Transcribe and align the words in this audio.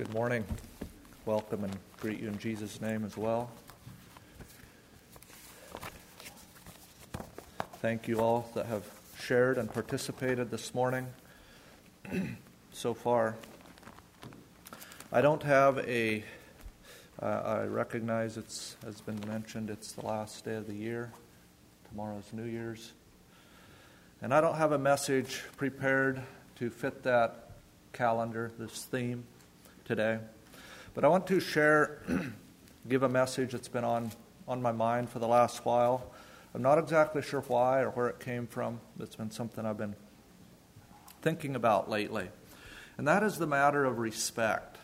Good 0.00 0.14
morning. 0.14 0.46
Welcome 1.26 1.62
and 1.62 1.76
greet 1.98 2.20
you 2.20 2.28
in 2.28 2.38
Jesus' 2.38 2.80
name 2.80 3.04
as 3.04 3.18
well. 3.18 3.50
Thank 7.82 8.08
you 8.08 8.18
all 8.18 8.50
that 8.54 8.64
have 8.64 8.84
shared 9.18 9.58
and 9.58 9.70
participated 9.70 10.50
this 10.50 10.74
morning 10.74 11.06
so 12.72 12.94
far. 12.94 13.36
I 15.12 15.20
don't 15.20 15.42
have 15.42 15.76
a. 15.80 16.24
Uh, 17.20 17.26
I 17.26 17.64
recognize 17.64 18.38
it's 18.38 18.76
has 18.82 19.02
been 19.02 19.20
mentioned. 19.26 19.68
It's 19.68 19.92
the 19.92 20.06
last 20.06 20.46
day 20.46 20.54
of 20.54 20.66
the 20.66 20.72
year. 20.72 21.12
Tomorrow's 21.90 22.32
New 22.32 22.46
Year's, 22.46 22.92
and 24.22 24.32
I 24.32 24.40
don't 24.40 24.56
have 24.56 24.72
a 24.72 24.78
message 24.78 25.42
prepared 25.58 26.22
to 26.56 26.70
fit 26.70 27.02
that 27.02 27.50
calendar, 27.92 28.50
this 28.58 28.84
theme 28.84 29.24
today. 29.90 30.20
But 30.94 31.04
I 31.04 31.08
want 31.08 31.26
to 31.26 31.40
share, 31.40 32.00
give 32.88 33.02
a 33.02 33.08
message 33.08 33.50
that's 33.50 33.66
been 33.66 33.82
on, 33.82 34.12
on 34.46 34.62
my 34.62 34.70
mind 34.70 35.10
for 35.10 35.18
the 35.18 35.26
last 35.26 35.64
while. 35.64 36.12
I'm 36.54 36.62
not 36.62 36.78
exactly 36.78 37.22
sure 37.22 37.40
why 37.40 37.80
or 37.80 37.90
where 37.90 38.06
it 38.06 38.20
came 38.20 38.46
from. 38.46 38.80
It's 39.00 39.16
been 39.16 39.32
something 39.32 39.66
I've 39.66 39.78
been 39.78 39.96
thinking 41.22 41.56
about 41.56 41.90
lately. 41.90 42.28
And 42.98 43.08
that 43.08 43.24
is 43.24 43.38
the 43.38 43.48
matter 43.48 43.84
of 43.84 43.98
respect. 43.98 44.78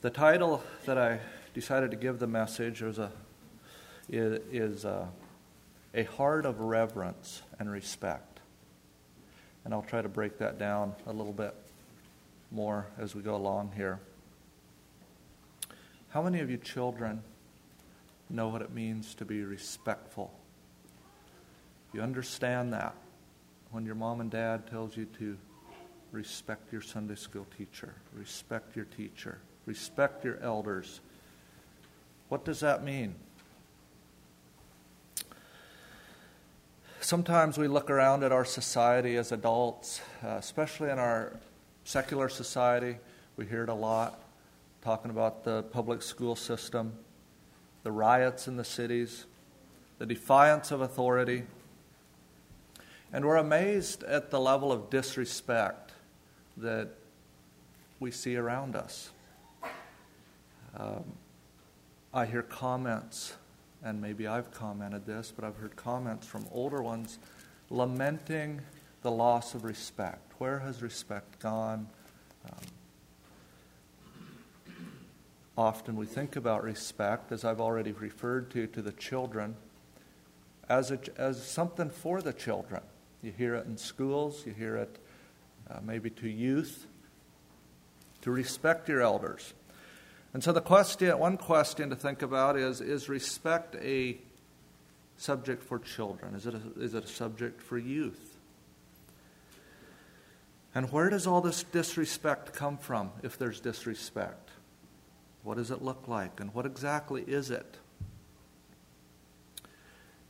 The 0.00 0.10
title 0.10 0.64
that 0.84 0.98
I 0.98 1.20
decided 1.54 1.92
to 1.92 1.96
give 1.96 2.18
the 2.18 2.26
message 2.26 2.82
is 2.82 2.98
a, 2.98 3.12
is 4.08 4.84
a, 4.84 5.08
a 5.94 6.02
heart 6.02 6.44
of 6.44 6.58
reverence 6.58 7.42
and 7.60 7.70
respect. 7.70 8.40
And 9.64 9.72
I'll 9.72 9.82
try 9.82 10.02
to 10.02 10.08
break 10.08 10.38
that 10.38 10.58
down 10.58 10.96
a 11.06 11.12
little 11.12 11.32
bit 11.32 11.54
more 12.50 12.86
as 12.98 13.14
we 13.14 13.22
go 13.22 13.34
along 13.34 13.72
here. 13.76 14.00
How 16.10 16.22
many 16.22 16.40
of 16.40 16.50
you 16.50 16.56
children 16.56 17.22
know 18.30 18.48
what 18.48 18.62
it 18.62 18.72
means 18.72 19.14
to 19.16 19.24
be 19.24 19.42
respectful? 19.42 20.32
You 21.92 22.00
understand 22.02 22.72
that 22.72 22.94
when 23.70 23.84
your 23.84 23.94
mom 23.94 24.20
and 24.20 24.30
dad 24.30 24.66
tells 24.66 24.96
you 24.96 25.04
to 25.18 25.36
respect 26.12 26.72
your 26.72 26.80
Sunday 26.80 27.14
school 27.14 27.46
teacher, 27.56 27.94
respect 28.14 28.76
your 28.76 28.86
teacher, 28.86 29.38
respect 29.66 30.24
your 30.24 30.38
elders. 30.40 31.00
What 32.28 32.44
does 32.44 32.60
that 32.60 32.82
mean? 32.82 33.14
Sometimes 37.00 37.56
we 37.56 37.68
look 37.68 37.90
around 37.90 38.24
at 38.24 38.32
our 38.32 38.44
society 38.44 39.16
as 39.16 39.32
adults, 39.32 40.00
uh, 40.22 40.28
especially 40.38 40.90
in 40.90 40.98
our 40.98 41.32
secular 41.88 42.28
society. 42.28 42.98
We 43.38 43.46
hear 43.46 43.62
it 43.62 43.70
a 43.70 43.74
lot, 43.74 44.20
talking 44.84 45.10
about 45.10 45.42
the 45.42 45.62
public 45.62 46.02
school 46.02 46.36
system, 46.36 46.92
the 47.82 47.90
riots 47.90 48.46
in 48.46 48.58
the 48.58 48.64
cities, 48.64 49.24
the 49.96 50.04
defiance 50.04 50.70
of 50.70 50.82
authority. 50.82 51.44
And 53.10 53.24
we're 53.24 53.36
amazed 53.36 54.02
at 54.02 54.30
the 54.30 54.38
level 54.38 54.70
of 54.70 54.90
disrespect 54.90 55.92
that 56.58 56.90
we 58.00 58.10
see 58.10 58.36
around 58.36 58.76
us. 58.76 59.08
Um, 60.76 61.04
I 62.12 62.26
hear 62.26 62.42
comments, 62.42 63.32
and 63.82 63.98
maybe 63.98 64.26
I've 64.26 64.50
commented 64.50 65.06
this, 65.06 65.32
but 65.34 65.42
I've 65.42 65.56
heard 65.56 65.74
comments 65.74 66.26
from 66.26 66.44
older 66.52 66.82
ones 66.82 67.18
lamenting 67.70 68.60
the 69.02 69.10
loss 69.10 69.54
of 69.54 69.64
respect. 69.64 70.32
Where 70.38 70.58
has 70.60 70.82
respect 70.82 71.40
gone? 71.40 71.88
Um, 72.46 72.58
often 75.56 75.96
we 75.96 76.06
think 76.06 76.36
about 76.36 76.62
respect, 76.62 77.32
as 77.32 77.44
I've 77.44 77.60
already 77.60 77.92
referred 77.92 78.50
to, 78.50 78.66
to 78.68 78.82
the 78.82 78.92
children, 78.92 79.56
as, 80.68 80.90
a, 80.90 80.98
as 81.16 81.44
something 81.44 81.90
for 81.90 82.22
the 82.22 82.32
children. 82.32 82.82
You 83.22 83.32
hear 83.32 83.54
it 83.54 83.66
in 83.66 83.76
schools, 83.76 84.44
you 84.46 84.52
hear 84.52 84.76
it 84.76 84.98
uh, 85.70 85.78
maybe 85.82 86.10
to 86.10 86.28
youth, 86.28 86.86
to 88.22 88.30
respect 88.30 88.88
your 88.88 89.00
elders. 89.00 89.54
And 90.34 90.44
so 90.44 90.52
the 90.52 90.60
question, 90.60 91.18
one 91.18 91.36
question 91.36 91.90
to 91.90 91.96
think 91.96 92.22
about 92.22 92.56
is, 92.56 92.80
is 92.80 93.08
respect 93.08 93.76
a 93.76 94.18
subject 95.16 95.62
for 95.62 95.78
children? 95.78 96.34
Is 96.34 96.46
it 96.46 96.54
a, 96.54 96.80
is 96.80 96.94
it 96.94 97.04
a 97.04 97.08
subject 97.08 97.60
for 97.62 97.78
youth? 97.78 98.27
And 100.78 100.92
where 100.92 101.10
does 101.10 101.26
all 101.26 101.40
this 101.40 101.64
disrespect 101.64 102.52
come 102.52 102.78
from 102.78 103.10
if 103.24 103.36
there's 103.36 103.58
disrespect? 103.58 104.50
What 105.42 105.56
does 105.56 105.72
it 105.72 105.82
look 105.82 106.06
like? 106.06 106.38
And 106.38 106.54
what 106.54 106.66
exactly 106.66 107.22
is 107.22 107.50
it? 107.50 107.78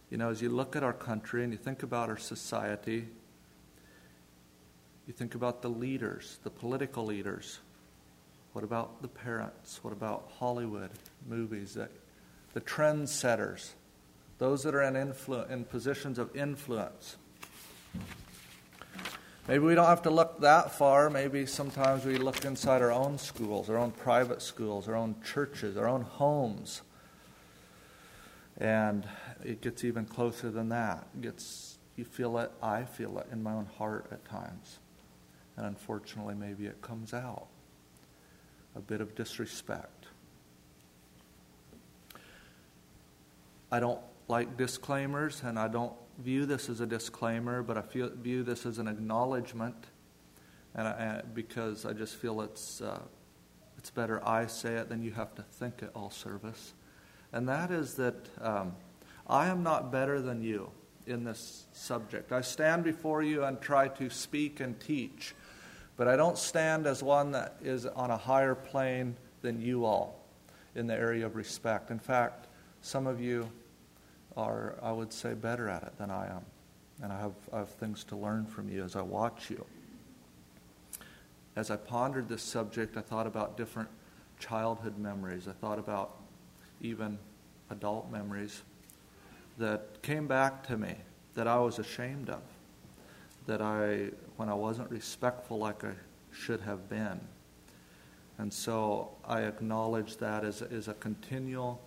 You 0.08 0.16
know, 0.16 0.30
as 0.30 0.40
you 0.40 0.48
look 0.48 0.74
at 0.74 0.82
our 0.82 0.94
country 0.94 1.44
and 1.44 1.52
you 1.52 1.58
think 1.58 1.82
about 1.82 2.08
our 2.08 2.16
society, 2.16 3.08
you 5.06 5.12
think 5.12 5.34
about 5.34 5.60
the 5.60 5.68
leaders, 5.68 6.38
the 6.44 6.50
political 6.50 7.04
leaders. 7.04 7.58
What 8.54 8.64
about 8.64 9.02
the 9.02 9.08
parents? 9.08 9.80
What 9.84 9.92
about 9.92 10.30
Hollywood 10.38 10.92
movies? 11.28 11.74
The, 11.74 11.90
the 12.54 12.62
trendsetters, 12.62 13.72
those 14.38 14.62
that 14.62 14.74
are 14.74 14.80
in, 14.80 14.94
influ- 14.94 15.50
in 15.50 15.64
positions 15.64 16.18
of 16.18 16.34
influence. 16.34 17.16
Maybe 19.48 19.64
we 19.64 19.74
don't 19.74 19.86
have 19.86 20.02
to 20.02 20.10
look 20.10 20.42
that 20.42 20.72
far. 20.72 21.08
Maybe 21.08 21.46
sometimes 21.46 22.04
we 22.04 22.18
look 22.18 22.44
inside 22.44 22.82
our 22.82 22.92
own 22.92 23.16
schools, 23.16 23.70
our 23.70 23.78
own 23.78 23.92
private 23.92 24.42
schools, 24.42 24.86
our 24.88 24.94
own 24.94 25.16
churches, 25.24 25.78
our 25.78 25.88
own 25.88 26.02
homes. 26.02 26.82
And 28.58 29.08
it 29.42 29.62
gets 29.62 29.84
even 29.84 30.04
closer 30.04 30.50
than 30.50 30.68
that. 30.68 31.06
It 31.14 31.22
gets 31.22 31.78
you 31.96 32.04
feel 32.04 32.36
it, 32.38 32.52
I 32.62 32.84
feel 32.84 33.18
it 33.18 33.26
in 33.32 33.42
my 33.42 33.54
own 33.54 33.66
heart 33.78 34.08
at 34.12 34.22
times. 34.26 34.80
And 35.56 35.64
unfortunately 35.64 36.34
maybe 36.34 36.66
it 36.66 36.82
comes 36.82 37.14
out. 37.14 37.46
A 38.76 38.80
bit 38.80 39.00
of 39.00 39.14
disrespect. 39.14 40.08
I 43.72 43.80
don't 43.80 44.00
like 44.28 44.58
disclaimers 44.58 45.42
and 45.42 45.58
I 45.58 45.68
don't 45.68 45.94
view 46.18 46.46
this 46.46 46.68
as 46.68 46.80
a 46.80 46.86
disclaimer, 46.86 47.62
but 47.62 47.78
I 47.78 47.82
feel, 47.82 48.10
view 48.10 48.42
this 48.42 48.66
as 48.66 48.78
an 48.78 48.88
acknowledgement, 48.88 49.86
and 50.74 50.88
I, 50.88 51.22
because 51.34 51.86
I 51.86 51.92
just 51.92 52.16
feel 52.16 52.40
it's 52.40 52.80
uh, 52.80 53.00
it's 53.76 53.90
better 53.90 54.26
I 54.26 54.46
say 54.46 54.74
it 54.74 54.88
than 54.88 55.02
you 55.02 55.12
have 55.12 55.34
to 55.36 55.42
think 55.42 55.82
it 55.82 55.90
all 55.94 56.10
service, 56.10 56.74
and 57.32 57.48
that 57.48 57.70
is 57.70 57.94
that 57.94 58.28
um, 58.40 58.74
I 59.26 59.46
am 59.46 59.62
not 59.62 59.92
better 59.92 60.20
than 60.20 60.42
you 60.42 60.70
in 61.06 61.24
this 61.24 61.66
subject. 61.72 62.32
I 62.32 62.40
stand 62.40 62.84
before 62.84 63.22
you 63.22 63.44
and 63.44 63.60
try 63.60 63.88
to 63.88 64.10
speak 64.10 64.60
and 64.60 64.78
teach, 64.80 65.34
but 65.96 66.08
I 66.08 66.16
don't 66.16 66.36
stand 66.36 66.86
as 66.86 67.02
one 67.02 67.32
that 67.32 67.56
is 67.62 67.86
on 67.86 68.10
a 68.10 68.16
higher 68.16 68.54
plane 68.54 69.16
than 69.42 69.60
you 69.60 69.84
all 69.84 70.24
in 70.74 70.86
the 70.86 70.94
area 70.94 71.24
of 71.26 71.36
respect. 71.36 71.90
In 71.90 71.98
fact, 71.98 72.48
some 72.82 73.06
of 73.06 73.20
you 73.20 73.50
are, 74.38 74.76
I 74.80 74.92
would 74.92 75.12
say, 75.12 75.34
better 75.34 75.68
at 75.68 75.82
it 75.82 75.98
than 75.98 76.10
I 76.10 76.26
am. 76.28 76.42
And 77.02 77.12
I 77.12 77.20
have, 77.20 77.34
I 77.52 77.58
have 77.58 77.70
things 77.70 78.04
to 78.04 78.16
learn 78.16 78.46
from 78.46 78.68
you 78.70 78.84
as 78.84 78.96
I 78.96 79.02
watch 79.02 79.50
you. 79.50 79.64
As 81.56 81.70
I 81.70 81.76
pondered 81.76 82.28
this 82.28 82.42
subject, 82.42 82.96
I 82.96 83.00
thought 83.00 83.26
about 83.26 83.56
different 83.56 83.88
childhood 84.38 84.96
memories. 84.96 85.48
I 85.48 85.52
thought 85.52 85.78
about 85.78 86.14
even 86.80 87.18
adult 87.70 88.10
memories 88.12 88.62
that 89.58 90.00
came 90.02 90.28
back 90.28 90.64
to 90.68 90.76
me 90.76 90.94
that 91.34 91.48
I 91.48 91.58
was 91.58 91.80
ashamed 91.80 92.30
of, 92.30 92.42
that 93.46 93.60
I, 93.60 94.10
when 94.36 94.48
I 94.48 94.54
wasn't 94.54 94.88
respectful 94.90 95.58
like 95.58 95.82
I 95.82 95.94
should 96.30 96.60
have 96.60 96.88
been. 96.88 97.20
And 98.38 98.52
so 98.52 99.10
I 99.24 99.42
acknowledge 99.42 100.16
that 100.18 100.44
as, 100.44 100.62
as 100.62 100.86
a 100.86 100.94
continual 100.94 101.80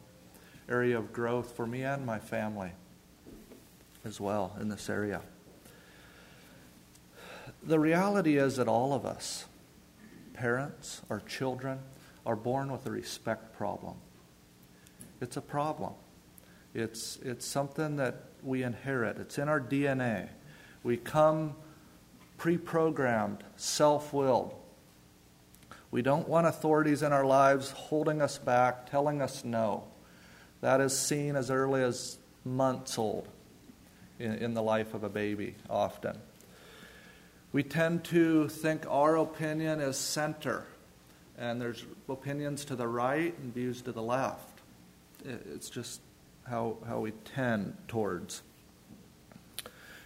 area 0.72 0.98
of 0.98 1.12
growth 1.12 1.56
for 1.56 1.68
me 1.68 1.84
and 1.84 2.06
my 2.06 2.18
family 2.18 2.72
as 4.06 4.20
well 4.20 4.56
in 4.60 4.70
this 4.70 4.90
area. 4.90 5.22
The 7.64 7.80
reality 7.80 8.38
is 8.38 8.56
that 8.56 8.68
all 8.68 8.94
of 8.94 9.06
us, 9.06 9.46
parents 10.34 11.02
or 11.10 11.20
children, 11.28 11.80
are 12.26 12.36
born 12.36 12.72
with 12.72 12.86
a 12.86 12.92
respect 12.92 13.56
problem. 13.56 13.96
It's 15.20 15.38
a 15.38 15.42
problem. 15.42 15.94
It's, 16.74 17.20
it's 17.22 17.46
something 17.46 17.98
that 17.98 18.24
we 18.42 18.64
inherit, 18.64 19.18
it's 19.18 19.38
in 19.38 19.50
our 19.50 19.60
DNA. 19.60 20.30
We 20.84 20.98
come 20.98 21.56
pre 22.38 22.58
programmed, 22.58 23.44
self 23.58 24.14
willed. 24.14 24.56
We 25.92 26.02
don't 26.02 26.28
want 26.28 26.48
authorities 26.48 27.04
in 27.04 27.12
our 27.12 27.26
lives 27.26 27.72
holding 27.72 28.22
us 28.22 28.38
back, 28.38 28.90
telling 28.90 29.22
us 29.22 29.44
no. 29.44 29.91
That 30.62 30.80
is 30.82 30.98
seen 30.98 31.36
as 31.36 31.52
early 31.52 31.84
as 31.84 32.18
months 32.46 32.98
old 32.98 33.28
in, 34.20 34.34
in 34.36 34.54
the 34.54 34.62
life 34.62 34.94
of 34.94 35.04
a 35.04 35.10
baby, 35.10 35.56
often. 35.70 36.18
We 37.52 37.64
tend 37.64 38.06
to 38.06 38.48
think 38.48 38.86
our 38.88 39.18
opinion 39.18 39.82
is 39.82 39.98
center, 39.98 40.66
and 41.38 41.60
there's 41.60 41.84
opinions 42.08 42.64
to 42.66 42.76
the 42.76 42.88
right 42.88 43.38
and 43.38 43.54
views 43.54 43.82
to 43.82 43.92
the 43.92 44.02
left. 44.02 44.62
It's 45.26 45.70
just 45.70 46.00
how, 46.48 46.78
how 46.88 47.00
we 47.00 47.12
tend 47.36 47.76
towards. 47.88 48.42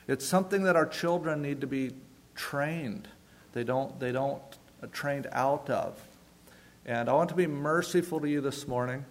It's 0.07 0.25
something 0.25 0.63
that 0.63 0.75
our 0.75 0.85
children 0.85 1.41
need 1.41 1.61
to 1.61 1.67
be 1.67 1.91
trained. 2.35 3.07
They 3.53 3.63
don't, 3.63 3.99
they 3.99 4.11
don't 4.11 4.41
uh, 4.83 4.87
trained 4.91 5.27
out 5.31 5.69
of. 5.69 5.99
And 6.85 7.09
I 7.09 7.13
want 7.13 7.29
to 7.29 7.35
be 7.35 7.47
merciful 7.47 8.19
to 8.19 8.29
you 8.29 8.41
this 8.41 8.67
morning, 8.67 9.05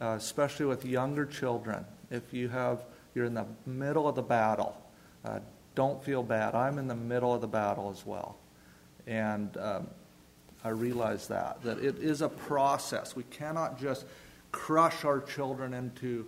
uh, 0.00 0.14
especially 0.18 0.66
with 0.66 0.84
younger 0.84 1.26
children. 1.26 1.84
If 2.10 2.32
you 2.32 2.48
have, 2.48 2.80
you're 3.14 3.26
in 3.26 3.34
the 3.34 3.46
middle 3.66 4.08
of 4.08 4.14
the 4.14 4.22
battle, 4.22 4.76
uh, 5.24 5.40
don't 5.74 6.02
feel 6.04 6.22
bad. 6.22 6.54
I'm 6.54 6.78
in 6.78 6.86
the 6.86 6.94
middle 6.94 7.34
of 7.34 7.40
the 7.40 7.48
battle 7.48 7.90
as 7.90 8.06
well. 8.06 8.36
And 9.06 9.56
um, 9.56 9.88
I 10.62 10.68
realize 10.70 11.28
that, 11.28 11.62
that 11.62 11.78
it 11.78 11.98
is 11.98 12.22
a 12.22 12.28
process. 12.28 13.16
We 13.16 13.24
cannot 13.24 13.78
just 13.78 14.06
crush 14.52 15.04
our 15.04 15.20
children 15.20 15.74
into 15.74 16.26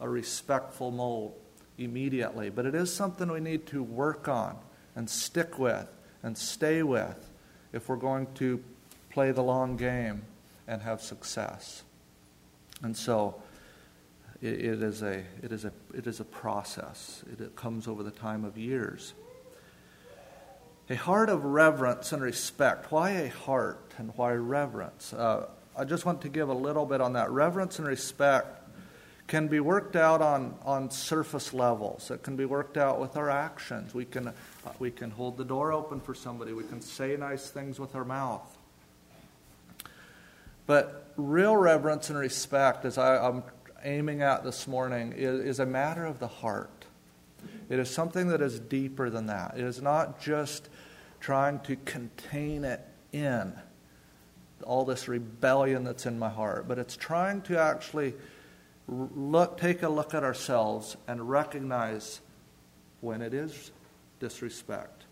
a 0.00 0.08
respectful 0.08 0.90
mold 0.90 1.34
immediately, 1.76 2.50
but 2.50 2.66
it 2.66 2.74
is 2.74 2.92
something 2.92 3.30
we 3.30 3.40
need 3.40 3.66
to 3.66 3.82
work 3.82 4.26
on 4.26 4.56
and 4.96 5.08
stick 5.08 5.58
with 5.58 5.88
and 6.22 6.36
stay 6.36 6.82
with 6.82 7.30
if 7.72 7.88
we're 7.88 7.96
going 7.96 8.26
to 8.34 8.62
play 9.10 9.30
the 9.30 9.42
long 9.42 9.76
game 9.76 10.22
and 10.66 10.82
have 10.82 11.00
success. 11.00 11.82
And 12.82 12.96
so, 12.96 13.42
it, 14.40 14.52
it, 14.52 14.82
is 14.82 15.02
a, 15.02 15.24
it, 15.42 15.52
is 15.52 15.64
a, 15.64 15.72
it 15.94 16.06
is 16.06 16.20
a 16.20 16.24
process, 16.24 17.24
it, 17.32 17.40
it 17.40 17.56
comes 17.56 17.88
over 17.88 18.02
the 18.02 18.10
time 18.10 18.44
of 18.44 18.56
years. 18.56 19.14
A 20.90 20.94
heart 20.94 21.28
of 21.28 21.44
reverence 21.44 22.12
and 22.12 22.22
respect. 22.22 22.90
Why 22.90 23.10
a 23.10 23.28
heart 23.28 23.92
and 23.98 24.12
why 24.16 24.32
reverence? 24.32 25.12
Uh, 25.12 25.48
I 25.76 25.84
just 25.84 26.06
want 26.06 26.22
to 26.22 26.28
give 26.30 26.48
a 26.48 26.54
little 26.54 26.86
bit 26.86 27.00
on 27.02 27.12
that. 27.12 27.30
Reverence 27.30 27.78
and 27.78 27.86
respect 27.86 28.58
can 29.26 29.48
be 29.48 29.60
worked 29.60 29.96
out 29.96 30.22
on, 30.22 30.54
on 30.64 30.90
surface 30.90 31.52
levels. 31.52 32.10
It 32.10 32.22
can 32.22 32.36
be 32.36 32.46
worked 32.46 32.78
out 32.78 32.98
with 32.98 33.18
our 33.18 33.28
actions. 33.28 33.92
We 33.92 34.06
can, 34.06 34.28
uh, 34.28 34.32
we 34.78 34.90
can 34.90 35.10
hold 35.10 35.36
the 35.36 35.44
door 35.44 35.72
open 35.72 36.00
for 36.00 36.14
somebody. 36.14 36.54
We 36.54 36.64
can 36.64 36.80
say 36.80 37.14
nice 37.16 37.50
things 37.50 37.78
with 37.78 37.94
our 37.94 38.06
mouth. 38.06 38.56
But 40.66 41.07
real 41.18 41.56
reverence 41.56 42.08
and 42.08 42.18
respect, 42.18 42.84
as 42.84 42.96
I, 42.96 43.26
am 43.26 43.42
aiming 43.84 44.22
at 44.22 44.44
this 44.44 44.66
morning 44.66 45.12
is, 45.12 45.40
is 45.40 45.60
a 45.60 45.66
matter 45.66 46.06
of 46.06 46.18
the 46.20 46.28
heart. 46.28 46.86
It 47.68 47.78
is 47.78 47.90
something 47.90 48.28
that 48.28 48.40
is 48.40 48.58
deeper 48.58 49.10
than 49.10 49.26
that. 49.26 49.58
It 49.58 49.64
is 49.64 49.82
not 49.82 50.20
just 50.20 50.70
trying 51.20 51.60
to 51.60 51.76
contain 51.76 52.64
it 52.64 52.80
in 53.12 53.52
all 54.62 54.84
this 54.84 55.08
rebellion 55.08 55.84
that's 55.84 56.06
in 56.06 56.18
my 56.18 56.28
heart, 56.28 56.66
but 56.68 56.78
it's 56.78 56.96
trying 56.96 57.42
to 57.42 57.58
actually 57.58 58.14
look, 58.88 59.58
take 59.58 59.82
a 59.82 59.88
look 59.88 60.14
at 60.14 60.22
ourselves 60.22 60.96
and 61.06 61.28
recognize 61.28 62.20
when 63.00 63.22
it 63.22 63.34
is 63.34 63.70
disrespect, 64.20 65.04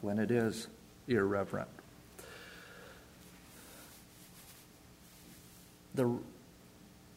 when 0.00 0.18
it 0.18 0.30
is 0.30 0.68
irreverent. 1.06 1.68
The 5.94 6.18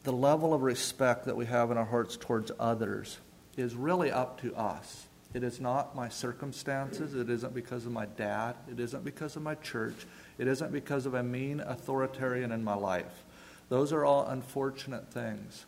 the 0.04 0.12
level 0.12 0.52
of 0.52 0.62
respect 0.62 1.24
that 1.24 1.36
we 1.36 1.46
have 1.46 1.70
in 1.70 1.78
our 1.78 1.84
hearts 1.84 2.16
towards 2.16 2.52
others 2.60 3.18
is 3.56 3.74
really 3.74 4.10
up 4.10 4.40
to 4.42 4.54
us. 4.54 5.06
It 5.32 5.42
is 5.42 5.60
not 5.60 5.96
my 5.96 6.10
circumstances. 6.10 7.14
It 7.14 7.30
isn't 7.30 7.54
because 7.54 7.86
of 7.86 7.92
my 7.92 8.06
dad. 8.06 8.54
It 8.70 8.78
isn't 8.78 9.02
because 9.02 9.34
of 9.34 9.42
my 9.42 9.54
church. 9.56 10.06
It 10.38 10.46
isn't 10.46 10.72
because 10.72 11.06
of 11.06 11.14
a 11.14 11.22
mean 11.22 11.60
authoritarian 11.60 12.52
in 12.52 12.62
my 12.62 12.74
life. 12.74 13.24
Those 13.70 13.92
are 13.92 14.04
all 14.04 14.26
unfortunate 14.26 15.10
things. 15.12 15.64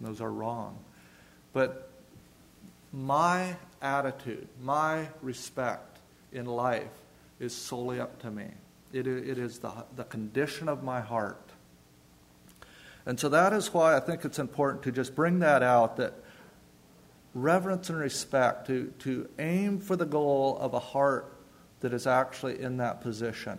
Those 0.00 0.20
are 0.20 0.30
wrong. 0.30 0.78
But 1.52 1.90
my 2.92 3.56
attitude, 3.82 4.46
my 4.62 5.08
respect 5.22 5.98
in 6.32 6.46
life 6.46 6.88
is 7.40 7.54
solely 7.54 8.00
up 8.00 8.22
to 8.22 8.30
me. 8.30 8.46
It, 8.92 9.06
it 9.06 9.38
is 9.38 9.58
the, 9.58 9.72
the 9.96 10.04
condition 10.04 10.68
of 10.68 10.84
my 10.84 11.00
heart. 11.00 11.41
And 13.04 13.18
so 13.18 13.28
that 13.28 13.52
is 13.52 13.74
why 13.74 13.96
I 13.96 14.00
think 14.00 14.24
it's 14.24 14.38
important 14.38 14.84
to 14.84 14.92
just 14.92 15.14
bring 15.14 15.40
that 15.40 15.62
out 15.62 15.96
that 15.96 16.14
reverence 17.34 17.90
and 17.90 17.98
respect, 17.98 18.66
to, 18.66 18.92
to 19.00 19.28
aim 19.38 19.80
for 19.80 19.96
the 19.96 20.06
goal 20.06 20.56
of 20.60 20.74
a 20.74 20.78
heart 20.78 21.32
that 21.80 21.92
is 21.92 22.06
actually 22.06 22.60
in 22.60 22.76
that 22.76 23.00
position 23.00 23.58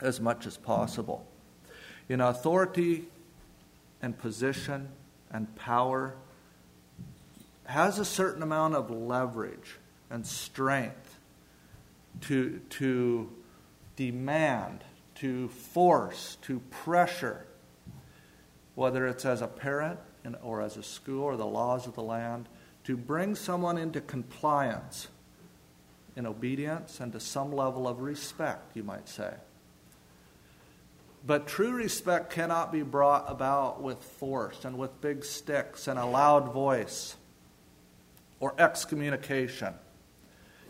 as 0.00 0.20
much 0.20 0.46
as 0.46 0.56
possible. 0.56 1.26
In 2.08 2.20
authority 2.20 3.04
and 4.00 4.18
position 4.18 4.88
and 5.30 5.54
power 5.54 6.14
has 7.64 7.98
a 7.98 8.04
certain 8.04 8.42
amount 8.42 8.74
of 8.74 8.90
leverage 8.90 9.78
and 10.10 10.26
strength 10.26 11.20
to, 12.22 12.60
to 12.70 13.30
demand, 13.96 14.82
to 15.16 15.48
force, 15.48 16.36
to 16.42 16.58
pressure 16.70 17.46
whether 18.74 19.06
it's 19.06 19.24
as 19.24 19.42
a 19.42 19.46
parent 19.46 19.98
or 20.42 20.62
as 20.62 20.76
a 20.76 20.82
school 20.82 21.24
or 21.24 21.36
the 21.36 21.46
laws 21.46 21.86
of 21.86 21.94
the 21.94 22.02
land, 22.02 22.48
to 22.84 22.96
bring 22.96 23.34
someone 23.34 23.78
into 23.78 24.00
compliance 24.00 25.08
in 26.16 26.26
obedience 26.26 27.00
and 27.00 27.12
to 27.12 27.20
some 27.20 27.52
level 27.52 27.88
of 27.88 28.00
respect, 28.00 28.76
you 28.76 28.82
might 28.82 29.08
say. 29.08 29.32
But 31.24 31.46
true 31.46 31.72
respect 31.72 32.30
cannot 32.30 32.72
be 32.72 32.82
brought 32.82 33.30
about 33.30 33.80
with 33.80 34.02
force 34.02 34.64
and 34.64 34.76
with 34.76 35.00
big 35.00 35.24
sticks 35.24 35.86
and 35.86 35.98
a 35.98 36.04
loud 36.04 36.52
voice 36.52 37.16
or 38.40 38.54
excommunication. 38.58 39.74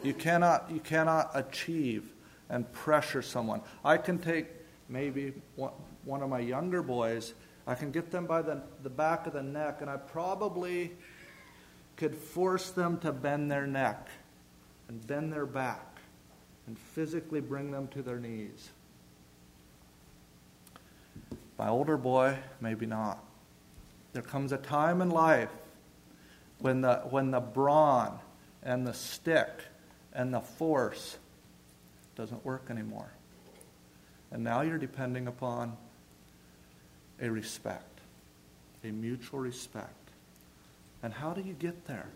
You 0.03 0.13
cannot, 0.13 0.71
you 0.71 0.81
cannot 0.81 1.31
achieve 1.35 2.13
and 2.51 2.71
pressure 2.73 3.23
someone. 3.23 3.63
I 3.83 3.97
can 3.97 4.19
take 4.19 4.47
maybe 4.89 5.33
one 5.57 6.23
of 6.23 6.29
my 6.29 6.41
younger 6.41 6.83
boys 6.83 7.33
I 7.67 7.75
can 7.75 7.91
get 7.93 8.11
them 8.11 8.27
by 8.27 8.43
the, 8.43 8.61
the 8.83 8.91
back 8.91 9.27
of 9.27 9.33
the 9.33 9.43
neck, 9.43 9.79
and 9.81 9.89
I 9.89 9.97
probably 9.97 10.93
could 11.97 12.15
force 12.15 12.71
them 12.71 12.99
to 12.99 13.13
bend 13.13 13.51
their 13.51 13.67
neck 13.67 14.09
and 14.89 15.07
bend 15.07 15.33
their 15.33 15.47
back 15.47 15.99
and 16.67 16.79
physically 16.79 17.41
bring 17.41 17.71
them 17.71 17.89
to 17.89 18.03
their 18.03 18.19
knees. 18.19 18.71
My 21.59 21.69
older 21.69 21.97
boy, 21.97 22.39
maybe 22.61 22.87
not. 22.87 23.23
There 24.13 24.23
comes 24.23 24.53
a 24.53 24.59
time 24.59 25.01
in 25.01 25.11
life 25.11 25.51
when 26.59 26.81
the, 26.81 26.97
when 27.11 27.31
the 27.31 27.41
brawn 27.41 28.19
and 28.63 28.87
the 28.87 28.95
stick 28.95 29.63
and 30.13 30.35
the 30.35 30.41
force 30.41 31.19
doesn't 32.17 32.45
work 32.45 32.67
anymore. 32.69 33.13
And 34.31 34.43
now 34.43 34.63
you're 34.63 34.79
depending 34.79 35.27
upon 35.29 35.77
a 37.23 37.31
respect, 37.31 38.01
a 38.85 38.89
mutual 38.89 39.39
respect. 39.39 40.11
And 41.03 41.15
how 41.15 41.33
do 41.33 41.41
you 41.41 41.55
get 41.55 41.87
there? 41.87 42.09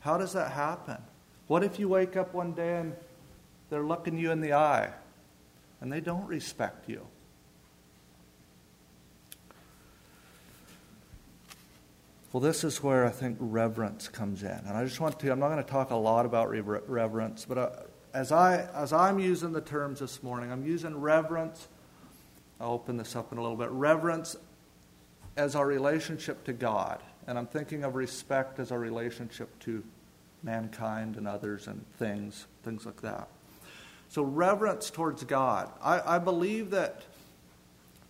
How 0.00 0.18
does 0.18 0.32
that 0.34 0.50
happen? 0.50 0.98
What 1.46 1.62
if 1.62 1.78
you 1.78 1.88
wake 1.88 2.16
up 2.16 2.34
one 2.34 2.52
day 2.52 2.78
and 2.78 2.94
they're 3.70 3.84
looking 3.84 4.18
you 4.18 4.32
in 4.32 4.40
the 4.40 4.52
eye 4.52 4.90
and 5.80 5.90
they 5.90 6.00
don't 6.00 6.26
respect 6.26 6.88
you? 6.88 7.06
Well, 12.32 12.40
this 12.40 12.62
is 12.62 12.80
where 12.82 13.04
I 13.06 13.10
think 13.10 13.38
reverence 13.40 14.08
comes 14.08 14.44
in. 14.44 14.50
And 14.50 14.70
I 14.70 14.84
just 14.84 15.00
want 15.00 15.18
to, 15.18 15.32
I'm 15.32 15.40
not 15.40 15.48
going 15.48 15.64
to 15.64 15.68
talk 15.68 15.90
a 15.90 15.96
lot 15.96 16.26
about 16.26 16.48
reverence, 16.50 17.44
but 17.44 17.58
uh, 17.58 17.70
as, 18.14 18.30
I, 18.30 18.68
as 18.72 18.92
I'm 18.92 19.18
using 19.18 19.52
the 19.52 19.60
terms 19.60 19.98
this 19.98 20.22
morning, 20.22 20.52
I'm 20.52 20.64
using 20.64 21.00
reverence 21.00 21.66
I'll 22.60 22.72
open 22.72 22.96
this 22.96 23.16
up 23.16 23.32
in 23.32 23.38
a 23.38 23.42
little 23.42 23.56
bit. 23.56 23.70
Reverence 23.70 24.36
as 25.36 25.54
our 25.54 25.66
relationship 25.66 26.44
to 26.44 26.52
God. 26.52 27.00
And 27.26 27.38
I'm 27.38 27.46
thinking 27.46 27.84
of 27.84 27.94
respect 27.94 28.58
as 28.58 28.70
our 28.70 28.78
relationship 28.78 29.58
to 29.60 29.82
mankind 30.42 31.16
and 31.16 31.26
others 31.26 31.66
and 31.66 31.84
things, 31.98 32.46
things 32.62 32.84
like 32.84 33.00
that. 33.02 33.28
So, 34.08 34.22
reverence 34.22 34.90
towards 34.90 35.22
God. 35.24 35.70
I, 35.82 36.16
I 36.16 36.18
believe 36.18 36.70
that 36.70 37.02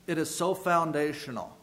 it 0.07 0.17
is 0.17 0.35
so 0.35 0.55
foundational. 0.55 1.57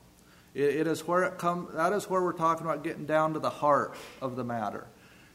It, 0.53 0.75
it 0.75 0.87
is 0.87 1.07
where 1.07 1.23
it 1.23 1.37
comes, 1.39 1.73
that 1.73 1.91
is 1.91 2.09
where 2.09 2.21
we're 2.21 2.33
talking 2.33 2.65
about 2.65 2.83
getting 2.83 3.05
down 3.05 3.33
to 3.33 3.39
the 3.39 3.49
heart 3.49 3.95
of 4.21 4.35
the 4.35 4.43
matter, 4.43 4.85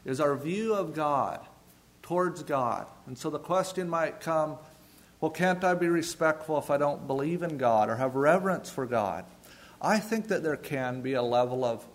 is 0.05 0.21
our 0.21 0.35
view 0.35 0.73
of 0.73 0.93
God, 0.93 1.45
towards 2.01 2.43
God. 2.43 2.87
And 3.05 3.17
so 3.17 3.29
the 3.29 3.39
question 3.39 3.89
might 3.89 4.21
come 4.21 4.57
well, 5.23 5.31
can't 5.31 5.63
I 5.63 5.73
be 5.73 5.87
respectful 5.87 6.57
if 6.57 6.69
I 6.69 6.75
don't 6.75 7.07
believe 7.07 7.43
in 7.43 7.57
God 7.57 7.89
or 7.89 7.95
have 7.95 8.15
reverence 8.15 8.69
for 8.69 8.85
God? 8.85 9.23
I 9.81 9.97
think 9.99 10.27
that 10.27 10.43
there 10.43 10.57
can 10.57 10.99
be 10.99 11.13
a 11.13 11.21
level 11.21 11.63
of 11.63 11.87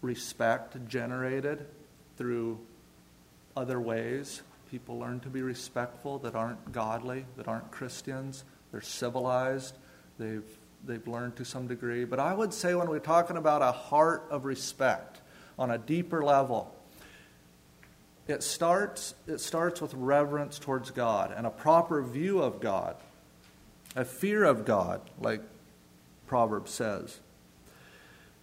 respect 0.00 0.76
generated 0.86 1.66
through 2.16 2.60
other 3.56 3.80
ways, 3.80 4.42
People 4.70 5.00
learn 5.00 5.18
to 5.20 5.28
be 5.28 5.42
respectful 5.42 6.20
that 6.20 6.36
aren't 6.36 6.70
godly, 6.70 7.26
that 7.36 7.48
aren't 7.48 7.72
Christians. 7.72 8.44
They're 8.70 8.80
civilized. 8.80 9.74
They've, 10.16 10.44
they've 10.84 11.08
learned 11.08 11.34
to 11.38 11.44
some 11.44 11.66
degree. 11.66 12.04
But 12.04 12.20
I 12.20 12.32
would 12.32 12.54
say 12.54 12.76
when 12.76 12.88
we're 12.88 13.00
talking 13.00 13.38
about 13.38 13.62
a 13.62 13.72
heart 13.72 14.28
of 14.30 14.44
respect 14.44 15.20
on 15.58 15.72
a 15.72 15.78
deeper 15.78 16.22
level, 16.22 16.72
it 18.30 18.42
starts, 18.42 19.14
it 19.26 19.38
starts 19.38 19.80
with 19.80 19.92
reverence 19.94 20.58
towards 20.58 20.90
God 20.90 21.34
and 21.36 21.46
a 21.46 21.50
proper 21.50 22.02
view 22.02 22.40
of 22.40 22.60
God, 22.60 22.96
a 23.96 24.04
fear 24.04 24.44
of 24.44 24.64
God, 24.64 25.00
like 25.20 25.42
Proverbs 26.26 26.70
says. 26.70 27.18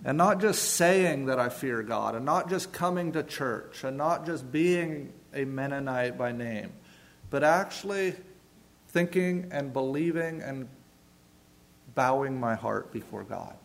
And 0.06 0.18
not 0.18 0.42
just 0.42 0.74
saying 0.74 1.26
that 1.26 1.40
I 1.40 1.50
fear 1.50 1.82
God, 1.82 2.14
and 2.16 2.24
not 2.24 2.50
just 2.50 2.72
coming 2.72 3.14
to 3.14 3.24
church, 3.24 3.84
and 3.84 3.98
not 3.98 4.26
just 4.26 4.52
being 4.52 5.12
a 5.34 5.46
Mennonite 5.46 6.18
by 6.18 6.32
name, 6.32 6.72
but 7.30 7.44
actually 7.44 8.14
thinking 8.90 9.48
and 9.52 9.74
believing 9.74 10.42
and 10.42 10.68
bowing 11.96 12.40
my 12.40 12.54
heart 12.54 12.92
before 12.92 13.24
God, 13.24 13.56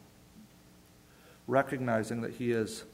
recognizing 1.47 2.23
that 2.23 2.33
He 2.33 2.53
is 2.53 2.85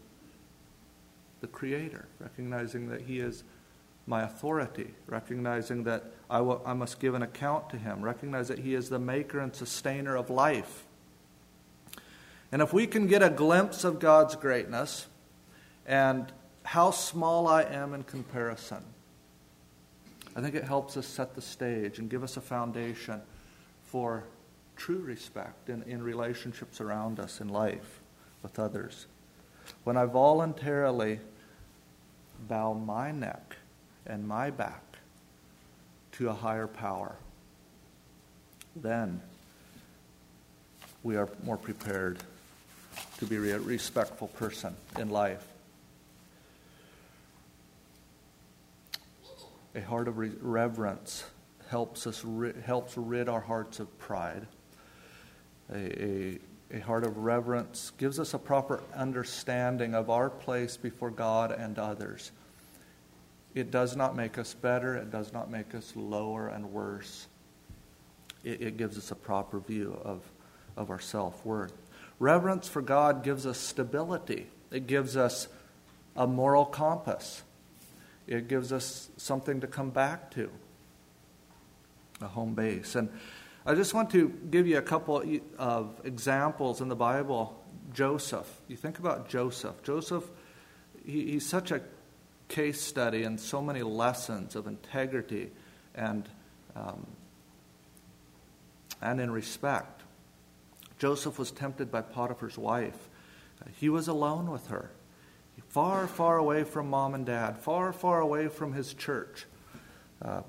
the 1.40 1.47
Creator, 1.47 2.07
recognizing 2.18 2.88
that 2.88 3.02
He 3.02 3.21
is 3.21 3.45
my 4.07 4.23
authority, 4.23 4.95
recognizing 5.07 5.85
that 5.85 6.04
I 6.30 6.38
I 6.38 6.73
must 6.75 7.00
give 7.00 7.14
an 7.14 7.23
account 7.23 7.71
to 7.71 7.76
Him, 7.76 8.02
recognize 8.02 8.49
that 8.49 8.61
He 8.61 8.75
is 8.75 8.88
the 8.88 8.99
maker 8.99 9.38
and 9.38 9.54
sustainer 9.54 10.16
of 10.16 10.30
life. 10.30 10.85
And 12.50 12.62
if 12.62 12.73
we 12.73 12.87
can 12.87 13.07
get 13.07 13.23
a 13.23 13.30
glimpse 13.30 13.85
of 13.85 13.99
God's 13.99 14.35
greatness 14.35 15.07
and 15.87 16.33
how 16.62 16.90
small 16.90 17.47
I 17.47 17.62
am 17.62 17.95
in 17.95 18.02
comparison, 18.02 18.85
I 20.35 20.40
think 20.40 20.54
it 20.54 20.64
helps 20.64 20.97
us 20.97 21.07
set 21.07 21.35
the 21.35 21.42
stage 21.42 21.99
and 21.99 22.09
give 22.09 22.23
us 22.23 22.37
a 22.37 22.40
foundation 22.40 23.21
for 23.83 24.25
true 24.76 25.00
respect 25.00 25.68
in, 25.68 25.83
in 25.83 26.02
relationships 26.02 26.80
around 26.80 27.18
us 27.18 27.40
in 27.40 27.49
life 27.49 28.00
with 28.42 28.59
others. 28.59 29.07
When 29.85 29.97
I 29.97 30.05
voluntarily 30.05 31.21
bow 32.49 32.75
my 32.75 33.11
neck 33.11 33.57
and 34.07 34.27
my 34.27 34.51
back 34.51 34.83
to 36.13 36.29
a 36.29 36.35
higher 36.35 36.67
power, 36.67 37.17
then 38.77 39.21
we 41.03 41.17
are 41.17 41.29
more 41.45 41.57
prepared 41.57 42.19
to 43.19 43.27
be 43.27 43.37
a 43.51 43.59
respectful 43.59 44.29
person 44.29 44.75
in 44.99 45.11
life. 45.11 45.47
A 49.75 49.81
heart 49.81 50.09
of 50.09 50.19
reverence 50.45 51.25
helps 51.69 52.07
us 52.07 52.25
helps 52.65 52.97
rid 52.97 53.29
our 53.29 53.41
hearts 53.41 53.81
of 53.81 53.99
pride. 53.99 54.47
A, 55.73 56.03
a, 56.03 56.39
a 56.73 56.81
heart 56.81 57.05
of 57.05 57.17
reverence 57.19 57.93
gives 57.97 58.21
us 58.21 58.35
a 58.35 58.39
proper 58.39 58.83
understanding 58.95 59.95
of 59.95 60.11
our 60.11 60.29
place 60.29 60.77
before 60.77 61.11
God 61.11 61.51
and 61.51 61.79
others. 61.79 62.31
It 63.55 63.71
does 63.71 63.97
not 63.97 64.15
make 64.15 64.37
us 64.37 64.55
better, 64.55 64.95
it 64.97 65.11
does 65.11 65.33
not 65.33 65.51
make 65.51 65.75
us 65.75 65.93
lower 65.97 66.49
and 66.49 66.73
worse. 66.73 67.27
It, 68.45 68.61
it 68.61 68.77
gives 68.77 68.99
us 68.99 69.11
a 69.11 69.15
proper 69.15 69.61
view 69.61 69.99
of, 70.05 70.23
of 70.77 70.91
our 70.91 71.01
self 71.01 71.45
worth. 71.45 71.73
Reverence 72.19 72.69
for 72.69 72.83
God 72.83 73.23
gives 73.23 73.47
us 73.47 73.59
stability, 73.59 74.49
it 74.71 74.87
gives 74.87 75.17
us 75.17 75.49
a 76.17 76.27
moral 76.27 76.67
compass, 76.67 77.43
it 78.27 78.49
gives 78.49 78.73
us 78.73 79.09
something 79.17 79.61
to 79.61 79.67
come 79.67 79.91
back 79.91 80.31
to, 80.33 80.51
a 82.21 82.27
home 82.27 82.55
base. 82.55 82.95
And 82.95 83.09
I 83.69 83.75
just 83.75 83.93
want 83.93 84.09
to 84.13 84.31
give 84.51 84.67
you 84.67 84.79
a 84.79 84.83
couple 84.83 85.23
of 85.59 86.01
examples 86.03 86.81
in 86.81 86.89
the 86.89 86.97
Bible. 86.97 87.63
Joseph, 87.93 88.51
you 88.67 88.77
think 88.77 88.99
about 88.99 89.29
Joseph. 89.29 89.83
Joseph, 89.83 90.25
he, 91.05 91.33
he's 91.33 91.45
such 91.45 91.71
a 91.71 91.83
case 92.49 92.81
study 92.81 93.25
and 93.25 93.39
so 93.39 93.61
many 93.61 93.83
lessons 93.83 94.57
of 94.57 94.67
integrity 94.67 95.51
and, 95.95 96.27
um, 96.75 97.07
and 99.03 99.21
in 99.21 99.31
respect. 99.31 100.01
Joseph 100.99 101.39
was 101.39 101.51
tempted 101.51 101.93
by 101.93 102.01
Potiphar's 102.01 102.57
wife. 102.57 103.11
He 103.79 103.91
was 103.91 104.09
alone 104.09 104.51
with 104.51 104.69
her, 104.69 104.91
far, 105.69 106.07
far 106.07 106.39
away 106.39 106.65
from 106.65 106.89
mom 106.89 107.13
and 107.15 107.27
dad, 107.27 107.59
far, 107.59 107.93
far 107.93 108.19
away 108.23 108.49
from 108.49 108.73
his 108.73 108.95
church. 108.95 109.45
Uh, 110.23 110.41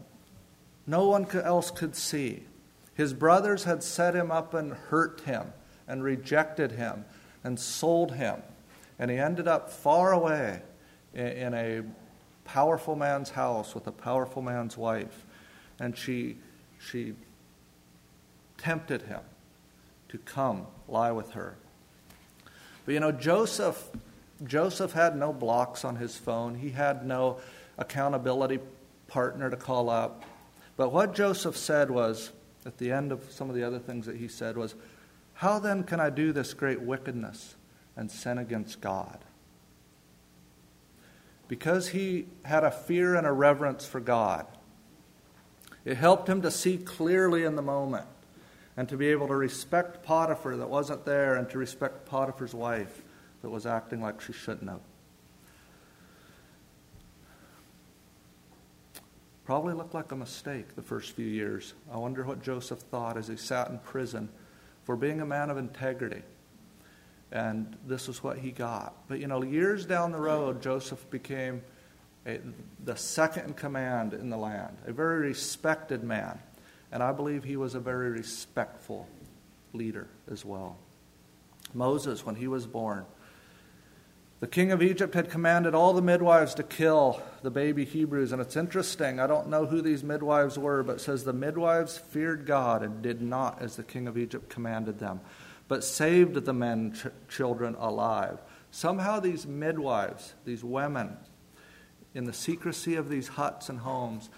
no 0.88 1.10
one 1.10 1.28
else 1.32 1.70
could 1.70 1.98
see. 1.98 2.46
His 3.00 3.14
brothers 3.14 3.64
had 3.64 3.82
set 3.82 4.14
him 4.14 4.30
up 4.30 4.54
and 4.54 4.74
hurt 4.74 5.22
him 5.22 5.54
and 5.88 6.04
rejected 6.04 6.74
him 6.74 7.06
and 7.46 7.58
sold 7.58 8.16
him. 8.16 8.44
And 9.00 9.10
he 9.10 9.16
ended 9.16 9.48
up 9.48 9.72
far 9.72 10.12
away 10.12 10.62
in 11.14 11.54
a 11.54 11.84
powerful 12.44 12.98
man's 12.98 13.30
house 13.30 13.74
with 13.74 13.88
a 13.88 13.94
powerful 13.94 14.42
man's 14.42 14.76
wife. 14.76 15.26
And 15.80 15.98
she, 15.98 16.40
she 16.78 17.14
tempted 18.58 19.04
him 19.04 19.22
to 20.10 20.18
come 20.18 20.68
lie 20.90 21.14
with 21.14 21.32
her. 21.32 21.56
But 22.86 22.96
you 22.96 23.00
know, 23.00 23.14
Joseph, 23.14 23.82
Joseph 24.44 24.92
had 24.92 25.16
no 25.16 25.32
blocks 25.32 25.86
on 25.86 25.96
his 25.96 26.18
phone. 26.18 26.54
He 26.54 26.72
had 26.72 27.06
no 27.06 27.40
accountability 27.78 28.60
partner 29.08 29.50
to 29.50 29.56
call 29.56 29.90
up. 29.90 30.26
But 30.76 30.92
what 30.92 31.16
Joseph 31.16 31.56
said 31.56 31.90
was, 31.90 32.34
at 32.70 32.78
the 32.78 32.92
end 32.92 33.12
of 33.12 33.32
some 33.32 33.50
of 33.50 33.56
the 33.56 33.64
other 33.64 33.80
things 33.80 34.06
that 34.06 34.18
he 34.18 34.28
said, 34.28 34.56
was, 34.56 34.76
How 35.34 35.58
then 35.58 35.84
can 35.84 36.00
I 36.00 36.12
do 36.12 36.32
this 36.32 36.54
great 36.54 36.80
wickedness 36.80 37.56
and 37.98 38.12
sin 38.12 38.38
against 38.38 38.80
God? 38.80 39.18
Because 41.48 41.88
he 41.90 42.28
had 42.46 42.64
a 42.64 42.70
fear 42.70 43.16
and 43.16 43.26
a 43.26 43.32
reverence 43.32 43.88
for 43.88 44.00
God, 44.00 44.46
it 45.84 45.98
helped 45.98 46.30
him 46.30 46.44
to 46.44 46.52
see 46.52 46.78
clearly 46.78 47.44
in 47.44 47.56
the 47.56 47.64
moment 47.64 48.06
and 48.78 48.88
to 48.88 48.96
be 48.96 49.08
able 49.08 49.28
to 49.30 49.36
respect 49.36 50.04
Potiphar 50.04 50.56
that 50.58 50.70
wasn't 50.70 51.06
there 51.06 51.34
and 51.34 51.50
to 51.50 51.58
respect 51.58 52.06
Potiphar's 52.06 52.54
wife 52.54 53.02
that 53.42 53.50
was 53.50 53.66
acting 53.66 54.00
like 54.00 54.22
she 54.22 54.32
shouldn't 54.32 54.70
have. 54.70 54.82
Probably 59.50 59.74
looked 59.74 59.96
like 59.96 60.12
a 60.12 60.16
mistake 60.16 60.76
the 60.76 60.84
first 60.84 61.14
few 61.14 61.26
years. 61.26 61.74
I 61.92 61.98
wonder 61.98 62.24
what 62.24 62.44
Joseph 62.44 62.82
thought 62.82 63.18
as 63.18 63.28
he 63.28 63.36
sat 63.36 63.68
in 63.70 63.80
prison 63.80 64.30
for 64.84 64.96
being 64.96 65.22
a 65.22 65.26
man 65.26 65.50
of 65.50 65.58
integrity. 65.58 66.22
And 67.32 67.76
this 67.88 68.08
is 68.08 68.22
what 68.22 68.38
he 68.38 68.52
got. 68.52 68.94
But 69.08 69.20
you 69.20 69.26
know, 69.26 69.42
years 69.42 69.88
down 69.88 70.12
the 70.12 70.20
road, 70.20 70.62
Joseph 70.62 71.10
became 71.10 71.64
a, 72.28 72.40
the 72.86 72.96
second 72.96 73.46
in 73.46 73.54
command 73.56 74.14
in 74.14 74.30
the 74.30 74.38
land, 74.38 74.78
a 74.86 74.94
very 74.94 75.30
respected 75.30 76.04
man. 76.04 76.38
And 76.92 77.02
I 77.02 77.12
believe 77.12 77.44
he 77.44 77.58
was 77.58 77.74
a 77.74 77.80
very 77.80 78.12
respectful 78.12 79.08
leader 79.74 80.10
as 80.32 80.46
well. 80.46 80.78
Moses, 81.74 82.24
when 82.24 82.36
he 82.36 82.48
was 82.48 82.68
born, 82.68 83.04
the 84.40 84.48
king 84.48 84.72
of 84.72 84.82
Egypt 84.82 85.14
had 85.16 85.30
commanded 85.30 85.76
all 85.76 85.94
the 85.94 86.02
midwives 86.02 86.54
to 86.56 86.64
kill 86.64 87.22
the 87.42 87.52
baby 87.52 87.84
Hebrews. 87.84 88.32
And 88.32 88.42
it's 88.42 88.56
interesting, 88.56 89.20
I 89.20 89.28
don't 89.28 89.50
know 89.50 89.66
who 89.66 89.82
these 89.82 90.04
midwives 90.04 90.58
were, 90.58 90.82
but 90.82 90.98
it 90.98 91.02
says 91.02 91.24
the 91.24 91.34
midwives 91.34 91.98
feared 91.98 92.46
God 92.46 92.82
and 92.82 93.02
did 93.02 93.22
not 93.22 93.62
as 93.62 93.76
the 93.76 93.84
king 93.84 94.08
of 94.08 94.18
Egypt 94.18 94.50
commanded 94.50 94.98
them, 94.98 95.20
but 95.68 95.84
saved 95.84 96.36
the 96.46 96.54
men 96.54 96.94
ch- 96.94 97.08
children 97.28 97.76
alive. 97.76 98.40
Somehow 98.72 99.20
these 99.20 99.46
midwives, 99.46 100.34
these 100.46 100.64
women, 100.64 101.18
in 102.14 102.24
the 102.24 102.34
secrecy 102.34 102.96
of 102.96 103.10
these 103.10 103.28
huts 103.30 103.68
and 103.68 103.80
homes, 103.80 104.30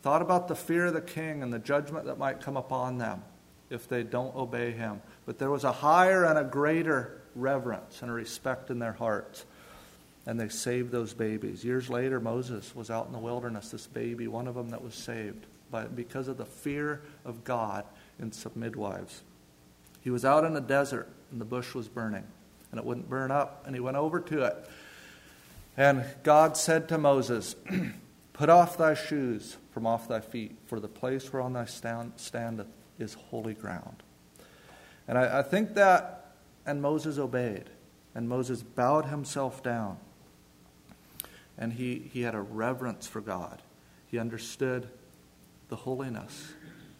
thought 0.00 0.22
about 0.22 0.48
the 0.48 0.56
fear 0.56 0.86
of 0.86 0.94
the 0.94 1.00
king 1.02 1.42
and 1.42 1.52
the 1.52 1.58
judgment 1.58 2.06
that 2.06 2.16
might 2.16 2.40
come 2.40 2.56
upon 2.56 2.96
them 2.96 3.22
if 3.68 3.86
they 3.86 4.02
don't 4.02 4.34
obey 4.34 4.70
him. 4.70 5.02
But 5.26 5.38
there 5.38 5.50
was 5.50 5.64
a 5.64 5.72
higher 5.72 6.24
and 6.24 6.38
a 6.38 6.44
greater 6.44 7.20
reverence 7.36 8.02
and 8.02 8.10
a 8.10 8.14
respect 8.14 8.70
in 8.70 8.78
their 8.78 8.92
hearts. 8.92 9.44
And 10.26 10.40
they 10.40 10.48
saved 10.48 10.90
those 10.90 11.14
babies. 11.14 11.64
Years 11.64 11.88
later, 11.88 12.18
Moses 12.18 12.74
was 12.74 12.90
out 12.90 13.06
in 13.06 13.12
the 13.12 13.18
wilderness, 13.18 13.70
this 13.70 13.86
baby, 13.86 14.26
one 14.26 14.48
of 14.48 14.54
them 14.54 14.70
that 14.70 14.82
was 14.82 14.94
saved 14.94 15.46
by, 15.70 15.84
because 15.84 16.26
of 16.26 16.36
the 16.36 16.44
fear 16.44 17.00
of 17.24 17.44
God 17.44 17.84
in 18.18 18.32
some 18.32 18.52
midwives. 18.56 19.22
He 20.00 20.10
was 20.10 20.24
out 20.24 20.44
in 20.44 20.54
the 20.54 20.60
desert, 20.60 21.08
and 21.30 21.40
the 21.40 21.44
bush 21.44 21.74
was 21.74 21.88
burning, 21.88 22.24
and 22.70 22.80
it 22.80 22.84
wouldn't 22.84 23.08
burn 23.08 23.30
up, 23.30 23.62
and 23.66 23.74
he 23.74 23.80
went 23.80 23.96
over 23.96 24.20
to 24.20 24.44
it. 24.44 24.68
And 25.76 26.04
God 26.22 26.56
said 26.56 26.88
to 26.88 26.98
Moses, 26.98 27.54
Put 28.32 28.48
off 28.50 28.76
thy 28.76 28.94
shoes 28.94 29.56
from 29.72 29.86
off 29.86 30.08
thy 30.08 30.20
feet, 30.20 30.56
for 30.66 30.78
the 30.78 30.88
place 30.88 31.32
whereon 31.32 31.54
thou 31.54 31.64
stand, 31.64 32.12
standeth 32.16 32.66
is 32.98 33.14
holy 33.14 33.54
ground. 33.54 34.02
And 35.08 35.16
I, 35.18 35.38
I 35.38 35.42
think 35.42 35.74
that, 35.74 36.25
and 36.66 36.82
Moses 36.82 37.18
obeyed, 37.18 37.70
and 38.14 38.28
Moses 38.28 38.62
bowed 38.62 39.06
himself 39.06 39.62
down. 39.62 39.98
and 41.58 41.72
he, 41.72 42.10
he 42.12 42.22
had 42.22 42.34
a 42.34 42.40
reverence 42.40 43.06
for 43.06 43.20
God. 43.20 43.62
He 44.08 44.18
understood 44.18 44.88
the 45.68 45.76
holiness 45.76 46.52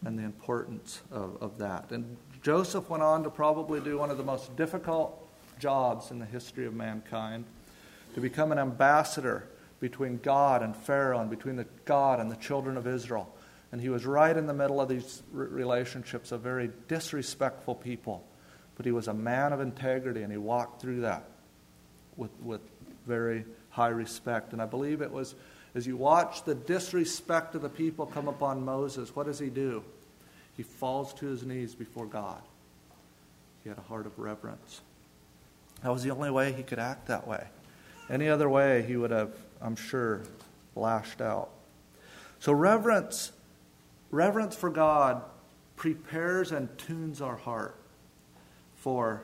and 0.05 0.19
the 0.19 0.25
importance 0.25 1.03
of, 1.11 1.37
of 1.41 1.59
that. 1.59 1.91
And 1.91 2.17
Joseph 2.43 2.89
went 2.89 3.03
on 3.03 3.23
to 3.25 3.31
probably 3.31 3.81
do 3.81 3.99
one 3.99 4.11
of 4.11 4.19
the 4.19 4.25
most 4.25 4.57
difficult 4.57 5.23
jobs 5.59 6.11
in 6.11 6.19
the 6.19 6.27
history 6.27 6.67
of 6.67 6.75
mankind 6.75 7.45
to 8.15 8.21
become 8.21 8.53
an 8.53 8.59
ambassador 8.59 9.49
between 9.81 10.19
God 10.19 10.63
and 10.63 10.75
Pharaoh 10.75 11.21
and 11.21 11.31
between 11.31 11.57
the 11.57 11.67
God 11.85 12.19
and 12.19 12.31
the 12.31 12.37
children 12.37 12.77
of 12.77 12.87
Israel. 12.87 13.33
And 13.73 13.81
he 13.81 13.89
was 13.89 14.07
right 14.07 14.37
in 14.37 14.47
the 14.47 14.55
middle 14.55 14.81
of 14.81 14.89
these 14.89 15.23
relationships 15.33 16.33
of 16.33 16.41
very 16.41 16.71
disrespectful 16.89 17.75
people. 17.75 18.25
But 18.77 18.87
he 18.87 18.93
was 18.93 19.09
a 19.09 19.15
man 19.15 19.53
of 19.53 19.61
integrity 19.61 20.23
and 20.23 20.31
he 20.31 20.39
walked 20.39 20.81
through 20.81 21.01
that 21.01 21.25
with, 22.17 22.31
with 22.43 22.61
very 23.07 23.45
high 23.71 23.89
respect. 23.89 24.53
And 24.53 24.61
I 24.61 24.67
believe 24.67 25.01
it 25.01 25.11
was 25.11 25.35
as 25.75 25.87
you 25.87 25.97
watch 25.97 26.45
the 26.45 26.55
disrespect 26.55 27.55
of 27.55 27.61
the 27.61 27.69
people 27.69 28.07
come 28.07 28.29
upon 28.29 28.65
Moses, 28.65 29.15
what 29.15 29.27
does 29.27 29.39
he 29.39 29.51
do? 29.51 29.85
He 30.57 30.63
falls 30.63 31.13
to 31.15 31.27
his 31.27 31.45
knees 31.45 31.75
before 31.75 32.07
God. 32.07 32.41
He 33.63 33.69
had 33.69 33.77
a 33.79 33.83
heart 33.83 34.07
of 34.07 34.19
reverence. 34.19 34.81
That 35.83 35.93
was 35.93 36.03
the 36.03 36.11
only 36.13 36.31
way 36.31 36.53
he 36.53 36.63
could 36.63 36.79
act 36.79 37.09
that 37.09 37.27
way. 37.27 37.47
Any 38.09 38.29
other 38.29 38.49
way, 38.49 38.83
he 38.83 38.97
would 38.97 39.11
have, 39.11 39.35
I'm 39.61 39.77
sure, 39.77 40.23
lashed 40.75 41.21
out. 41.21 41.51
So 42.41 42.53
reverence, 42.53 43.33
reverence 44.11 44.57
for 44.57 44.71
God 44.71 45.23
prepares 45.77 46.53
and 46.53 46.71
tunes 46.79 47.21
our 47.21 47.37
heart 47.37 47.77
for 48.87 49.21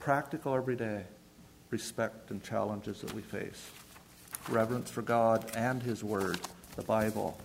practical 0.00 0.54
everyday 0.54 1.02
respect 1.70 2.30
and 2.30 2.44
challenges 2.44 3.00
that 3.00 3.10
we 3.14 3.22
face 3.22 3.70
reverence 4.50 4.90
for 4.90 5.00
God 5.00 5.50
and 5.56 5.82
His 5.82 6.04
Word, 6.04 6.38
the 6.76 6.82
Bible. 6.82 7.40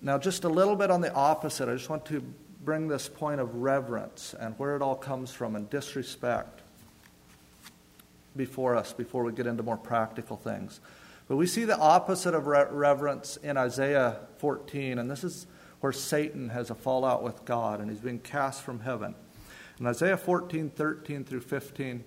Now, 0.00 0.16
just 0.16 0.44
a 0.44 0.48
little 0.48 0.74
bit 0.74 0.90
on 0.90 1.02
the 1.02 1.12
opposite, 1.12 1.68
I 1.68 1.74
just 1.74 1.90
want 1.90 2.06
to 2.06 2.24
bring 2.64 2.88
this 2.88 3.10
point 3.10 3.42
of 3.42 3.56
reverence 3.56 4.34
and 4.40 4.58
where 4.58 4.74
it 4.74 4.80
all 4.80 4.96
comes 4.96 5.32
from 5.32 5.54
and 5.54 5.68
disrespect 5.68 6.62
before 8.36 8.74
us 8.74 8.94
before 8.94 9.22
we 9.22 9.32
get 9.32 9.46
into 9.46 9.62
more 9.62 9.76
practical 9.76 10.38
things. 10.38 10.80
But 11.28 11.36
we 11.36 11.46
see 11.46 11.66
the 11.66 11.76
opposite 11.76 12.32
of 12.32 12.46
re- 12.46 12.64
reverence 12.70 13.36
in 13.36 13.58
Isaiah 13.58 14.16
14, 14.38 14.98
and 14.98 15.10
this 15.10 15.24
is 15.24 15.46
where 15.80 15.92
Satan 15.92 16.48
has 16.48 16.70
a 16.70 16.74
fallout 16.74 17.22
with 17.22 17.44
God 17.44 17.80
and 17.80 17.90
he's 17.90 18.00
being 18.00 18.18
cast 18.18 18.62
from 18.62 18.80
heaven. 18.80 19.14
In 19.78 19.86
Isaiah 19.86 20.16
14, 20.16 20.70
13 20.70 21.24
through 21.24 21.40
15, 21.40 22.04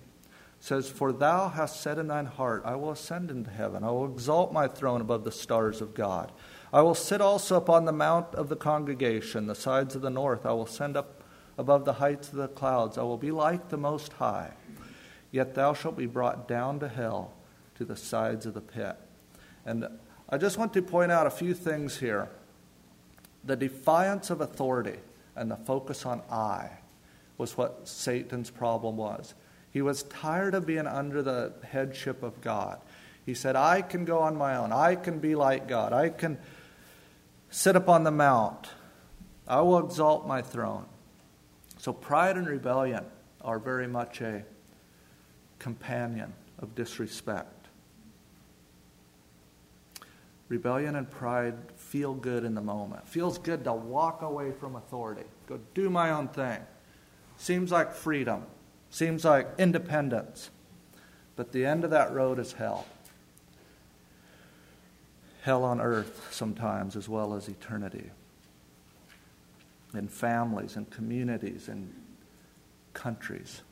says, 0.58 0.90
For 0.90 1.12
thou 1.12 1.48
hast 1.48 1.80
said 1.80 1.98
in 1.98 2.08
thine 2.08 2.26
heart, 2.26 2.62
I 2.64 2.74
will 2.74 2.90
ascend 2.90 3.30
into 3.30 3.50
heaven. 3.50 3.84
I 3.84 3.90
will 3.90 4.12
exalt 4.12 4.52
my 4.52 4.68
throne 4.68 5.00
above 5.00 5.24
the 5.24 5.32
stars 5.32 5.80
of 5.80 5.94
God. 5.94 6.32
I 6.72 6.82
will 6.82 6.94
sit 6.94 7.20
also 7.20 7.56
upon 7.56 7.84
the 7.84 7.92
mount 7.92 8.34
of 8.34 8.48
the 8.48 8.56
congregation, 8.56 9.46
the 9.46 9.54
sides 9.54 9.94
of 9.94 10.02
the 10.02 10.10
north. 10.10 10.44
I 10.44 10.52
will 10.52 10.66
send 10.66 10.96
up 10.96 11.22
above 11.56 11.84
the 11.84 11.94
heights 11.94 12.28
of 12.28 12.36
the 12.36 12.48
clouds. 12.48 12.98
I 12.98 13.02
will 13.02 13.16
be 13.16 13.30
like 13.30 13.68
the 13.68 13.76
Most 13.76 14.12
High. 14.14 14.52
Yet 15.30 15.54
thou 15.54 15.72
shalt 15.72 15.96
be 15.96 16.06
brought 16.06 16.48
down 16.48 16.80
to 16.80 16.88
hell, 16.88 17.32
to 17.76 17.84
the 17.84 17.96
sides 17.96 18.46
of 18.46 18.54
the 18.54 18.60
pit. 18.60 18.96
And 19.64 19.86
I 20.28 20.38
just 20.38 20.58
want 20.58 20.72
to 20.74 20.82
point 20.82 21.12
out 21.12 21.26
a 21.26 21.30
few 21.30 21.54
things 21.54 21.98
here. 21.98 22.30
The 23.44 23.56
defiance 23.56 24.28
of 24.28 24.40
authority 24.40 24.98
and 25.36 25.50
the 25.50 25.56
focus 25.56 26.04
on 26.04 26.22
I 26.30 26.79
was 27.40 27.56
what 27.56 27.88
Satan's 27.88 28.50
problem 28.50 28.98
was. 28.98 29.34
He 29.70 29.80
was 29.80 30.02
tired 30.04 30.54
of 30.54 30.66
being 30.66 30.86
under 30.86 31.22
the 31.22 31.54
headship 31.64 32.22
of 32.22 32.38
God. 32.42 32.78
He 33.24 33.32
said, 33.32 33.56
I 33.56 33.80
can 33.80 34.04
go 34.04 34.18
on 34.18 34.36
my 34.36 34.56
own. 34.56 34.72
I 34.72 34.94
can 34.94 35.20
be 35.20 35.34
like 35.34 35.66
God. 35.66 35.94
I 35.94 36.10
can 36.10 36.36
sit 37.48 37.76
upon 37.76 38.04
the 38.04 38.10
mount. 38.10 38.68
I 39.48 39.62
will 39.62 39.78
exalt 39.78 40.26
my 40.26 40.42
throne. 40.42 40.84
So 41.78 41.94
pride 41.94 42.36
and 42.36 42.46
rebellion 42.46 43.06
are 43.40 43.58
very 43.58 43.88
much 43.88 44.20
a 44.20 44.44
companion 45.58 46.34
of 46.58 46.74
disrespect. 46.74 47.68
Rebellion 50.48 50.94
and 50.94 51.10
pride 51.10 51.54
feel 51.76 52.12
good 52.12 52.44
in 52.44 52.54
the 52.54 52.60
moment. 52.60 53.08
Feels 53.08 53.38
good 53.38 53.64
to 53.64 53.72
walk 53.72 54.20
away 54.20 54.50
from 54.50 54.76
authority. 54.76 55.24
Go 55.46 55.58
do 55.72 55.88
my 55.88 56.10
own 56.10 56.28
thing. 56.28 56.58
Seems 57.40 57.72
like 57.72 57.94
freedom. 57.94 58.44
Seems 58.90 59.24
like 59.24 59.48
independence. 59.56 60.50
But 61.36 61.52
the 61.52 61.64
end 61.64 61.84
of 61.84 61.90
that 61.90 62.12
road 62.12 62.38
is 62.38 62.52
hell. 62.52 62.86
Hell 65.40 65.64
on 65.64 65.80
earth 65.80 66.28
sometimes, 66.30 66.96
as 66.96 67.08
well 67.08 67.32
as 67.32 67.48
eternity. 67.48 68.10
In 69.94 70.06
families 70.06 70.76
in 70.76 70.84
communities 70.84 71.68
in 71.68 71.94
countries. 72.92 73.62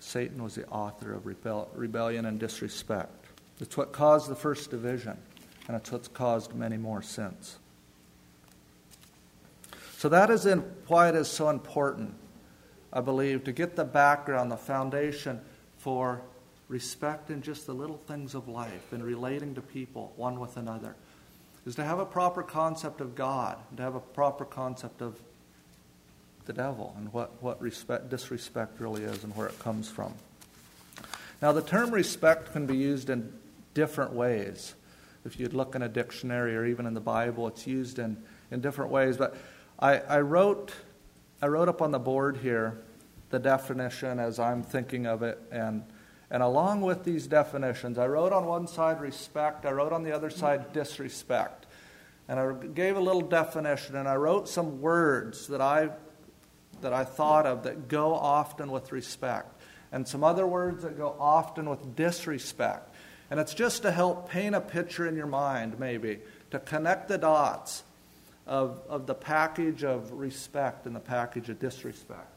Satan 0.00 0.42
was 0.42 0.54
the 0.54 0.66
author 0.68 1.12
of 1.12 1.26
rebel- 1.26 1.68
rebellion 1.74 2.24
and 2.24 2.40
disrespect. 2.40 3.26
It's 3.60 3.76
what 3.76 3.92
caused 3.92 4.30
the 4.30 4.36
first 4.36 4.70
division, 4.70 5.18
and 5.68 5.76
it's 5.76 5.92
what's 5.92 6.08
caused 6.08 6.54
many 6.54 6.78
more 6.78 7.02
since. 7.02 7.58
So 9.96 10.08
that 10.10 10.30
is 10.30 10.46
in 10.46 10.60
why 10.86 11.08
it 11.08 11.14
is 11.14 11.28
so 11.28 11.48
important 11.48 12.14
I 12.96 13.02
believe, 13.02 13.44
to 13.44 13.52
get 13.52 13.76
the 13.76 13.84
background, 13.84 14.50
the 14.50 14.56
foundation 14.56 15.42
for 15.76 16.22
respect 16.66 17.30
in 17.30 17.42
just 17.42 17.66
the 17.66 17.74
little 17.74 17.98
things 17.98 18.34
of 18.34 18.48
life 18.48 18.92
and 18.92 19.04
relating 19.04 19.54
to 19.56 19.60
people 19.60 20.14
one 20.16 20.40
with 20.40 20.56
another 20.56 20.96
is 21.66 21.74
to 21.74 21.84
have 21.84 21.98
a 21.98 22.06
proper 22.06 22.42
concept 22.42 23.02
of 23.02 23.14
God, 23.14 23.58
to 23.76 23.82
have 23.82 23.94
a 23.94 24.00
proper 24.00 24.46
concept 24.46 25.02
of 25.02 25.20
the 26.46 26.54
devil 26.54 26.94
and 26.96 27.12
what, 27.12 27.42
what 27.42 27.60
respect, 27.60 28.08
disrespect 28.08 28.80
really 28.80 29.02
is 29.02 29.24
and 29.24 29.36
where 29.36 29.48
it 29.48 29.58
comes 29.58 29.90
from. 29.90 30.14
Now, 31.42 31.52
the 31.52 31.60
term 31.60 31.90
respect 31.90 32.52
can 32.52 32.66
be 32.66 32.76
used 32.76 33.10
in 33.10 33.30
different 33.74 34.14
ways. 34.14 34.74
If 35.26 35.38
you'd 35.38 35.52
look 35.52 35.74
in 35.74 35.82
a 35.82 35.88
dictionary 35.88 36.56
or 36.56 36.64
even 36.64 36.86
in 36.86 36.94
the 36.94 37.00
Bible, 37.00 37.46
it's 37.46 37.66
used 37.66 37.98
in, 37.98 38.16
in 38.50 38.62
different 38.62 38.90
ways. 38.90 39.18
But 39.18 39.36
I, 39.78 39.98
I 39.98 40.20
wrote 40.20 40.72
I 41.42 41.48
wrote 41.48 41.68
up 41.68 41.82
on 41.82 41.90
the 41.90 41.98
board 41.98 42.38
here 42.38 42.78
the 43.28 43.38
definition 43.38 44.18
as 44.18 44.38
I'm 44.38 44.62
thinking 44.62 45.06
of 45.06 45.22
it. 45.22 45.38
And, 45.50 45.84
and 46.30 46.42
along 46.42 46.80
with 46.80 47.04
these 47.04 47.26
definitions, 47.26 47.98
I 47.98 48.06
wrote 48.06 48.32
on 48.32 48.46
one 48.46 48.66
side 48.66 49.00
respect, 49.00 49.66
I 49.66 49.72
wrote 49.72 49.92
on 49.92 50.02
the 50.02 50.12
other 50.12 50.30
side 50.30 50.72
disrespect. 50.72 51.66
And 52.28 52.40
I 52.40 52.52
gave 52.52 52.96
a 52.96 53.00
little 53.00 53.20
definition, 53.20 53.94
and 53.94 54.08
I 54.08 54.16
wrote 54.16 54.48
some 54.48 54.80
words 54.80 55.46
that 55.48 55.60
I, 55.60 55.90
that 56.80 56.92
I 56.92 57.04
thought 57.04 57.46
of 57.46 57.62
that 57.64 57.86
go 57.86 58.14
often 58.14 58.72
with 58.72 58.90
respect, 58.90 59.60
and 59.92 60.08
some 60.08 60.24
other 60.24 60.44
words 60.44 60.82
that 60.82 60.96
go 60.96 61.14
often 61.20 61.70
with 61.70 61.94
disrespect. 61.94 62.92
And 63.30 63.38
it's 63.38 63.54
just 63.54 63.82
to 63.82 63.92
help 63.92 64.28
paint 64.28 64.56
a 64.56 64.60
picture 64.60 65.06
in 65.06 65.14
your 65.14 65.28
mind, 65.28 65.78
maybe, 65.78 66.18
to 66.50 66.58
connect 66.58 67.06
the 67.06 67.18
dots 67.18 67.84
of, 68.46 68.80
of 68.88 69.06
the 69.06 69.14
package 69.14 69.84
of 69.84 70.12
respect 70.12 70.86
and 70.86 70.94
the 70.94 71.00
package 71.00 71.48
of 71.48 71.58
disrespect. 71.58 72.32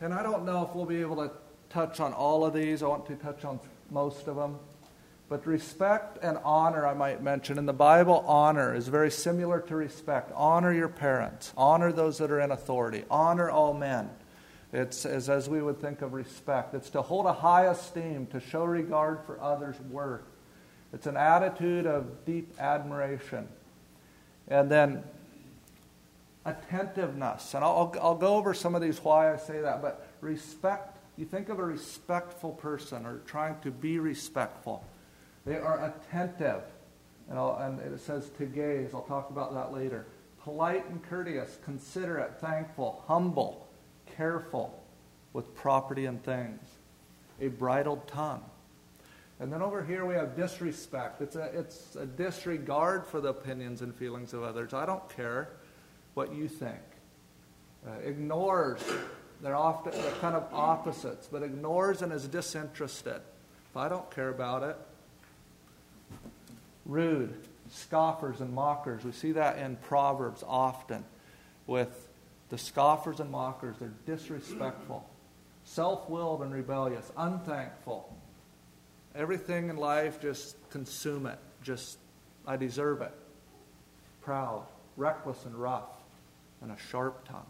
And 0.00 0.12
I 0.12 0.24
don't 0.24 0.44
know 0.44 0.66
if 0.68 0.74
we'll 0.74 0.84
be 0.84 1.00
able 1.00 1.16
to 1.16 1.30
touch 1.70 2.00
on 2.00 2.12
all 2.12 2.44
of 2.44 2.52
these. 2.52 2.82
I 2.82 2.88
want 2.88 3.06
to 3.06 3.14
touch 3.14 3.44
on 3.44 3.60
most 3.88 4.26
of 4.26 4.34
them. 4.34 4.58
But 5.28 5.46
respect 5.46 6.18
and 6.22 6.38
honor, 6.44 6.84
I 6.86 6.92
might 6.92 7.22
mention. 7.22 7.56
In 7.56 7.66
the 7.66 7.72
Bible, 7.72 8.24
honor 8.26 8.74
is 8.74 8.88
very 8.88 9.10
similar 9.10 9.60
to 9.60 9.76
respect. 9.76 10.32
Honor 10.34 10.72
your 10.72 10.88
parents, 10.88 11.52
honor 11.56 11.92
those 11.92 12.18
that 12.18 12.32
are 12.32 12.40
in 12.40 12.50
authority, 12.50 13.04
honor 13.10 13.48
all 13.48 13.72
men. 13.72 14.10
It's 14.72 15.04
as, 15.04 15.28
as 15.28 15.48
we 15.48 15.60
would 15.60 15.80
think 15.80 16.00
of 16.00 16.14
respect. 16.14 16.74
It's 16.74 16.90
to 16.90 17.02
hold 17.02 17.26
a 17.26 17.32
high 17.32 17.66
esteem, 17.66 18.26
to 18.28 18.40
show 18.40 18.64
regard 18.64 19.20
for 19.26 19.40
others' 19.40 19.78
worth. 19.90 20.22
It's 20.92 21.06
an 21.06 21.16
attitude 21.16 21.86
of 21.86 22.24
deep 22.24 22.54
admiration. 22.58 23.48
And 24.48 24.70
then 24.70 25.04
attentiveness. 26.44 27.54
And 27.54 27.64
I'll, 27.64 27.94
I'll 28.00 28.14
go 28.14 28.36
over 28.36 28.54
some 28.54 28.74
of 28.74 28.82
these 28.82 29.02
why 29.04 29.32
I 29.32 29.36
say 29.36 29.60
that. 29.60 29.82
But 29.82 30.06
respect, 30.20 30.98
you 31.16 31.24
think 31.24 31.48
of 31.48 31.58
a 31.58 31.64
respectful 31.64 32.52
person 32.52 33.06
or 33.06 33.18
trying 33.26 33.60
to 33.60 33.70
be 33.70 33.98
respectful. 33.98 34.84
They 35.44 35.56
are 35.56 35.92
attentive. 35.94 36.62
And, 37.28 37.38
and 37.38 37.94
it 37.94 38.00
says 38.00 38.30
to 38.38 38.46
gaze. 38.46 38.90
I'll 38.94 39.02
talk 39.02 39.30
about 39.30 39.54
that 39.54 39.72
later. 39.72 40.06
Polite 40.42 40.88
and 40.88 41.02
courteous, 41.04 41.58
considerate, 41.64 42.40
thankful, 42.40 43.04
humble, 43.06 43.68
careful 44.16 44.82
with 45.32 45.54
property 45.54 46.06
and 46.06 46.22
things. 46.22 46.60
A 47.40 47.48
bridled 47.48 48.06
tongue. 48.06 48.44
And 49.40 49.52
then 49.52 49.62
over 49.62 49.82
here 49.82 50.04
we 50.04 50.14
have 50.14 50.36
disrespect. 50.36 51.20
It's 51.20 51.34
a, 51.36 51.44
it's 51.58 51.96
a 51.96 52.06
disregard 52.06 53.06
for 53.06 53.20
the 53.20 53.30
opinions 53.30 53.82
and 53.82 53.94
feelings 53.94 54.32
of 54.34 54.42
others. 54.42 54.72
I 54.72 54.86
don't 54.86 55.08
care 55.16 55.48
what 56.14 56.34
you 56.34 56.46
think. 56.46 56.78
Uh, 57.84 57.90
ignores, 58.04 58.80
they're 59.40 59.56
often 59.56 59.92
they're 59.92 60.12
kind 60.20 60.36
of 60.36 60.46
opposites, 60.52 61.28
but 61.30 61.42
ignores 61.42 62.02
and 62.02 62.12
is 62.12 62.28
disinterested. 62.28 63.20
If 63.70 63.76
I 63.76 63.88
don't 63.88 64.08
care 64.12 64.28
about 64.28 64.62
it, 64.62 64.76
rude, 66.86 67.34
scoffers 67.70 68.40
and 68.40 68.54
mockers. 68.54 69.04
We 69.04 69.12
see 69.12 69.32
that 69.32 69.58
in 69.58 69.76
Proverbs 69.76 70.44
often 70.46 71.04
with 71.66 72.08
the 72.52 72.58
scoffers 72.58 73.18
and 73.18 73.32
mockers. 73.32 73.74
They're 73.80 73.90
disrespectful, 74.06 75.04
self 75.64 76.08
willed 76.08 76.42
and 76.42 76.54
rebellious, 76.54 77.10
unthankful 77.16 78.14
Everything 79.14 79.68
in 79.68 79.76
life, 79.76 80.20
just 80.20 80.56
consume 80.70 81.26
it. 81.26 81.38
Just, 81.62 81.98
I 82.46 82.56
deserve 82.56 83.02
it. 83.02 83.12
Proud, 84.22 84.64
reckless, 84.96 85.44
and 85.44 85.54
rough, 85.54 85.90
and 86.62 86.70
a 86.70 86.76
sharp 86.90 87.28
tongue. 87.28 87.46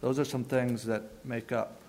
Those 0.00 0.18
are 0.18 0.24
some 0.24 0.44
things 0.44 0.84
that 0.84 1.02
make 1.24 1.50
up 1.50 1.80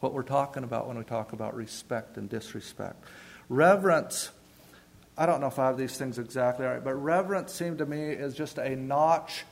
what 0.00 0.12
we're 0.12 0.22
talking 0.22 0.64
about 0.64 0.88
when 0.88 0.98
we 0.98 1.04
talk 1.04 1.32
about 1.32 1.54
respect 1.54 2.16
and 2.16 2.28
disrespect. 2.28 2.96
Reverence, 3.48 4.30
I 5.16 5.26
don't 5.26 5.40
know 5.40 5.46
if 5.46 5.58
I 5.60 5.66
have 5.66 5.76
these 5.76 5.96
things 5.96 6.18
exactly 6.18 6.66
right, 6.66 6.82
but 6.82 6.94
reverence 6.94 7.52
seemed 7.52 7.78
to 7.78 7.86
me 7.86 8.10
is 8.10 8.34
just 8.34 8.58
a 8.58 8.74
notch 8.74 9.44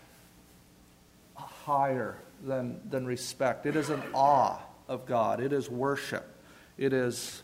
higher 1.64 2.16
than, 2.42 2.81
than 2.88 3.07
respect. 3.07 3.66
It 3.66 3.77
is 3.77 3.90
an 3.90 4.03
awe 4.14 4.59
of 4.88 5.07
God, 5.07 5.40
it 5.40 5.53
is 5.53 5.70
worship. 5.70 6.27
It 6.77 6.92
is, 6.94 7.42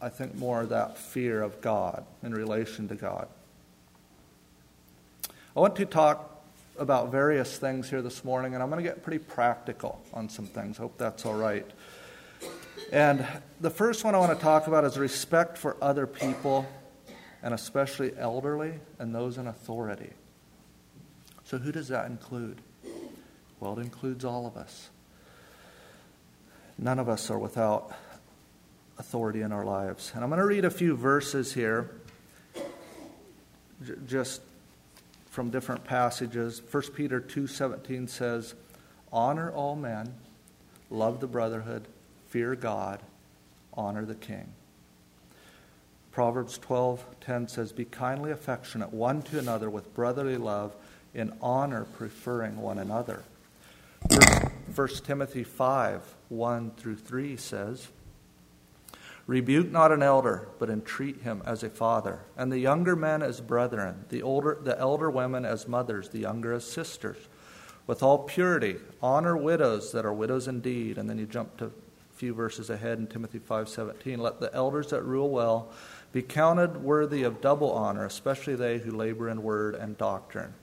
I 0.00 0.08
think, 0.08 0.34
more 0.34 0.64
that 0.64 0.96
fear 0.96 1.42
of 1.42 1.60
God 1.60 2.04
in 2.22 2.32
relation 2.32 2.88
to 2.88 2.94
God. 2.94 3.28
I 5.54 5.60
want 5.60 5.76
to 5.76 5.84
talk 5.84 6.42
about 6.78 7.12
various 7.12 7.58
things 7.58 7.88
here 7.88 8.02
this 8.02 8.24
morning, 8.24 8.54
and 8.54 8.62
I'm 8.62 8.70
going 8.70 8.82
to 8.82 8.88
get 8.88 9.02
pretty 9.02 9.18
practical 9.18 10.02
on 10.12 10.28
some 10.28 10.46
things. 10.46 10.78
Hope 10.78 10.96
that's 10.98 11.24
all 11.26 11.34
right. 11.34 11.70
And 12.92 13.26
the 13.60 13.70
first 13.70 14.04
one 14.04 14.14
I 14.14 14.18
want 14.18 14.36
to 14.36 14.42
talk 14.42 14.66
about 14.66 14.84
is 14.84 14.98
respect 14.98 15.58
for 15.58 15.76
other 15.80 16.06
people, 16.06 16.66
and 17.42 17.54
especially 17.54 18.12
elderly 18.18 18.74
and 18.98 19.14
those 19.14 19.38
in 19.38 19.46
authority. 19.46 20.10
So, 21.44 21.58
who 21.58 21.72
does 21.72 21.88
that 21.88 22.06
include? 22.06 22.60
Well, 23.64 23.78
it 23.78 23.82
includes 23.82 24.26
all 24.26 24.46
of 24.46 24.58
us. 24.58 24.90
None 26.76 26.98
of 26.98 27.08
us 27.08 27.30
are 27.30 27.38
without 27.38 27.96
authority 28.98 29.40
in 29.40 29.52
our 29.52 29.64
lives. 29.64 30.12
And 30.14 30.22
I'm 30.22 30.28
going 30.28 30.38
to 30.38 30.46
read 30.46 30.66
a 30.66 30.70
few 30.70 30.94
verses 30.94 31.54
here, 31.54 31.90
j- 33.82 33.94
just 34.06 34.42
from 35.30 35.48
different 35.48 35.82
passages. 35.82 36.60
1 36.70 36.92
Peter 36.94 37.20
2:17 37.20 38.06
says, 38.06 38.52
"Honor 39.10 39.50
all 39.50 39.76
men, 39.76 40.12
love 40.90 41.20
the 41.20 41.26
brotherhood, 41.26 41.88
fear 42.28 42.54
God, 42.54 43.00
honor 43.72 44.04
the 44.04 44.14
king." 44.14 44.52
Proverbs 46.12 46.58
12:10 46.58 47.48
says, 47.48 47.72
"Be 47.72 47.86
kindly 47.86 48.30
affectionate 48.30 48.92
one 48.92 49.22
to 49.22 49.38
another 49.38 49.70
with 49.70 49.94
brotherly 49.94 50.36
love, 50.36 50.76
in 51.14 51.32
honor 51.40 51.84
preferring 51.84 52.58
one 52.58 52.76
another." 52.76 53.22
1 54.10 54.88
Timothy 55.04 55.44
5 55.44 56.14
1 56.28 56.70
through 56.72 56.96
3 56.96 57.36
says, 57.36 57.88
Rebuke 59.26 59.70
not 59.70 59.92
an 59.92 60.02
elder, 60.02 60.48
but 60.58 60.68
entreat 60.68 61.22
him 61.22 61.42
as 61.46 61.62
a 61.62 61.70
father, 61.70 62.20
and 62.36 62.52
the 62.52 62.58
younger 62.58 62.94
men 62.94 63.22
as 63.22 63.40
brethren, 63.40 64.04
the 64.10 64.22
older 64.22 64.58
the 64.60 64.78
elder 64.78 65.10
women 65.10 65.44
as 65.46 65.66
mothers, 65.66 66.10
the 66.10 66.18
younger 66.18 66.52
as 66.52 66.64
sisters. 66.64 67.16
With 67.86 68.02
all 68.02 68.18
purity, 68.18 68.76
honor 69.02 69.36
widows 69.36 69.92
that 69.92 70.06
are 70.06 70.12
widows 70.12 70.48
indeed. 70.48 70.96
And 70.96 71.08
then 71.08 71.18
you 71.18 71.26
jump 71.26 71.58
to 71.58 71.66
a 71.66 71.70
few 72.14 72.32
verses 72.32 72.70
ahead 72.70 72.98
in 72.98 73.06
Timothy 73.06 73.38
5:17. 73.38 74.18
Let 74.18 74.40
the 74.40 74.54
elders 74.54 74.88
that 74.88 75.02
rule 75.02 75.30
well 75.30 75.70
be 76.12 76.22
counted 76.22 76.82
worthy 76.82 77.22
of 77.22 77.40
double 77.40 77.72
honor, 77.72 78.04
especially 78.04 78.54
they 78.54 78.78
who 78.78 78.90
labor 78.90 79.28
in 79.28 79.42
word 79.42 79.74
and 79.74 79.98
doctrine. 79.98 80.54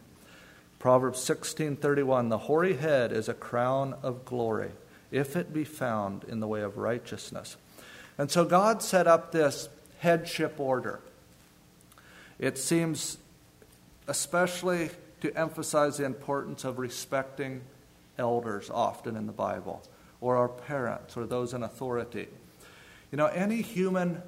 Proverbs 0.82 1.20
16:31 1.20 2.30
The 2.30 2.40
hoary 2.40 2.74
head 2.74 3.12
is 3.12 3.30
a 3.30 3.36
crown 3.36 3.94
of 4.02 4.26
glory, 4.26 4.72
if 5.12 5.36
it 5.36 5.54
be 5.54 5.64
found 5.64 6.24
in 6.24 6.40
the 6.40 6.48
way 6.48 6.62
of 6.62 6.76
righteousness. 6.76 7.56
And 8.18 8.32
so 8.32 8.46
God 8.46 8.82
set 8.82 9.06
up 9.06 9.32
this 9.32 9.70
headship 10.00 10.60
order. 10.60 11.00
It 12.40 12.58
seems 12.58 13.20
especially 14.08 14.90
to 15.22 15.32
emphasize 15.38 15.98
the 15.98 16.06
importance 16.06 16.64
of 16.64 16.80
respecting 16.80 17.62
elders 18.18 18.72
often 18.72 19.16
in 19.16 19.28
the 19.28 19.34
Bible, 19.34 19.84
or 20.20 20.36
our 20.36 20.50
parents, 20.50 21.16
or 21.16 21.28
those 21.28 21.54
in 21.54 21.62
authority. 21.62 22.28
You 23.12 23.20
know, 23.20 23.28
any 23.28 23.62
human 23.62 24.24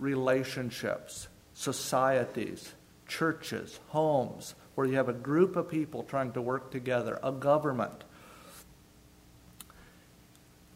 relationships, 0.00 1.28
societies, 1.52 2.72
churches, 3.06 3.78
homes, 3.90 4.56
where 4.74 4.86
you 4.86 4.96
have 4.96 5.08
a 5.08 5.14
group 5.14 5.56
of 5.56 5.68
people 5.68 6.02
trying 6.02 6.32
to 6.32 6.42
work 6.42 6.70
together, 6.70 7.18
a 7.22 7.32
government. 7.32 8.04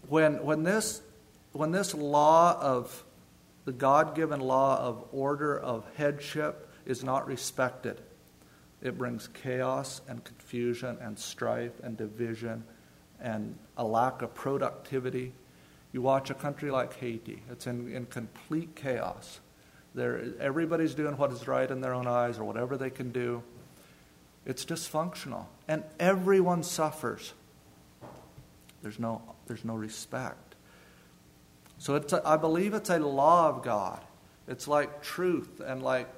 When, 0.08 0.42
when 0.42 0.62
this 0.62 1.02
when 1.52 1.72
this 1.72 1.94
law 1.94 2.58
of 2.60 3.04
the 3.64 3.72
God 3.72 4.14
given 4.14 4.40
law 4.40 4.78
of 4.78 5.04
order 5.12 5.58
of 5.58 5.84
headship 5.96 6.68
is 6.86 7.02
not 7.02 7.26
respected, 7.26 8.00
it 8.80 8.96
brings 8.96 9.28
chaos 9.28 10.00
and 10.08 10.22
confusion 10.22 10.98
and 11.00 11.18
strife 11.18 11.72
and 11.82 11.96
division 11.96 12.64
and 13.20 13.58
a 13.76 13.84
lack 13.84 14.22
of 14.22 14.34
productivity. 14.34 15.32
You 15.92 16.02
watch 16.02 16.30
a 16.30 16.34
country 16.34 16.70
like 16.70 16.94
Haiti, 16.94 17.42
it's 17.50 17.66
in, 17.66 17.92
in 17.92 18.06
complete 18.06 18.76
chaos. 18.76 19.40
They're, 19.94 20.26
everybody's 20.38 20.94
doing 20.94 21.16
what 21.16 21.32
is 21.32 21.48
right 21.48 21.68
in 21.68 21.80
their 21.80 21.94
own 21.94 22.06
eyes 22.06 22.38
or 22.38 22.44
whatever 22.44 22.76
they 22.76 22.90
can 22.90 23.10
do. 23.10 23.42
It's 24.48 24.64
dysfunctional. 24.64 25.46
And 25.68 25.84
everyone 26.00 26.64
suffers. 26.64 27.34
There's 28.82 28.98
no, 28.98 29.22
there's 29.46 29.64
no 29.64 29.74
respect. 29.74 30.56
So 31.78 31.94
it's 31.94 32.12
a, 32.12 32.26
I 32.26 32.36
believe 32.36 32.74
it's 32.74 32.90
a 32.90 32.98
law 32.98 33.48
of 33.48 33.62
God. 33.62 34.02
It's 34.48 34.66
like 34.66 35.02
truth, 35.02 35.60
and 35.64 35.82
like 35.82 36.08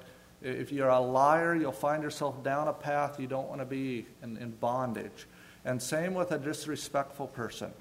if 0.41 0.71
you're 0.71 0.89
a 0.89 0.99
liar, 0.99 1.53
you'll 1.53 1.73
find 1.73 2.01
yourself 2.01 2.43
down 2.43 2.67
a 2.67 2.73
path 2.73 3.19
you 3.19 3.27
don't 3.27 3.49
want 3.49 3.59
to 3.59 3.65
be 3.65 4.07
in, 4.23 4.37
in 4.37 4.51
bondage. 4.51 5.27
And 5.65 5.81
same 5.81 6.13
with 6.13 6.31
a 6.31 6.39
disrespectful 6.39 7.27
person. 7.27 7.71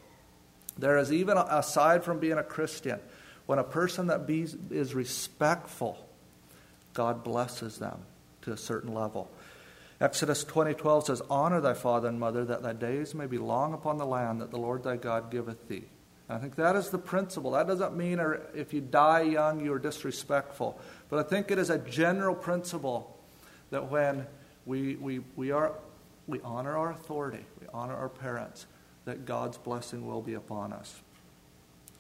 There 0.77 0.99
is 0.99 1.13
even, 1.13 1.39
aside 1.39 2.05
from 2.05 2.19
being 2.19 2.39
a 2.39 2.43
Christian, 2.43 2.99
when 3.47 3.59
a 3.59 3.65
person 3.65 4.09
that 4.09 4.27
be, 4.27 4.47
is 4.71 4.95
respectful, 4.95 6.05
God 6.93 7.23
blesses 7.23 7.79
them 7.79 8.01
to 8.43 8.53
a 8.53 8.57
certain 8.57 8.93
level. 8.93 9.31
Exodus 10.01 10.45
20:12 10.45 11.07
says, 11.07 11.23
"Honor 11.29 11.61
thy 11.61 11.75
father 11.75 12.09
and 12.09 12.19
mother, 12.19 12.45
that 12.45 12.63
thy 12.63 12.73
days 12.73 13.15
may 13.15 13.27
be 13.27 13.39
long 13.39 13.75
upon 13.75 13.99
the 13.99 14.07
land 14.07 14.41
that 14.41 14.51
the 14.51 14.59
Lord 14.59 14.83
thy 14.83 14.97
God 14.97 15.31
giveth 15.31 15.69
thee." 15.69 15.89
I 16.29 16.39
think 16.39 16.55
that 16.55 16.77
is 16.77 16.91
the 16.91 16.99
principle. 16.99 17.51
That 17.51 17.67
doesn't 17.67 17.97
mean 17.97 18.21
if 18.55 18.73
you 18.73 18.81
die 18.81 19.23
young, 19.23 19.65
you're 19.65 19.81
disrespectful. 19.81 20.79
But 21.09 21.19
I 21.19 21.29
think 21.29 21.51
it 21.51 21.59
is 21.59 21.71
a 21.71 21.79
general 21.79 22.37
principle 22.37 23.19
that 23.71 23.91
when 23.91 24.27
we, 24.65 24.95
we, 24.95 25.21
we, 25.35 25.51
are, 25.51 25.73
we 26.29 26.41
honor 26.43 26.77
our 26.77 26.93
authority, 26.93 27.45
we 27.61 27.67
honor 27.75 27.97
our 27.97 28.09
parents, 28.09 28.67
that 29.07 29.27
God's 29.27 29.59
blessing 29.59 30.07
will 30.07 30.23
be 30.23 30.35
upon 30.35 30.73
us. 30.73 31.01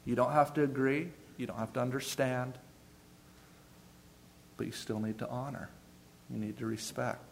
You 0.04 0.14
don't 0.14 0.32
have 0.32 0.54
to 0.54 0.62
agree, 0.62 1.10
you 1.36 1.46
don't 1.46 1.58
have 1.58 1.72
to 1.72 1.80
understand, 1.80 2.56
but 4.56 4.66
you 4.66 4.72
still 4.72 5.00
need 5.00 5.18
to 5.18 5.28
honor. 5.28 5.70
You 6.30 6.38
need 6.38 6.58
to 6.58 6.66
respect. 6.66 7.29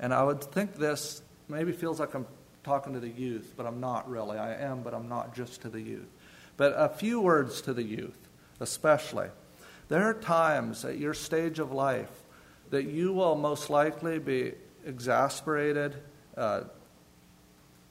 And 0.00 0.12
I 0.12 0.22
would 0.22 0.42
think 0.42 0.76
this 0.76 1.22
maybe 1.48 1.72
feels 1.72 2.00
like 2.00 2.14
I'm 2.14 2.26
talking 2.64 2.92
to 2.94 3.00
the 3.00 3.08
youth, 3.08 3.54
but 3.56 3.66
I'm 3.66 3.80
not 3.80 4.08
really. 4.10 4.38
I 4.38 4.54
am, 4.54 4.82
but 4.82 4.92
I'm 4.94 5.08
not 5.08 5.34
just 5.34 5.62
to 5.62 5.68
the 5.68 5.80
youth. 5.80 6.08
But 6.56 6.74
a 6.76 6.88
few 6.88 7.20
words 7.20 7.60
to 7.62 7.72
the 7.72 7.82
youth, 7.82 8.18
especially. 8.60 9.28
There 9.88 10.02
are 10.02 10.14
times 10.14 10.84
at 10.84 10.98
your 10.98 11.14
stage 11.14 11.58
of 11.58 11.70
life 11.70 12.10
that 12.70 12.84
you 12.84 13.12
will 13.12 13.36
most 13.36 13.70
likely 13.70 14.18
be 14.18 14.52
exasperated 14.84 15.96
uh, 16.36 16.62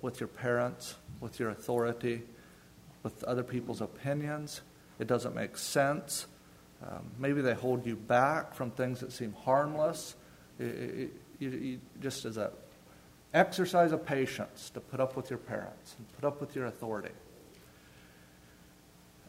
with 0.02 0.20
your 0.20 0.28
parents, 0.28 0.96
with 1.22 1.40
your 1.40 1.50
authority, 1.50 2.24
with 3.04 3.24
other 3.24 3.44
people's 3.44 3.82
opinions. 3.82 4.62
It 5.00 5.08
doesn't 5.08 5.36
make 5.36 5.58
sense. 5.58 6.28
Um, 6.86 7.12
maybe 7.18 7.42
they 7.42 7.54
hold 7.54 7.86
you 7.86 7.96
back 7.96 8.54
from 8.54 8.72
things 8.72 9.00
that 9.00 9.12
seem 9.12 9.34
harmless. 9.34 10.16
It, 10.60 10.66
it, 10.66 11.14
you, 11.40 11.50
you, 11.50 11.80
just 12.02 12.26
as 12.26 12.38
a 12.38 12.52
Exercise 13.36 13.92
of 13.92 14.06
patience 14.06 14.70
to 14.70 14.80
put 14.80 15.02
up 15.02 15.18
with 15.18 15.30
your 15.30 15.40
parents 15.40 15.96
and 15.98 16.08
put 16.16 16.26
up 16.26 16.40
with 16.40 16.56
your 16.56 16.68
authority. 16.68 17.12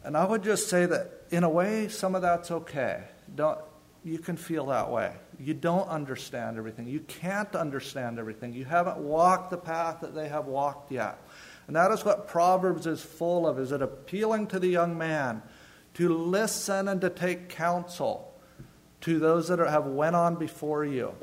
And 0.05 0.15
I 0.15 0.23
would 0.23 0.43
just 0.43 0.69
say 0.69 0.85
that 0.85 1.23
in 1.29 1.43
a 1.43 1.49
way, 1.49 1.89
some 1.89 2.15
of 2.15 2.21
that's 2.21 2.49
okay. 2.49 3.03
Don't, 3.35 3.59
you 4.05 4.17
can 4.17 4.37
feel 4.37 4.67
that 4.67 4.89
way. 4.89 5.11
You 5.37 5.53
don't 5.53 5.89
understand 5.89 6.57
everything. 6.57 6.87
You 6.87 7.01
can't 7.01 7.53
understand 7.53 8.17
everything. 8.17 8.53
You 8.53 8.63
haven't 8.63 8.97
walked 8.99 9.49
the 9.49 9.57
path 9.57 9.99
that 9.99 10.15
they 10.15 10.29
have 10.29 10.45
walked 10.45 10.89
yet. 10.89 11.21
And 11.67 11.75
that 11.75 11.91
is 11.91 12.05
what 12.05 12.29
Proverbs 12.29 12.87
is 12.87 13.01
full 13.01 13.45
of. 13.45 13.59
Is 13.59 13.73
it 13.73 13.81
appealing 13.81 14.47
to 14.47 14.59
the 14.59 14.69
young 14.69 14.97
man 14.97 15.41
to 15.95 16.15
listen 16.15 16.87
and 16.87 17.01
to 17.01 17.09
take 17.09 17.49
counsel 17.49 18.33
to 19.01 19.19
those 19.19 19.49
that 19.49 19.59
are, 19.59 19.69
have 19.69 19.85
went 19.85 20.15
on 20.15 20.35
before 20.35 20.85
you. 20.85 21.13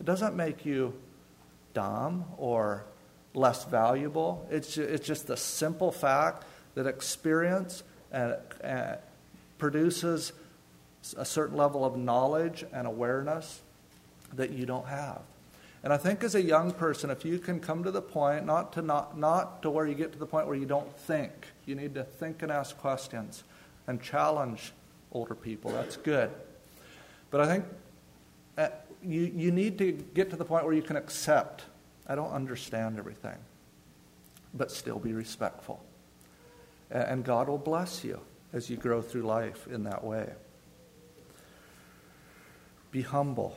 It 0.00 0.06
doesn't 0.06 0.36
make 0.36 0.64
you 0.64 0.94
dumb 1.74 2.24
or 2.38 2.84
less 3.34 3.64
valuable. 3.64 4.46
It's, 4.50 4.78
it's 4.78 5.06
just 5.06 5.26
the 5.26 5.36
simple 5.36 5.92
fact 5.92 6.44
that 6.74 6.86
experience 6.86 7.82
uh, 8.12 8.34
uh, 8.64 8.96
produces 9.58 10.32
a 11.16 11.24
certain 11.24 11.56
level 11.56 11.84
of 11.84 11.96
knowledge 11.96 12.64
and 12.72 12.86
awareness 12.86 13.60
that 14.34 14.50
you 14.50 14.66
don't 14.66 14.86
have. 14.86 15.20
And 15.82 15.92
I 15.92 15.98
think 15.98 16.24
as 16.24 16.34
a 16.34 16.42
young 16.42 16.72
person, 16.72 17.10
if 17.10 17.24
you 17.24 17.38
can 17.38 17.60
come 17.60 17.84
to 17.84 17.90
the 17.90 18.02
point, 18.02 18.44
not 18.44 18.72
to, 18.72 18.82
not, 18.82 19.16
not 19.16 19.62
to 19.62 19.70
where 19.70 19.86
you 19.86 19.94
get 19.94 20.12
to 20.12 20.18
the 20.18 20.26
point 20.26 20.46
where 20.46 20.56
you 20.56 20.66
don't 20.66 20.92
think, 21.00 21.32
you 21.64 21.74
need 21.74 21.94
to 21.94 22.02
think 22.02 22.42
and 22.42 22.50
ask 22.50 22.76
questions 22.78 23.44
and 23.86 24.02
challenge 24.02 24.72
older 25.12 25.34
people. 25.34 25.70
That's 25.70 25.96
good. 25.96 26.30
But 27.30 27.40
I 27.40 27.46
think 27.46 27.64
you, 29.06 29.32
you 29.34 29.50
need 29.50 29.78
to 29.78 29.92
get 29.92 30.30
to 30.30 30.36
the 30.36 30.44
point 30.44 30.64
where 30.64 30.74
you 30.74 30.82
can 30.82 30.96
accept, 30.96 31.64
I 32.06 32.14
don't 32.14 32.32
understand 32.32 32.98
everything, 32.98 33.36
but 34.54 34.70
still 34.70 34.98
be 34.98 35.12
respectful. 35.12 35.82
And 36.90 37.24
God 37.24 37.48
will 37.48 37.58
bless 37.58 38.04
you 38.04 38.20
as 38.52 38.70
you 38.70 38.76
grow 38.76 39.02
through 39.02 39.22
life 39.22 39.66
in 39.66 39.84
that 39.84 40.04
way. 40.04 40.30
Be 42.90 43.02
humble. 43.02 43.56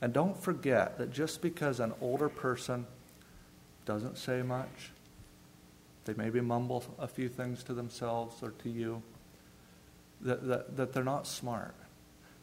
And 0.00 0.12
don't 0.12 0.40
forget 0.40 0.98
that 0.98 1.10
just 1.10 1.40
because 1.40 1.80
an 1.80 1.94
older 2.00 2.28
person 2.28 2.86
doesn't 3.84 4.18
say 4.18 4.42
much, 4.42 4.90
they 6.04 6.14
maybe 6.14 6.40
mumble 6.40 6.84
a 6.98 7.08
few 7.08 7.28
things 7.28 7.62
to 7.64 7.74
themselves 7.74 8.42
or 8.42 8.50
to 8.62 8.68
you, 8.68 9.02
that, 10.20 10.46
that, 10.46 10.76
that 10.76 10.92
they're 10.92 11.04
not 11.04 11.26
smart. 11.26 11.74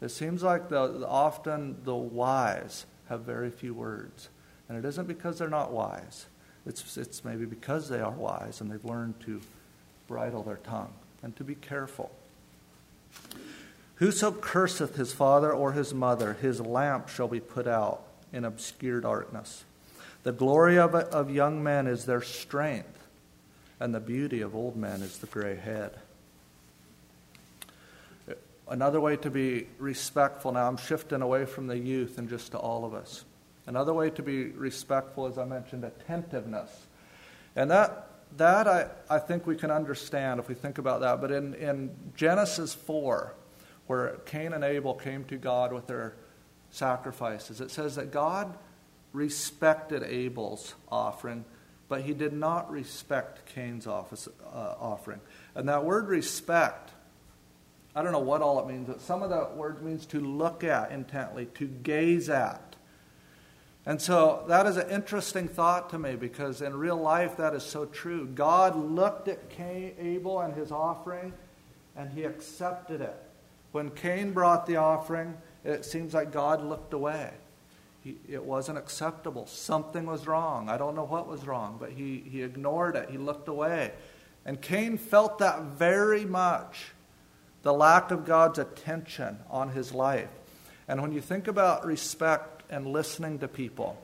It 0.04 0.12
seems 0.12 0.44
like 0.44 0.68
the, 0.68 1.08
often 1.08 1.78
the 1.86 1.96
wise 1.96 2.86
have 3.08 3.22
very 3.22 3.50
few 3.50 3.74
words. 3.74 4.28
And 4.68 4.78
it 4.78 4.86
isn't 4.86 5.08
because 5.08 5.40
they're 5.40 5.48
not 5.48 5.72
wise, 5.72 6.26
it's, 6.66 6.98
it's 6.98 7.24
maybe 7.24 7.46
because 7.46 7.88
they 7.88 8.00
are 8.00 8.12
wise 8.12 8.60
and 8.60 8.70
they've 8.70 8.84
learned 8.84 9.20
to 9.22 9.40
bridle 10.08 10.44
their 10.44 10.58
tongue 10.58 10.94
and 11.22 11.36
to 11.38 11.44
be 11.46 11.56
careful. 11.56 12.12
Whoso 13.96 14.32
curseth 14.32 14.96
his 14.96 15.14
father 15.14 15.54
or 15.54 15.72
his 15.72 15.94
mother, 15.94 16.34
his 16.34 16.60
lamp 16.60 17.08
shall 17.08 17.30
be 17.30 17.40
put 17.40 17.68
out 17.68 18.04
in 18.34 18.44
obscure 18.44 19.00
darkness. 19.00 19.64
The 20.24 20.32
glory 20.34 20.78
of, 20.78 20.96
of 20.96 21.30
young 21.30 21.64
men 21.64 21.88
is 21.88 22.06
their 22.06 22.22
strength, 22.22 23.08
and 23.80 23.94
the 23.94 24.00
beauty 24.00 24.42
of 24.42 24.56
old 24.56 24.76
men 24.76 25.02
is 25.02 25.20
the 25.20 25.28
gray 25.28 25.56
head. 25.56 25.92
Another 28.74 29.00
way 29.00 29.18
to 29.18 29.30
be 29.30 29.68
respectful 29.78 30.52
now, 30.52 30.68
I'm 30.68 30.78
shifting 30.78 31.22
away 31.22 31.46
from 31.46 31.68
the 31.68 31.78
youth 31.78 32.18
and 32.18 32.28
just 32.28 32.54
to 32.54 32.58
all 32.58 32.86
of 32.86 32.96
us. 32.96 33.24
Another 33.68 33.94
way 33.94 34.10
to 34.10 34.24
be 34.24 34.46
respectful, 34.46 35.28
as 35.28 35.38
I 35.38 35.46
mentioned, 35.46 35.84
attentiveness. 35.84 36.72
And 37.56 37.70
that, 37.70 38.10
that 38.38 38.68
I, 38.68 38.88
I 39.12 39.20
think 39.20 39.46
we 39.46 39.56
can 39.56 39.70
understand 39.70 40.40
if 40.40 40.50
we 40.50 40.56
think 40.56 40.80
about 40.80 41.02
that. 41.02 41.22
But 41.22 41.30
in, 41.32 41.54
in 41.54 41.96
Genesis 42.16 42.74
4, 42.74 43.36
where 43.86 44.18
Cain 44.26 44.54
and 44.54 44.64
Abel 44.64 44.96
came 44.96 45.24
to 45.26 45.38
God 45.38 45.72
with 45.72 45.86
their 45.86 46.16
sacrifices, 46.72 47.62
it 47.62 47.70
says 47.70 47.94
that 47.98 48.12
God 48.12 48.58
respected 49.12 50.02
Abel's 50.02 50.74
offering, 50.92 51.46
but 51.90 52.02
he 52.02 52.16
did 52.16 52.34
not 52.34 52.72
respect 52.72 53.46
Cain's 53.54 53.86
office, 53.86 54.28
uh, 54.52 54.74
offering. 54.80 55.22
And 55.54 55.70
that 55.70 55.86
word 55.86 56.08
respect, 56.08 56.93
I 57.96 58.02
don't 58.02 58.12
know 58.12 58.20
what 58.20 58.42
all 58.42 58.60
it 58.60 58.68
means, 58.68 58.88
but 58.88 59.02
some 59.02 59.22
of 59.22 59.30
the 59.30 59.50
words 59.56 59.82
means 59.82 60.06
to 60.08 60.20
look 60.20 60.64
at 60.64 60.92
intently, 60.92 61.46
to 61.56 61.68
gaze 61.68 62.30
at. 62.30 62.76
And 63.86 64.02
so 64.02 64.46
that 64.48 64.66
is 64.66 64.78
an 64.78 64.90
interesting 64.90 65.48
thought 65.48 65.90
to 65.90 66.00
me 66.00 66.16
because 66.16 66.62
in 66.62 66.76
real 66.76 66.96
life 66.96 67.38
that 67.38 67.54
is 67.54 67.64
so 67.64 67.86
true. 67.86 68.26
God 68.28 68.76
looked 68.76 69.28
at 69.28 69.50
Cain, 69.50 69.94
Abel 70.00 70.40
and 70.40 70.54
his 70.54 70.72
offering 70.72 71.34
and 71.96 72.10
he 72.12 72.24
accepted 72.24 73.02
it. 73.02 73.16
When 73.74 73.90
Cain 73.92 74.32
brought 74.32 74.66
the 74.66 74.78
offering, 74.78 75.36
it 75.64 75.84
seems 75.84 76.14
like 76.14 76.32
God 76.32 76.64
looked 76.64 76.94
away. 76.94 77.32
He, 78.04 78.18
it 78.30 78.44
wasn't 78.44 78.78
acceptable. 78.78 79.48
Something 79.48 80.06
was 80.06 80.28
wrong. 80.28 80.70
I 80.70 80.78
don't 80.78 80.96
know 80.96 81.06
what 81.06 81.28
was 81.28 81.46
wrong, 81.46 81.78
but 81.80 81.92
he, 81.92 82.24
he 82.30 82.42
ignored 82.42 82.96
it. 82.96 83.10
He 83.10 83.18
looked 83.18 83.48
away. 83.48 83.92
And 84.46 84.62
Cain 84.62 84.98
felt 84.98 85.40
that 85.40 85.62
very 85.62 86.26
much 86.26 86.92
the 87.64 87.74
lack 87.74 88.12
of 88.12 88.26
God's 88.26 88.60
attention 88.60 89.40
on 89.50 89.70
his 89.70 89.94
life. 89.94 90.30
And 90.88 91.02
when 91.02 91.14
you 91.14 91.22
think 91.22 91.48
about 91.48 91.86
respect 91.86 92.64
and 92.70 92.88
listening 92.88 93.40
to 93.40 93.48
people, 93.48 93.98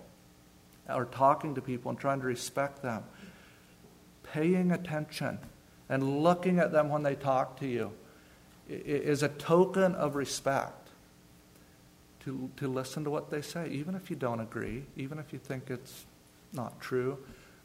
or 0.87 1.05
talking 1.05 1.55
to 1.55 1.61
people 1.61 1.89
and 1.91 1.99
trying 1.99 2.21
to 2.21 2.25
respect 2.25 2.81
them, 2.81 3.03
paying 4.23 4.71
attention 4.71 5.39
and 5.87 6.23
looking 6.23 6.59
at 6.59 6.71
them 6.71 6.89
when 6.89 7.03
they 7.03 7.15
talk 7.15 7.59
to 7.59 7.67
you 7.67 7.91
is 8.67 9.23
a 9.23 9.29
token 9.29 9.95
of 9.95 10.15
respect. 10.15 10.75
To, 12.25 12.49
to 12.57 12.67
listen 12.67 13.05
to 13.05 13.09
what 13.09 13.29
they 13.31 13.41
say, 13.41 13.69
even 13.69 13.95
if 13.95 14.09
you 14.09 14.15
don't 14.15 14.41
agree, 14.41 14.83
even 14.97 15.19
if 15.19 15.31
you 15.31 15.39
think 15.39 15.69
it's 15.69 16.05
not 16.51 16.79
true, 16.81 17.17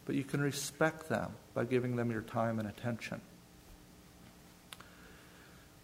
but 0.06 0.14
you 0.14 0.22
can 0.22 0.40
respect 0.40 1.08
them 1.08 1.32
by 1.54 1.64
giving 1.64 1.96
them 1.96 2.10
your 2.10 2.22
time 2.22 2.60
and 2.60 2.68
attention. 2.68 3.20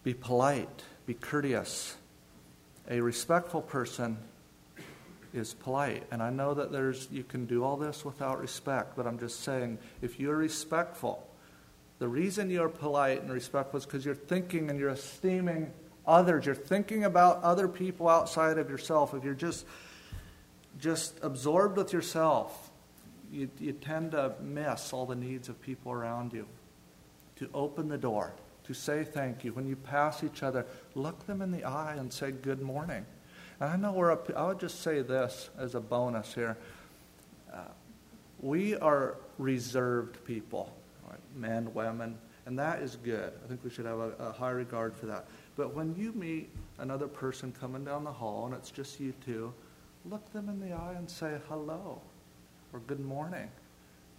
Be 0.03 0.13
polite, 0.13 0.83
be 1.05 1.13
courteous. 1.13 1.95
A 2.89 2.99
respectful 3.01 3.61
person 3.61 4.17
is 5.33 5.53
polite. 5.53 6.03
And 6.11 6.21
I 6.21 6.29
know 6.29 6.53
that 6.53 6.71
there's 6.71 7.07
you 7.11 7.23
can 7.23 7.45
do 7.45 7.63
all 7.63 7.77
this 7.77 8.03
without 8.03 8.39
respect, 8.39 8.95
but 8.95 9.07
I'm 9.07 9.19
just 9.19 9.41
saying 9.41 9.77
if 10.01 10.19
you're 10.19 10.35
respectful, 10.35 11.27
the 11.99 12.07
reason 12.07 12.49
you're 12.49 12.69
polite 12.69 13.21
and 13.21 13.31
respectful 13.31 13.77
is 13.77 13.85
because 13.85 14.05
you're 14.05 14.15
thinking 14.15 14.69
and 14.69 14.79
you're 14.79 14.89
esteeming 14.89 15.71
others. 16.05 16.45
You're 16.47 16.55
thinking 16.55 17.03
about 17.03 17.43
other 17.43 17.67
people 17.67 18.09
outside 18.09 18.57
of 18.57 18.69
yourself. 18.69 19.13
If 19.13 19.23
you're 19.23 19.33
just 19.33 19.65
just 20.79 21.17
absorbed 21.21 21.77
with 21.77 21.93
yourself, 21.93 22.71
you, 23.31 23.49
you 23.59 23.73
tend 23.73 24.11
to 24.11 24.33
miss 24.41 24.93
all 24.93 25.05
the 25.05 25.15
needs 25.15 25.47
of 25.47 25.61
people 25.61 25.91
around 25.91 26.33
you. 26.33 26.47
To 27.37 27.49
open 27.53 27.87
the 27.87 27.97
door 27.97 28.33
say 28.73 29.03
thank 29.03 29.43
you. 29.43 29.53
When 29.53 29.67
you 29.67 29.75
pass 29.75 30.23
each 30.23 30.43
other, 30.43 30.65
look 30.95 31.25
them 31.27 31.41
in 31.41 31.51
the 31.51 31.63
eye 31.63 31.95
and 31.95 32.11
say 32.11 32.31
good 32.31 32.61
morning. 32.61 33.05
And 33.59 33.69
I 33.69 33.75
know 33.75 33.91
we're 33.91 34.11
up, 34.11 34.29
I 34.35 34.47
would 34.47 34.59
just 34.59 34.81
say 34.81 35.01
this 35.01 35.49
as 35.57 35.75
a 35.75 35.79
bonus 35.79 36.33
here. 36.33 36.57
Uh, 37.53 37.59
we 38.39 38.75
are 38.77 39.17
reserved 39.37 40.23
people, 40.25 40.73
right? 41.07 41.19
men, 41.35 41.73
women, 41.73 42.17
and 42.45 42.57
that 42.57 42.81
is 42.81 42.95
good. 42.97 43.33
I 43.43 43.47
think 43.47 43.63
we 43.63 43.69
should 43.69 43.85
have 43.85 43.99
a, 43.99 44.11
a 44.19 44.31
high 44.31 44.51
regard 44.51 44.95
for 44.95 45.05
that. 45.05 45.25
But 45.55 45.75
when 45.75 45.95
you 45.95 46.11
meet 46.13 46.49
another 46.79 47.07
person 47.07 47.51
coming 47.51 47.85
down 47.85 48.03
the 48.03 48.11
hall 48.11 48.45
and 48.45 48.55
it's 48.55 48.71
just 48.71 48.99
you 48.99 49.13
two, 49.23 49.53
look 50.05 50.31
them 50.33 50.49
in 50.49 50.59
the 50.59 50.73
eye 50.73 50.95
and 50.97 51.09
say 51.09 51.37
hello 51.47 52.01
or 52.73 52.79
good 52.79 52.99
morning 52.99 53.49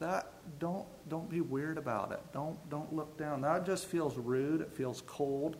that 0.03 0.27
don't 0.59 0.87
don't 1.09 1.31
be 1.31 1.41
weird 1.41 1.79
about 1.79 2.12
it. 2.12 2.21
Don't 2.33 2.59
don't 2.69 2.93
look 2.93 3.17
down. 3.17 3.41
That 3.41 3.65
just 3.65 3.87
feels 3.87 4.17
rude. 4.17 4.61
It 4.61 4.73
feels 4.73 5.03
cold. 5.07 5.57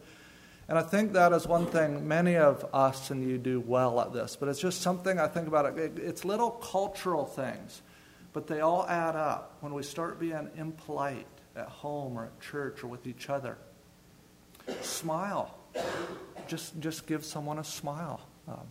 And 0.69 0.79
I 0.79 0.83
think 0.83 1.13
that 1.15 1.33
is 1.33 1.47
one 1.47 1.67
thing 1.67 2.07
many 2.07 2.37
of 2.37 2.65
us 2.73 3.11
and 3.11 3.29
you 3.29 3.37
do 3.37 3.61
well 3.61 4.01
at 4.01 4.13
this, 4.13 4.37
but 4.37 4.49
it's 4.49 4.61
just 4.61 4.81
something 4.81 5.19
I 5.19 5.27
think 5.27 5.49
about 5.49 5.67
it. 5.67 5.99
It's 5.99 6.25
little 6.25 6.51
cultural 6.51 7.27
things, 7.27 7.83
but 8.33 8.47
they 8.47 8.61
all 8.61 8.87
add 8.87 9.17
up 9.17 9.57
when 9.61 9.75
we 9.75 9.83
start 9.83 10.21
being 10.21 10.49
impolite 10.57 11.27
at 11.57 11.69
home 11.69 12.17
or 12.17 12.27
at 12.27 12.41
church 12.41 12.85
or 12.85 12.87
with 12.87 13.07
each 13.07 13.29
other. 13.29 13.59
Smile. 14.81 15.59
Just 16.47 16.79
just 16.81 17.07
give 17.07 17.25
someone 17.25 17.59
a 17.59 17.65
smile. 17.65 18.21
Um, 18.49 18.67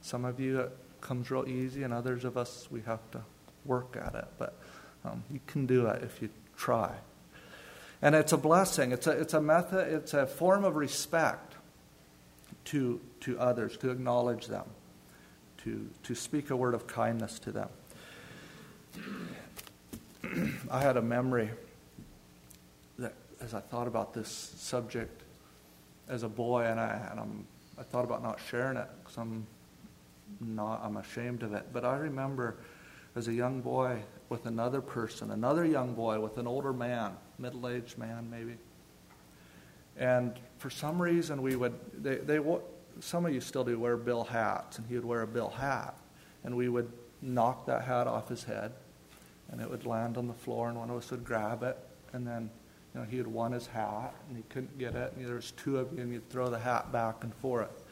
some 0.00 0.24
of 0.24 0.38
you 0.38 0.60
it 0.60 0.76
comes 1.00 1.30
real 1.30 1.46
easy, 1.48 1.82
and 1.82 1.92
others 1.92 2.24
of 2.24 2.36
us 2.36 2.68
we 2.70 2.80
have 2.82 3.10
to 3.12 3.20
work 3.64 3.96
at 4.00 4.14
it. 4.14 4.26
But 4.38 4.58
um, 5.04 5.22
you 5.30 5.40
can 5.46 5.66
do 5.66 5.86
it 5.86 6.02
if 6.02 6.20
you 6.22 6.28
try. 6.56 6.94
And 8.02 8.14
it's 8.14 8.32
a 8.32 8.36
blessing. 8.36 8.92
It's 8.92 9.06
a, 9.06 9.12
it's 9.12 9.34
a 9.34 9.40
method, 9.40 9.92
it's 9.92 10.14
a 10.14 10.26
form 10.26 10.64
of 10.64 10.76
respect 10.76 11.54
to, 12.66 13.00
to 13.20 13.38
others, 13.38 13.76
to 13.78 13.90
acknowledge 13.90 14.46
them, 14.46 14.64
to, 15.64 15.88
to 16.02 16.14
speak 16.14 16.50
a 16.50 16.56
word 16.56 16.74
of 16.74 16.86
kindness 16.86 17.38
to 17.40 17.52
them. 17.52 17.68
I 20.70 20.80
had 20.80 20.96
a 20.96 21.02
memory 21.02 21.50
that 22.98 23.14
as 23.40 23.54
I 23.54 23.60
thought 23.60 23.86
about 23.86 24.14
this 24.14 24.28
subject 24.56 25.22
as 26.08 26.22
a 26.22 26.28
boy, 26.28 26.64
and 26.64 26.78
I 26.80 27.08
and 27.10 27.20
I'm 27.20 27.46
I 27.78 27.82
thought 27.82 28.04
about 28.04 28.22
not 28.22 28.40
sharing 28.48 28.76
it 28.76 28.88
because 29.02 29.18
I'm 29.18 29.46
not 30.40 30.80
I'm 30.82 30.96
ashamed 30.96 31.42
of 31.42 31.52
it. 31.52 31.66
But 31.72 31.84
I 31.84 31.96
remember 31.96 32.56
as 33.16 33.28
a 33.28 33.32
young 33.32 33.60
boy 33.60 33.98
with 34.28 34.46
another 34.46 34.80
person, 34.80 35.30
another 35.30 35.64
young 35.64 35.94
boy 35.94 36.20
with 36.20 36.36
an 36.38 36.46
older 36.46 36.72
man, 36.72 37.12
middle-aged 37.38 37.98
man 37.98 38.28
maybe. 38.30 38.56
And 39.96 40.38
for 40.58 40.70
some 40.70 41.00
reason, 41.00 41.42
we 41.42 41.56
would 41.56 41.74
they 42.02 42.16
they 42.16 42.38
some 43.00 43.26
of 43.26 43.32
you 43.32 43.40
still 43.40 43.64
do 43.64 43.78
wear 43.78 43.96
bill 43.96 44.24
hats, 44.24 44.78
and 44.78 44.86
he 44.86 44.94
would 44.94 45.04
wear 45.04 45.22
a 45.22 45.26
bill 45.26 45.50
hat, 45.50 45.96
and 46.44 46.54
we 46.54 46.68
would 46.68 46.90
knock 47.22 47.66
that 47.66 47.82
hat 47.82 48.06
off 48.06 48.28
his 48.28 48.44
head, 48.44 48.72
and 49.50 49.60
it 49.60 49.70
would 49.70 49.86
land 49.86 50.18
on 50.18 50.28
the 50.28 50.34
floor, 50.34 50.68
and 50.68 50.78
one 50.78 50.90
of 50.90 50.96
us 50.96 51.10
would 51.10 51.24
grab 51.24 51.62
it, 51.62 51.78
and 52.12 52.26
then 52.26 52.50
you 52.96 53.00
know, 53.00 53.06
he 53.06 53.18
had 53.18 53.26
won 53.26 53.52
his 53.52 53.66
hat 53.66 54.14
and 54.28 54.38
he 54.38 54.42
couldn't 54.48 54.78
get 54.78 54.94
it, 54.94 55.12
and 55.14 55.26
there 55.26 55.34
was 55.34 55.50
two 55.52 55.78
of 55.78 55.92
you, 55.92 56.02
and 56.02 56.12
you'd 56.12 56.28
throw 56.30 56.48
the 56.48 56.58
hat 56.58 56.90
back 56.92 57.24
and 57.24 57.34
forth. 57.34 57.84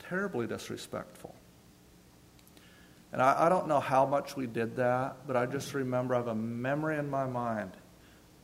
Terribly 0.00 0.48
disrespectful. 0.48 1.34
And 3.12 3.20
I, 3.20 3.46
I 3.46 3.48
don't 3.48 3.68
know 3.68 3.80
how 3.80 4.06
much 4.06 4.36
we 4.36 4.46
did 4.46 4.76
that, 4.76 5.26
but 5.26 5.36
I 5.36 5.46
just 5.46 5.74
remember 5.74 6.14
I 6.14 6.18
have 6.18 6.28
a 6.28 6.34
memory 6.34 6.98
in 6.98 7.10
my 7.10 7.26
mind 7.26 7.72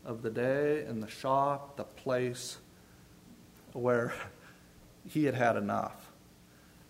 of 0.05 0.23
the 0.23 0.31
day 0.31 0.85
in 0.87 1.01
the 1.01 1.09
shop, 1.09 1.77
the 1.77 1.85
place 1.85 2.59
where 3.73 4.13
he 5.09 5.25
had 5.25 5.35
had 5.35 5.57
enough. 5.57 6.13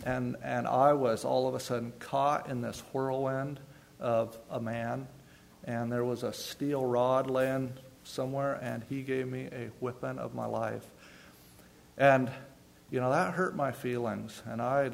And, 0.04 0.36
and 0.42 0.66
I 0.66 0.92
was 0.92 1.24
all 1.24 1.48
of 1.48 1.54
a 1.54 1.60
sudden 1.60 1.92
caught 1.98 2.48
in 2.48 2.60
this 2.60 2.80
whirlwind 2.92 3.60
of 4.00 4.38
a 4.50 4.60
man, 4.60 5.08
and 5.64 5.90
there 5.90 6.04
was 6.04 6.22
a 6.22 6.32
steel 6.32 6.84
rod 6.84 7.28
laying 7.28 7.72
somewhere, 8.04 8.54
and 8.62 8.84
he 8.88 9.02
gave 9.02 9.28
me 9.28 9.48
a 9.52 9.70
whipping 9.80 10.18
of 10.18 10.34
my 10.34 10.46
life. 10.46 10.84
And, 11.96 12.30
you 12.90 13.00
know, 13.00 13.10
that 13.10 13.34
hurt 13.34 13.56
my 13.56 13.72
feelings, 13.72 14.40
and 14.46 14.62
I, 14.62 14.90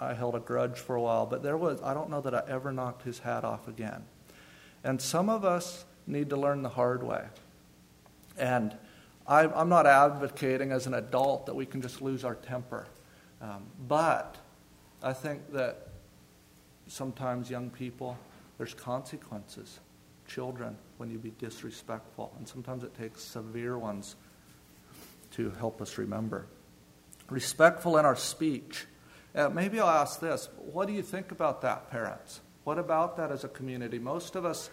I 0.00 0.14
held 0.14 0.34
a 0.34 0.40
grudge 0.40 0.78
for 0.78 0.96
a 0.96 1.00
while, 1.00 1.26
but 1.26 1.42
there 1.42 1.56
was, 1.56 1.80
I 1.82 1.94
don't 1.94 2.10
know 2.10 2.20
that 2.20 2.34
I 2.34 2.42
ever 2.48 2.72
knocked 2.72 3.02
his 3.02 3.20
hat 3.20 3.44
off 3.44 3.68
again. 3.68 4.04
And 4.82 5.00
some 5.00 5.30
of 5.30 5.44
us 5.44 5.84
need 6.06 6.30
to 6.30 6.36
learn 6.36 6.62
the 6.62 6.68
hard 6.68 7.02
way. 7.02 7.24
And 8.36 8.76
I, 9.26 9.44
am 9.44 9.68
not 9.68 9.86
advocating 9.86 10.72
as 10.72 10.86
an 10.86 10.94
adult 10.94 11.46
that 11.46 11.54
we 11.54 11.64
can 11.64 11.80
just 11.80 12.02
lose 12.02 12.24
our 12.24 12.34
temper. 12.34 12.86
Um, 13.40 13.64
but 13.88 14.36
I 15.02 15.12
think 15.12 15.52
that 15.52 15.88
sometimes 16.86 17.50
young 17.50 17.70
people, 17.70 18.18
there's 18.58 18.74
consequences 18.74 19.80
children 20.26 20.76
when 20.96 21.10
you 21.10 21.18
be 21.18 21.32
disrespectful. 21.38 22.32
And 22.38 22.48
sometimes 22.48 22.82
it 22.82 22.96
takes 22.96 23.22
severe 23.22 23.78
ones 23.78 24.16
to 25.32 25.50
help 25.58 25.80
us 25.82 25.98
remember. 25.98 26.46
Respectful 27.28 27.98
in 27.98 28.04
our 28.04 28.16
speech. 28.16 28.86
Uh, 29.34 29.48
maybe 29.48 29.80
I'll 29.80 29.88
ask 29.88 30.20
this 30.20 30.48
what 30.56 30.86
do 30.86 30.92
you 30.92 31.02
think 31.02 31.30
about 31.32 31.62
that, 31.62 31.90
parents? 31.90 32.40
What 32.64 32.78
about 32.78 33.16
that 33.16 33.30
as 33.30 33.44
a 33.44 33.48
community? 33.48 33.98
Most 33.98 34.36
of 34.36 34.44
us, 34.44 34.70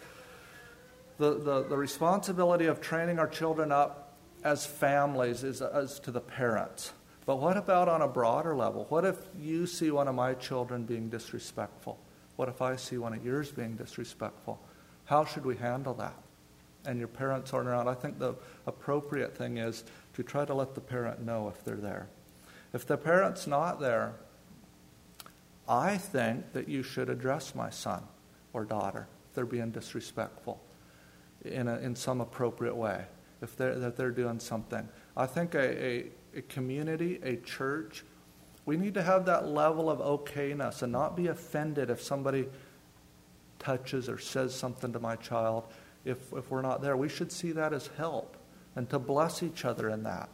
the, 1.18 1.34
the, 1.34 1.64
the 1.64 1.76
responsibility 1.76 2.66
of 2.66 2.80
training 2.80 3.18
our 3.18 3.28
children 3.28 3.70
up 3.70 4.16
as 4.44 4.64
families 4.64 5.44
is, 5.44 5.60
is 5.60 6.00
to 6.00 6.10
the 6.10 6.20
parents. 6.20 6.92
But 7.26 7.36
what 7.36 7.56
about 7.56 7.88
on 7.88 8.02
a 8.02 8.08
broader 8.08 8.54
level? 8.54 8.86
What 8.88 9.04
if 9.04 9.16
you 9.38 9.66
see 9.66 9.90
one 9.90 10.08
of 10.08 10.14
my 10.14 10.34
children 10.34 10.84
being 10.84 11.08
disrespectful? 11.08 11.98
What 12.36 12.48
if 12.48 12.62
I 12.62 12.76
see 12.76 12.98
one 12.98 13.12
of 13.12 13.24
yours 13.24 13.52
being 13.52 13.76
disrespectful? 13.76 14.60
How 15.04 15.24
should 15.24 15.44
we 15.44 15.56
handle 15.56 15.94
that? 15.94 16.14
And 16.84 16.98
your 16.98 17.08
parents 17.08 17.52
aren't 17.52 17.68
around. 17.68 17.88
I 17.88 17.94
think 17.94 18.18
the 18.18 18.34
appropriate 18.66 19.36
thing 19.36 19.58
is 19.58 19.84
to 20.14 20.22
try 20.22 20.44
to 20.44 20.54
let 20.54 20.74
the 20.74 20.80
parent 20.80 21.24
know 21.24 21.48
if 21.48 21.62
they're 21.64 21.76
there. 21.76 22.08
If 22.72 22.86
the 22.86 22.96
parent's 22.96 23.46
not 23.46 23.78
there, 23.78 24.14
I 25.72 25.96
think 25.96 26.52
that 26.52 26.68
you 26.68 26.82
should 26.82 27.08
address 27.08 27.54
my 27.54 27.70
son 27.70 28.02
or 28.52 28.66
daughter 28.66 29.08
if 29.26 29.34
they're 29.34 29.46
being 29.46 29.70
disrespectful 29.70 30.60
in, 31.46 31.66
a, 31.66 31.78
in 31.78 31.96
some 31.96 32.20
appropriate 32.20 32.76
way, 32.76 33.06
if 33.40 33.56
they're, 33.56 33.76
that 33.76 33.96
they're 33.96 34.10
doing 34.10 34.38
something. 34.38 34.86
I 35.16 35.24
think 35.24 35.54
a, 35.54 35.84
a, 35.84 36.04
a 36.36 36.42
community, 36.42 37.20
a 37.22 37.36
church, 37.36 38.04
we 38.66 38.76
need 38.76 38.92
to 38.94 39.02
have 39.02 39.24
that 39.24 39.48
level 39.48 39.88
of 39.88 40.00
okayness 40.00 40.82
and 40.82 40.92
not 40.92 41.16
be 41.16 41.28
offended 41.28 41.88
if 41.88 42.02
somebody 42.02 42.50
touches 43.58 44.10
or 44.10 44.18
says 44.18 44.54
something 44.54 44.92
to 44.92 45.00
my 45.00 45.16
child, 45.16 45.68
if, 46.04 46.18
if 46.34 46.50
we're 46.50 46.60
not 46.60 46.82
there, 46.82 46.98
we 46.98 47.08
should 47.08 47.32
see 47.32 47.52
that 47.52 47.72
as 47.72 47.88
help 47.96 48.36
and 48.76 48.90
to 48.90 48.98
bless 48.98 49.42
each 49.42 49.64
other 49.64 49.88
in 49.88 50.02
that. 50.02 50.28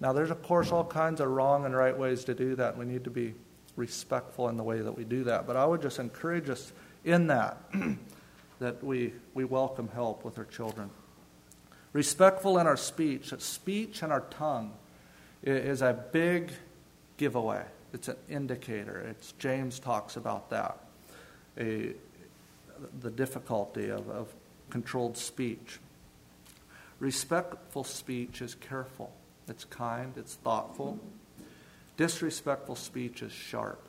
Now, 0.00 0.12
there's, 0.12 0.30
of 0.30 0.42
course, 0.42 0.70
all 0.70 0.84
kinds 0.84 1.22
of 1.22 1.28
wrong 1.28 1.64
and 1.64 1.74
right 1.74 1.96
ways 1.96 2.24
to 2.24 2.34
do 2.34 2.56
that. 2.56 2.76
We 2.76 2.84
need 2.84 3.04
to 3.04 3.10
be 3.10 3.34
respectful 3.76 4.48
in 4.48 4.56
the 4.56 4.62
way 4.62 4.80
that 4.80 4.92
we 4.92 5.04
do 5.04 5.24
that. 5.24 5.46
But 5.46 5.56
I 5.56 5.64
would 5.64 5.82
just 5.82 5.98
encourage 5.98 6.48
us 6.50 6.72
in 7.04 7.28
that, 7.28 7.58
that 8.60 8.82
we, 8.82 9.12
we 9.34 9.44
welcome 9.44 9.88
help 9.88 10.24
with 10.24 10.38
our 10.38 10.44
children. 10.44 10.90
Respectful 11.92 12.58
in 12.58 12.66
our 12.66 12.76
speech. 12.76 13.30
that 13.30 13.42
Speech 13.42 14.02
and 14.02 14.12
our 14.12 14.22
tongue 14.22 14.72
is 15.42 15.82
a 15.82 15.92
big 16.12 16.52
giveaway. 17.16 17.64
It's 17.92 18.08
an 18.08 18.16
indicator. 18.28 18.98
It's 19.00 19.32
James 19.32 19.78
talks 19.78 20.16
about 20.16 20.50
that. 20.50 20.78
A, 21.58 21.92
the 23.00 23.10
difficulty 23.10 23.90
of, 23.90 24.08
of 24.08 24.34
controlled 24.70 25.16
speech. 25.16 25.78
Respectful 26.98 27.84
speech 27.84 28.40
is 28.40 28.54
careful, 28.54 29.12
it's 29.48 29.64
kind, 29.64 30.12
it's 30.16 30.36
thoughtful. 30.36 30.98
Disrespectful 31.96 32.76
speech 32.76 33.22
is 33.22 33.32
sharp, 33.32 33.86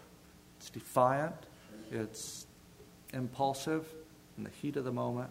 it's 0.57 0.69
defiant, 0.69 1.35
it's 1.91 2.45
impulsive 3.13 3.85
in 4.37 4.43
the 4.43 4.49
heat 4.49 4.75
of 4.75 4.83
the 4.83 4.91
moment. 4.91 5.29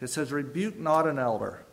It 0.00 0.08
says, 0.08 0.32
Rebuke 0.32 0.78
not 0.78 1.06
an 1.06 1.18
elder, 1.18 1.64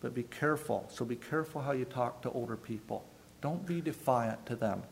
but 0.00 0.14
be 0.14 0.22
careful. 0.22 0.86
So 0.90 1.04
be 1.04 1.16
careful 1.16 1.60
how 1.60 1.72
you 1.72 1.84
talk 1.84 2.22
to 2.22 2.30
older 2.30 2.56
people. 2.56 3.04
Don't 3.40 3.66
be 3.66 3.80
defiant 3.80 4.46
to 4.46 4.56
them 4.56 4.82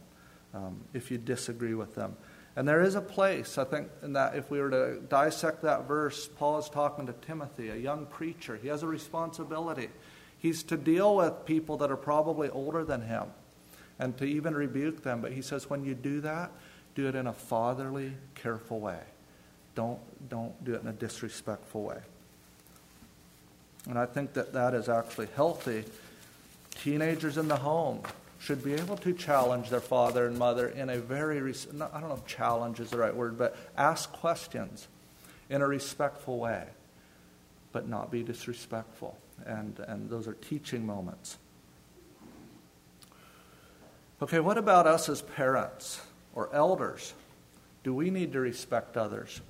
um, 0.55 0.81
if 0.95 1.11
you 1.11 1.19
disagree 1.19 1.75
with 1.75 1.95
them. 1.95 2.17
And 2.55 2.67
there 2.67 2.81
is 2.81 2.95
a 2.95 3.03
place, 3.03 3.59
I 3.59 3.65
think, 3.65 3.89
in 4.03 4.15
that 4.15 4.35
if 4.35 4.51
we 4.51 4.61
were 4.61 4.71
to 4.71 5.01
dissect 5.09 5.63
that 5.63 5.87
verse, 5.87 6.27
Paul 6.27 6.59
is 6.59 6.71
talking 6.71 7.07
to 7.07 7.13
Timothy, 7.13 7.69
a 7.69 7.77
young 7.77 8.07
preacher. 8.07 8.57
He 8.57 8.69
has 8.69 8.83
a 8.83 8.87
responsibility. 8.87 9.91
He's 10.39 10.63
to 10.65 10.77
deal 10.77 11.17
with 11.17 11.45
people 11.45 11.77
that 11.79 11.91
are 11.91 11.97
probably 11.97 12.49
older 12.51 12.85
than 12.85 13.03
him 13.03 13.25
and 13.99 14.17
to 14.19 14.25
even 14.25 14.55
rebuke 14.55 15.03
them. 15.03 15.21
But 15.21 15.33
he 15.33 15.43
says, 15.43 15.71
when 15.71 15.85
you 15.85 15.95
do 15.95 16.21
that, 16.21 16.51
do 16.95 17.09
it 17.09 17.15
in 17.15 17.27
a 17.27 17.33
fatherly, 17.33 18.13
careful 18.35 18.81
way. 18.81 19.01
Don't, 19.75 20.01
don't 20.29 20.63
do 20.65 20.75
it 20.75 20.83
in 20.83 20.89
a 20.89 20.93
disrespectful 20.93 21.83
way. 21.83 21.99
And 23.89 23.99
I 23.99 24.07
think 24.07 24.33
that 24.35 24.53
that 24.53 24.75
is 24.75 24.89
actually 24.89 25.29
healthy. 25.35 25.85
Teenagers 26.83 27.39
in 27.39 27.49
the 27.49 27.57
home, 27.57 28.03
should 28.39 28.63
be 28.63 28.75
able 28.75 28.97
to 28.99 29.13
challenge 29.13 29.71
their 29.71 29.81
father 29.81 30.27
and 30.27 30.39
mother 30.39 30.69
in 30.69 30.91
a 30.91 30.99
very, 30.99 31.39
I 31.39 32.01
don't 32.01 32.09
know 32.09 32.15
if 32.15 32.27
challenge 32.27 32.81
is 32.81 32.91
the 32.91 32.99
right 32.99 33.15
word, 33.15 33.39
but 33.39 33.57
ask 33.77 34.13
questions 34.13 34.89
in 35.49 35.63
a 35.63 35.67
respectful 35.67 36.39
way, 36.39 36.65
but 37.73 37.89
not 37.89 38.11
be 38.11 38.23
disrespectful. 38.23 39.19
And, 39.45 39.79
and 39.87 40.09
those 40.09 40.27
are 40.27 40.35
teaching 40.35 40.85
moments. 40.87 41.39
Okay, 44.23 44.41
what 44.41 44.57
about 44.57 44.87
us 44.87 45.09
as 45.09 45.21
parents 45.23 46.01
or 46.35 46.49
elders? 46.55 47.13
Do 47.85 47.95
we 47.95 48.11
need 48.11 48.33
to 48.33 48.41
respect 48.41 48.97
others? 48.97 49.41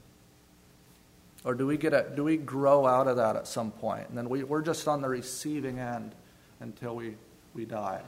Or 1.45 1.55
do 1.55 1.67
we, 1.67 1.77
get 1.77 1.95
a, 1.95 2.11
do 2.15 2.25
we 2.25 2.37
grow 2.37 2.87
out 2.87 3.07
of 3.07 3.17
that 3.17 3.37
at 3.37 3.47
some 3.47 3.71
point? 3.71 4.09
And 4.09 4.19
then 4.19 4.29
we, 4.29 4.43
we're 4.43 4.63
just 4.63 4.89
on 4.89 5.01
the 5.01 5.09
receiving 5.09 5.79
end 5.79 6.13
until 6.59 6.97
we, 6.97 7.15
we 7.55 7.65
die. 7.65 8.01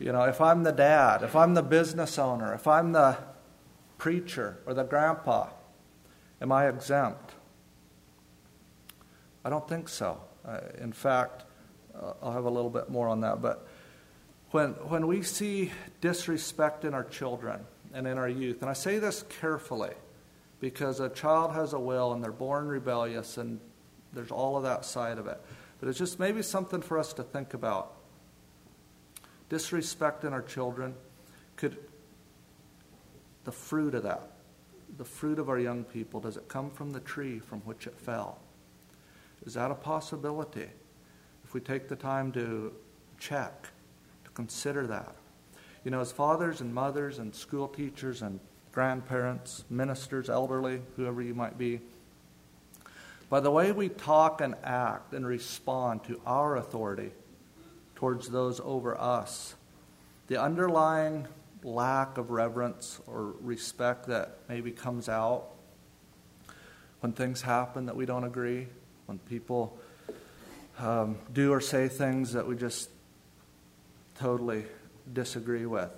You 0.00 0.10
know, 0.10 0.24
if 0.24 0.40
I'm 0.40 0.64
the 0.64 0.72
dad, 0.72 1.22
if 1.22 1.36
I'm 1.36 1.54
the 1.54 1.62
business 1.62 2.18
owner, 2.18 2.52
if 2.52 2.66
I'm 2.66 2.90
the 2.90 3.16
preacher 3.98 4.58
or 4.66 4.74
the 4.74 4.82
grandpa, 4.82 5.46
am 6.40 6.50
I 6.50 6.66
exempt? 6.66 7.34
I 9.44 9.50
don't 9.50 9.68
think 9.68 9.88
so. 9.88 10.20
Uh, 10.46 10.60
in 10.80 10.92
fact, 10.92 11.44
uh, 11.94 12.12
I'll 12.22 12.32
have 12.32 12.44
a 12.44 12.50
little 12.50 12.70
bit 12.70 12.90
more 12.90 13.08
on 13.08 13.20
that. 13.20 13.40
But 13.42 13.66
when, 14.50 14.70
when 14.88 15.06
we 15.06 15.22
see 15.22 15.70
disrespect 16.00 16.84
in 16.84 16.94
our 16.94 17.04
children 17.04 17.60
and 17.94 18.06
in 18.06 18.18
our 18.18 18.28
youth, 18.28 18.62
and 18.62 18.70
I 18.70 18.74
say 18.74 18.98
this 18.98 19.24
carefully 19.40 19.94
because 20.60 21.00
a 21.00 21.08
child 21.08 21.52
has 21.52 21.72
a 21.72 21.78
will 21.78 22.12
and 22.12 22.22
they're 22.22 22.32
born 22.32 22.68
rebellious 22.68 23.38
and 23.38 23.60
there's 24.12 24.30
all 24.30 24.56
of 24.56 24.62
that 24.64 24.84
side 24.84 25.18
of 25.18 25.26
it. 25.26 25.40
But 25.80 25.88
it's 25.88 25.98
just 25.98 26.18
maybe 26.18 26.42
something 26.42 26.82
for 26.82 26.98
us 26.98 27.12
to 27.14 27.22
think 27.22 27.54
about 27.54 27.94
disrespect 29.48 30.24
in 30.24 30.32
our 30.32 30.40
children, 30.40 30.94
could 31.56 31.76
the 33.44 33.52
fruit 33.52 33.94
of 33.94 34.04
that, 34.04 34.30
the 34.96 35.04
fruit 35.04 35.38
of 35.38 35.50
our 35.50 35.58
young 35.58 35.84
people, 35.84 36.20
does 36.20 36.36
it 36.36 36.48
come 36.48 36.70
from 36.70 36.90
the 36.90 37.00
tree 37.00 37.38
from 37.38 37.60
which 37.60 37.86
it 37.86 37.98
fell? 37.98 38.40
Is 39.44 39.54
that 39.54 39.70
a 39.70 39.74
possibility? 39.74 40.68
If 41.44 41.54
we 41.54 41.60
take 41.60 41.88
the 41.88 41.96
time 41.96 42.32
to 42.32 42.72
check, 43.18 43.68
to 44.24 44.30
consider 44.30 44.86
that. 44.86 45.14
You 45.84 45.90
know, 45.90 46.00
as 46.00 46.12
fathers 46.12 46.60
and 46.60 46.72
mothers 46.72 47.18
and 47.18 47.34
school 47.34 47.68
teachers 47.68 48.22
and 48.22 48.38
grandparents, 48.70 49.64
ministers, 49.68 50.30
elderly, 50.30 50.80
whoever 50.96 51.20
you 51.22 51.34
might 51.34 51.58
be, 51.58 51.80
by 53.28 53.40
the 53.40 53.50
way 53.50 53.72
we 53.72 53.88
talk 53.88 54.40
and 54.40 54.54
act 54.62 55.14
and 55.14 55.26
respond 55.26 56.04
to 56.04 56.20
our 56.26 56.56
authority 56.56 57.12
towards 57.94 58.28
those 58.28 58.60
over 58.60 58.98
us, 59.00 59.54
the 60.28 60.40
underlying 60.40 61.26
lack 61.64 62.18
of 62.18 62.30
reverence 62.30 63.00
or 63.06 63.34
respect 63.40 64.06
that 64.06 64.38
maybe 64.48 64.70
comes 64.70 65.08
out 65.08 65.46
when 67.00 67.12
things 67.12 67.42
happen 67.42 67.86
that 67.86 67.96
we 67.96 68.06
don't 68.06 68.24
agree, 68.24 68.68
when 69.12 69.18
people 69.28 69.76
um, 70.78 71.18
do 71.34 71.52
or 71.52 71.60
say 71.60 71.86
things 71.86 72.32
that 72.32 72.46
we 72.46 72.56
just 72.56 72.88
totally 74.18 74.64
disagree 75.12 75.66
with. 75.66 75.90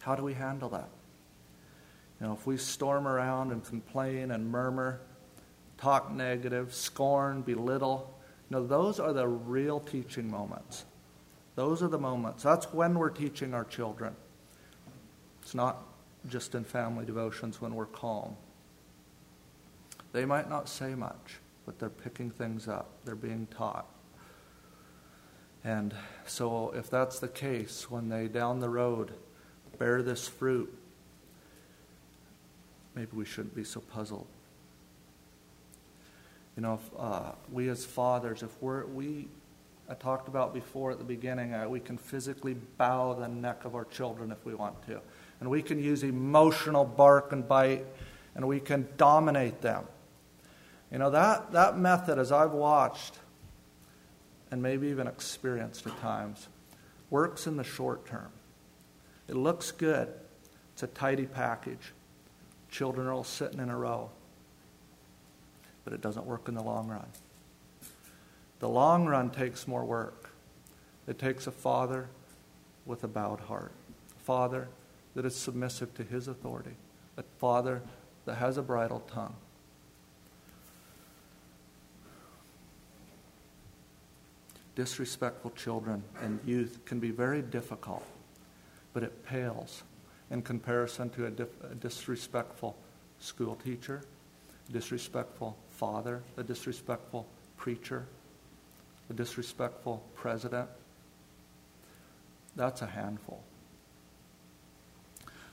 How 0.00 0.14
do 0.14 0.22
we 0.22 0.34
handle 0.34 0.68
that? 0.68 0.90
You 2.20 2.26
know, 2.26 2.34
if 2.34 2.46
we 2.46 2.58
storm 2.58 3.08
around 3.08 3.50
and 3.50 3.64
complain 3.64 4.30
and 4.30 4.50
murmur, 4.50 5.00
talk 5.78 6.12
negative, 6.12 6.74
scorn, 6.74 7.40
belittle, 7.40 8.14
you 8.50 8.58
know, 8.58 8.66
those 8.66 9.00
are 9.00 9.14
the 9.14 9.26
real 9.26 9.80
teaching 9.80 10.30
moments. 10.30 10.84
Those 11.56 11.82
are 11.82 11.88
the 11.88 11.98
moments. 11.98 12.42
That's 12.42 12.70
when 12.74 12.98
we're 12.98 13.08
teaching 13.08 13.54
our 13.54 13.64
children. 13.64 14.14
It's 15.40 15.54
not 15.54 15.78
just 16.28 16.54
in 16.54 16.64
family 16.64 17.06
devotions 17.06 17.58
when 17.58 17.74
we're 17.74 17.86
calm. 17.86 18.36
They 20.14 20.26
might 20.26 20.48
not 20.48 20.68
say 20.68 20.94
much, 20.94 21.38
but 21.66 21.78
they're 21.78 21.88
picking 21.88 22.30
things 22.30 22.68
up, 22.68 22.90
they're 23.04 23.14
being 23.14 23.46
taught. 23.56 23.86
And 25.64 25.94
so, 26.26 26.72
if 26.76 26.90
that's 26.90 27.18
the 27.18 27.28
case, 27.28 27.90
when 27.90 28.10
they 28.10 28.28
down 28.28 28.60
the 28.60 28.68
road 28.68 29.12
bear 29.78 30.02
this 30.02 30.28
fruit, 30.28 30.72
maybe 32.94 33.10
we 33.14 33.24
shouldn't 33.24 33.54
be 33.54 33.64
so 33.64 33.80
puzzled. 33.80 34.26
You 36.56 36.62
know, 36.62 36.74
if, 36.74 37.00
uh, 37.00 37.32
we 37.50 37.68
as 37.68 37.84
fathers, 37.84 38.42
if 38.42 38.50
we're, 38.62 38.86
we, 38.86 39.26
I 39.88 39.94
talked 39.94 40.28
about 40.28 40.54
before 40.54 40.92
at 40.92 40.98
the 40.98 41.04
beginning, 41.04 41.54
uh, 41.54 41.68
we 41.68 41.80
can 41.80 41.98
physically 41.98 42.54
bow 42.78 43.14
the 43.14 43.26
neck 43.26 43.64
of 43.64 43.74
our 43.74 43.84
children 43.86 44.30
if 44.30 44.44
we 44.44 44.54
want 44.54 44.80
to. 44.86 45.00
And 45.40 45.50
we 45.50 45.62
can 45.62 45.82
use 45.82 46.04
emotional 46.04 46.84
bark 46.84 47.32
and 47.32 47.46
bite, 47.46 47.84
and 48.36 48.46
we 48.46 48.60
can 48.60 48.86
dominate 48.96 49.60
them. 49.60 49.84
You 50.90 50.98
know, 50.98 51.10
that, 51.10 51.52
that 51.52 51.78
method, 51.78 52.18
as 52.18 52.30
I've 52.30 52.52
watched, 52.52 53.18
and 54.50 54.62
maybe 54.62 54.88
even 54.88 55.06
experienced 55.06 55.86
at 55.86 55.98
times, 56.00 56.48
works 57.10 57.46
in 57.46 57.56
the 57.56 57.64
short 57.64 58.06
term. 58.06 58.30
It 59.28 59.36
looks 59.36 59.72
good. 59.72 60.08
It's 60.72 60.82
a 60.82 60.86
tidy 60.88 61.26
package. 61.26 61.92
Children 62.70 63.06
are 63.06 63.12
all 63.12 63.24
sitting 63.24 63.60
in 63.60 63.70
a 63.70 63.76
row. 63.76 64.10
But 65.84 65.92
it 65.92 66.00
doesn't 66.00 66.26
work 66.26 66.48
in 66.48 66.54
the 66.54 66.62
long 66.62 66.88
run. 66.88 67.06
The 68.60 68.68
long 68.68 69.06
run 69.06 69.30
takes 69.30 69.66
more 69.66 69.84
work. 69.84 70.30
It 71.06 71.18
takes 71.18 71.46
a 71.46 71.50
father 71.50 72.08
with 72.86 73.04
a 73.04 73.08
bowed 73.08 73.40
heart, 73.40 73.72
a 74.16 74.22
father 74.22 74.68
that 75.14 75.24
is 75.24 75.34
submissive 75.36 75.94
to 75.94 76.02
his 76.02 76.28
authority, 76.28 76.76
a 77.16 77.22
father 77.38 77.82
that 78.24 78.36
has 78.36 78.56
a 78.56 78.62
bridle 78.62 79.00
tongue, 79.00 79.34
disrespectful 84.74 85.50
children 85.52 86.02
and 86.20 86.40
youth 86.44 86.78
can 86.84 86.98
be 86.98 87.10
very 87.10 87.42
difficult, 87.42 88.04
but 88.92 89.02
it 89.02 89.24
pales 89.24 89.82
in 90.30 90.42
comparison 90.42 91.10
to 91.10 91.26
a, 91.26 91.30
dif- 91.30 91.64
a 91.70 91.74
disrespectful 91.74 92.76
school 93.20 93.56
teacher, 93.56 94.02
disrespectful 94.72 95.56
father, 95.70 96.22
a 96.36 96.42
disrespectful 96.42 97.26
preacher, 97.56 98.06
a 99.10 99.12
disrespectful 99.12 100.02
president. 100.14 100.68
That's 102.56 102.82
a 102.82 102.86
handful. 102.86 103.42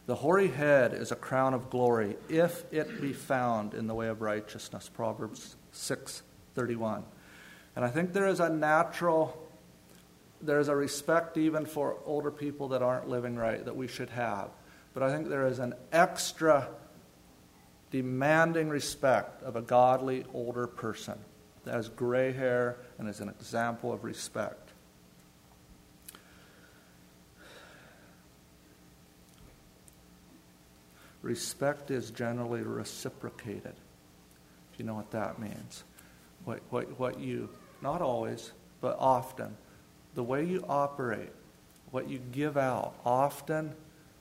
The 0.08 0.16
hoary 0.16 0.48
head 0.48 0.94
is 0.94 1.12
a 1.12 1.16
crown 1.16 1.54
of 1.54 1.70
glory 1.70 2.18
if 2.28 2.64
it 2.74 3.02
be 3.02 3.14
found 3.14 3.74
in 3.74 3.88
the 3.88 3.94
way 3.94 4.08
of 4.08 4.22
righteousness. 4.22 4.90
Proverbs 4.90 5.56
6:31. 5.74 7.04
And 7.76 7.86
I 7.86 7.90
think 7.90 8.14
there 8.14 8.28
is 8.28 8.40
a 8.40 8.50
natural, 8.50 9.38
there 10.42 10.60
is 10.60 10.68
a 10.68 10.76
respect 10.76 11.38
even 11.38 11.66
for 11.66 11.98
older 12.06 12.32
people 12.32 12.70
that 12.70 12.82
aren't 12.82 13.08
living 13.08 13.36
right 13.36 13.64
that 13.64 13.76
we 13.76 13.88
should 13.88 14.10
have. 14.10 14.50
But 14.94 15.04
I 15.04 15.12
think 15.12 15.30
there 15.30 15.48
is 15.48 15.60
an 15.60 15.74
extra 15.92 16.68
demanding 17.92 18.70
respect 18.70 19.44
of 19.44 19.56
a 19.56 19.62
godly 19.62 20.26
older 20.34 20.68
person 20.68 21.18
that 21.64 21.74
has 21.74 21.90
gray 21.90 22.32
hair 22.32 22.78
and 22.98 23.08
is 23.08 23.20
an 23.20 23.30
example 23.30 23.94
of 23.94 24.04
respect. 24.04 24.70
Respect 31.22 31.92
is 31.92 32.10
generally 32.10 32.64
reciprocated, 32.64 33.76
if 34.74 34.80
you 34.80 34.86
know 34.86 34.96
what 34.96 35.12
that 35.12 35.40
means. 35.40 35.84
What, 36.46 36.62
what, 36.72 37.00
what 37.00 37.20
you 37.20 37.50
not 37.82 38.02
always, 38.02 38.52
but 38.80 38.98
often, 39.00 39.56
the 40.16 40.24
way 40.24 40.44
you 40.44 40.64
operate, 40.68 41.32
what 41.92 42.10
you 42.10 42.20
give 42.32 42.58
out, 42.58 42.96
often 43.06 43.74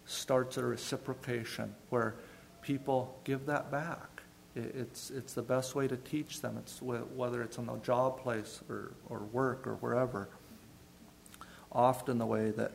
starts 0.07 0.57
a 0.57 0.65
reciprocation 0.65 1.75
where 1.91 2.15
people 2.63 3.19
give 3.25 3.47
that 3.47 3.71
back. 3.71 4.23
It's, 4.57 5.11
it's 5.11 5.35
the 5.35 5.43
best 5.43 5.75
way 5.75 5.87
to 5.89 5.97
teach 5.97 6.41
them, 6.41 6.57
it's 6.59 6.83
whether 6.83 7.43
it's 7.43 7.59
on 7.59 7.67
the 7.67 7.77
job 7.79 8.21
place 8.21 8.61
or, 8.69 8.93
or 9.09 9.21
work 9.21 9.67
or 9.67 9.75
wherever. 9.77 10.29
Often, 11.73 12.19
the 12.19 12.27
way 12.27 12.51
that 12.51 12.73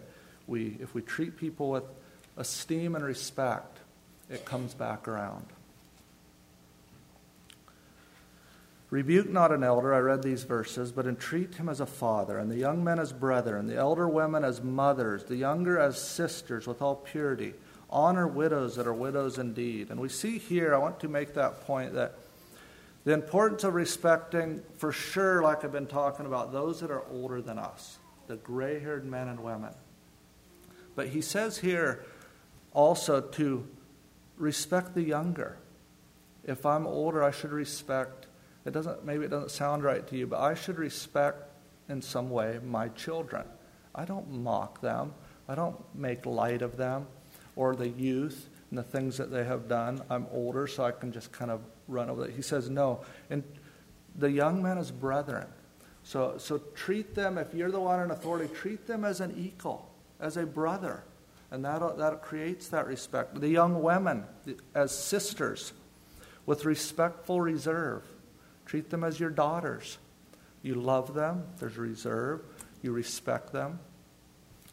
we, 0.47 0.77
if 0.79 0.93
we 0.93 1.01
treat 1.01 1.35
people 1.35 1.69
with 1.69 1.83
esteem 2.37 2.95
and 2.95 3.03
respect, 3.03 3.79
it 4.29 4.45
comes 4.45 4.73
back 4.73 5.07
around. 5.07 5.45
Rebuke 8.95 9.29
not 9.29 9.51
an 9.51 9.61
elder, 9.61 9.93
I 9.93 9.99
read 9.99 10.23
these 10.23 10.43
verses, 10.43 10.93
but 10.93 11.05
entreat 11.05 11.55
him 11.55 11.67
as 11.67 11.81
a 11.81 11.85
father, 11.85 12.37
and 12.37 12.49
the 12.49 12.55
young 12.55 12.81
men 12.81 12.97
as 12.97 13.11
brethren, 13.11 13.67
the 13.67 13.75
elder 13.75 14.07
women 14.07 14.45
as 14.45 14.63
mothers, 14.63 15.25
the 15.25 15.35
younger 15.35 15.77
as 15.77 16.01
sisters 16.01 16.65
with 16.65 16.81
all 16.81 16.95
purity. 16.95 17.55
Honor 17.89 18.25
widows 18.25 18.77
that 18.77 18.87
are 18.87 18.93
widows 18.93 19.37
indeed. 19.37 19.89
And 19.89 19.99
we 19.99 20.07
see 20.07 20.37
here, 20.37 20.73
I 20.73 20.77
want 20.77 21.01
to 21.01 21.09
make 21.09 21.33
that 21.33 21.67
point 21.67 21.95
that 21.95 22.15
the 23.03 23.11
importance 23.11 23.65
of 23.65 23.73
respecting, 23.73 24.63
for 24.77 24.93
sure, 24.93 25.41
like 25.41 25.65
I've 25.65 25.73
been 25.73 25.87
talking 25.87 26.25
about, 26.25 26.53
those 26.53 26.79
that 26.79 26.89
are 26.89 27.03
older 27.11 27.41
than 27.41 27.59
us, 27.59 27.97
the 28.27 28.37
gray 28.37 28.79
haired 28.79 29.03
men 29.05 29.27
and 29.27 29.41
women. 29.41 29.73
But 30.95 31.09
he 31.09 31.19
says 31.19 31.57
here 31.57 32.05
also 32.71 33.19
to 33.19 33.67
respect 34.37 34.95
the 34.95 35.03
younger. 35.03 35.57
If 36.45 36.65
I'm 36.65 36.87
older, 36.87 37.21
I 37.21 37.31
should 37.31 37.51
respect 37.51 38.24
it 38.65 38.71
doesn't, 38.71 39.05
maybe 39.05 39.25
it 39.25 39.29
doesn't 39.29 39.51
sound 39.51 39.83
right 39.83 40.05
to 40.07 40.17
you, 40.17 40.27
but 40.27 40.39
I 40.39 40.55
should 40.55 40.77
respect 40.77 41.43
in 41.87 42.01
some 42.01 42.29
way 42.29 42.59
my 42.63 42.89
children. 42.89 43.45
I 43.93 44.05
don't 44.05 44.29
mock 44.31 44.81
them. 44.81 45.13
I 45.47 45.55
don't 45.55 45.77
make 45.93 46.25
light 46.25 46.61
of 46.61 46.75
them 46.75 47.07
or 47.55 47.75
the 47.75 47.87
youth 47.87 48.49
and 48.69 48.79
the 48.79 48.83
things 48.83 49.17
that 49.17 49.31
they 49.31 49.43
have 49.43 49.67
done. 49.67 50.01
I'm 50.09 50.27
older, 50.31 50.67
so 50.67 50.83
I 50.83 50.91
can 50.91 51.11
just 51.11 51.31
kind 51.31 51.51
of 51.51 51.61
run 51.87 52.09
over 52.09 52.21
that. 52.23 52.31
He 52.31 52.41
says, 52.41 52.69
no. 52.69 53.01
And 53.29 53.43
the 54.15 54.31
young 54.31 54.63
men 54.63 54.77
as 54.77 54.91
brethren. 54.91 55.47
So, 56.03 56.35
so 56.37 56.57
treat 56.75 57.15
them, 57.15 57.37
if 57.37 57.53
you're 57.53 57.71
the 57.71 57.79
one 57.79 58.01
in 58.01 58.11
authority, 58.11 58.53
treat 58.53 58.87
them 58.87 59.05
as 59.05 59.21
an 59.21 59.33
equal, 59.37 59.89
as 60.19 60.37
a 60.37 60.45
brother. 60.45 61.03
And 61.51 61.63
that, 61.65 61.97
that 61.97 62.21
creates 62.21 62.69
that 62.69 62.87
respect. 62.87 63.39
The 63.39 63.49
young 63.49 63.81
women 63.81 64.25
as 64.73 64.91
sisters 64.97 65.73
with 66.45 66.65
respectful 66.65 67.39
reserve. 67.39 68.03
Treat 68.65 68.89
them 68.89 69.03
as 69.03 69.19
your 69.19 69.29
daughters. 69.29 69.97
You 70.61 70.75
love 70.75 71.13
them, 71.13 71.43
there's 71.59 71.77
reserve, 71.77 72.41
you 72.81 72.91
respect 72.91 73.53
them, 73.53 73.79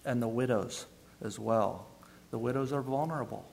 and 0.05 0.23
the 0.23 0.29
widows 0.29 0.87
as 1.23 1.39
well. 1.39 1.87
The 2.31 2.39
widows 2.39 2.73
are 2.73 2.81
vulnerable. 2.81 3.45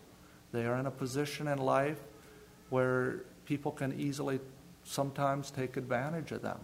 They 0.54 0.66
are 0.66 0.78
in 0.78 0.86
a 0.86 0.92
position 0.92 1.48
in 1.48 1.58
life 1.58 2.00
where 2.70 3.24
people 3.46 3.72
can 3.72 4.00
easily 4.00 4.40
sometimes 4.86 5.52
take 5.52 5.76
advantage 5.76 6.32
of 6.32 6.42
them. 6.42 6.60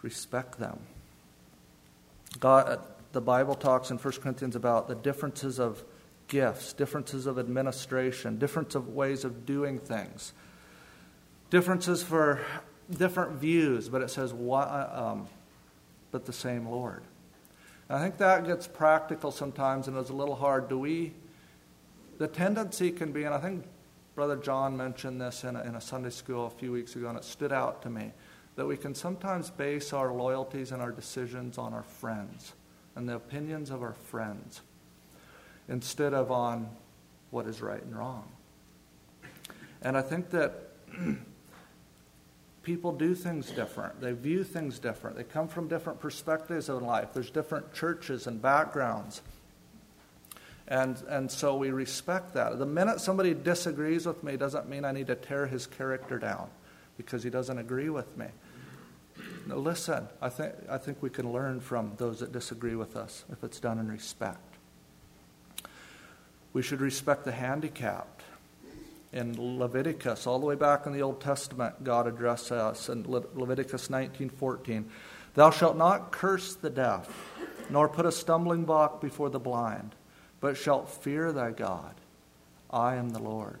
Respect 0.00 0.58
them. 0.58 0.78
God, 2.40 2.68
uh, 2.68 2.78
the 3.12 3.20
Bible 3.20 3.54
talks 3.54 3.90
in 3.90 3.98
1 3.98 4.14
Corinthians 4.14 4.56
about 4.56 4.88
the 4.88 4.94
differences 4.94 5.60
of 5.60 5.84
gifts, 6.28 6.72
differences 6.72 7.26
of 7.26 7.38
administration, 7.38 8.38
difference 8.38 8.74
of 8.74 8.88
ways 8.88 9.24
of 9.24 9.44
doing 9.44 9.78
things 9.78 10.32
differences 11.52 12.02
for 12.02 12.40
different 12.90 13.32
views, 13.32 13.90
but 13.90 14.00
it 14.00 14.08
says, 14.08 14.32
um, 14.32 15.28
but 16.10 16.24
the 16.24 16.32
same 16.32 16.66
Lord. 16.66 17.02
And 17.90 17.98
I 17.98 18.02
think 18.02 18.16
that 18.16 18.46
gets 18.46 18.66
practical 18.66 19.30
sometimes 19.30 19.86
and 19.86 19.94
is 19.98 20.08
a 20.08 20.14
little 20.14 20.34
hard. 20.34 20.70
Do 20.70 20.78
we, 20.78 21.12
the 22.16 22.26
tendency 22.26 22.90
can 22.90 23.12
be, 23.12 23.24
and 23.24 23.34
I 23.34 23.38
think 23.38 23.66
Brother 24.14 24.36
John 24.36 24.78
mentioned 24.78 25.20
this 25.20 25.44
in 25.44 25.54
a, 25.54 25.62
in 25.64 25.74
a 25.74 25.80
Sunday 25.80 26.08
school 26.08 26.46
a 26.46 26.50
few 26.50 26.72
weeks 26.72 26.96
ago, 26.96 27.08
and 27.08 27.18
it 27.18 27.24
stood 27.24 27.52
out 27.52 27.82
to 27.82 27.90
me, 27.90 28.12
that 28.56 28.66
we 28.66 28.78
can 28.78 28.94
sometimes 28.94 29.50
base 29.50 29.92
our 29.92 30.10
loyalties 30.10 30.72
and 30.72 30.80
our 30.80 30.90
decisions 30.90 31.58
on 31.58 31.74
our 31.74 31.82
friends 31.82 32.54
and 32.96 33.06
the 33.06 33.16
opinions 33.16 33.68
of 33.68 33.82
our 33.82 33.92
friends 33.92 34.62
instead 35.68 36.14
of 36.14 36.30
on 36.30 36.70
what 37.30 37.46
is 37.46 37.60
right 37.60 37.82
and 37.82 37.94
wrong. 37.94 38.26
And 39.82 39.98
I 39.98 40.02
think 40.02 40.30
that 40.30 40.68
people 42.62 42.92
do 42.92 43.14
things 43.14 43.50
different. 43.50 44.00
They 44.00 44.12
view 44.12 44.44
things 44.44 44.78
different. 44.78 45.16
They 45.16 45.24
come 45.24 45.48
from 45.48 45.68
different 45.68 46.00
perspectives 46.00 46.68
in 46.68 46.80
life. 46.80 47.08
There's 47.12 47.30
different 47.30 47.72
churches 47.74 48.26
and 48.26 48.40
backgrounds. 48.40 49.22
And, 50.68 50.96
and 51.08 51.30
so 51.30 51.56
we 51.56 51.70
respect 51.70 52.34
that. 52.34 52.58
The 52.58 52.66
minute 52.66 53.00
somebody 53.00 53.34
disagrees 53.34 54.06
with 54.06 54.22
me 54.22 54.36
doesn't 54.36 54.68
mean 54.68 54.84
I 54.84 54.92
need 54.92 55.08
to 55.08 55.14
tear 55.14 55.46
his 55.46 55.66
character 55.66 56.18
down 56.18 56.48
because 56.96 57.22
he 57.22 57.30
doesn't 57.30 57.58
agree 57.58 57.90
with 57.90 58.16
me. 58.16 58.26
Now, 59.46 59.56
listen, 59.56 60.08
I 60.20 60.28
think, 60.28 60.54
I 60.70 60.78
think 60.78 61.02
we 61.02 61.10
can 61.10 61.32
learn 61.32 61.60
from 61.60 61.92
those 61.96 62.20
that 62.20 62.32
disagree 62.32 62.76
with 62.76 62.96
us 62.96 63.24
if 63.30 63.42
it's 63.42 63.58
done 63.60 63.78
in 63.78 63.88
respect. 63.88 64.38
We 66.52 66.62
should 66.62 66.80
respect 66.80 67.24
the 67.24 67.32
handicapped. 67.32 68.22
In 69.12 69.58
Leviticus, 69.58 70.26
all 70.26 70.38
the 70.38 70.46
way 70.46 70.54
back 70.54 70.86
in 70.86 70.92
the 70.92 71.02
Old 71.02 71.20
Testament, 71.20 71.84
God 71.84 72.06
addresses 72.06 72.52
us 72.52 72.88
in 72.88 73.02
Le- 73.10 73.24
Leviticus 73.34 73.90
19:14, 73.90 74.90
"Thou 75.34 75.50
shalt 75.50 75.76
not 75.76 76.12
curse 76.12 76.54
the 76.54 76.70
deaf, 76.70 77.10
nor 77.68 77.88
put 77.88 78.06
a 78.06 78.12
stumbling 78.12 78.64
block 78.64 79.00
before 79.00 79.28
the 79.28 79.38
blind, 79.38 79.94
but 80.40 80.56
shalt 80.56 80.88
fear 80.88 81.30
thy 81.30 81.50
God. 81.50 81.94
I 82.70 82.94
am 82.94 83.10
the 83.10 83.22
Lord." 83.22 83.60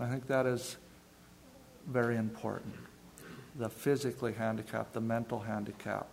I 0.00 0.06
think 0.06 0.26
that 0.26 0.46
is 0.46 0.76
very 1.86 2.16
important. 2.16 2.74
The 3.56 3.68
physically 3.68 4.32
handicapped, 4.32 4.92
the 4.92 5.00
mental 5.00 5.40
handicapped, 5.40 6.10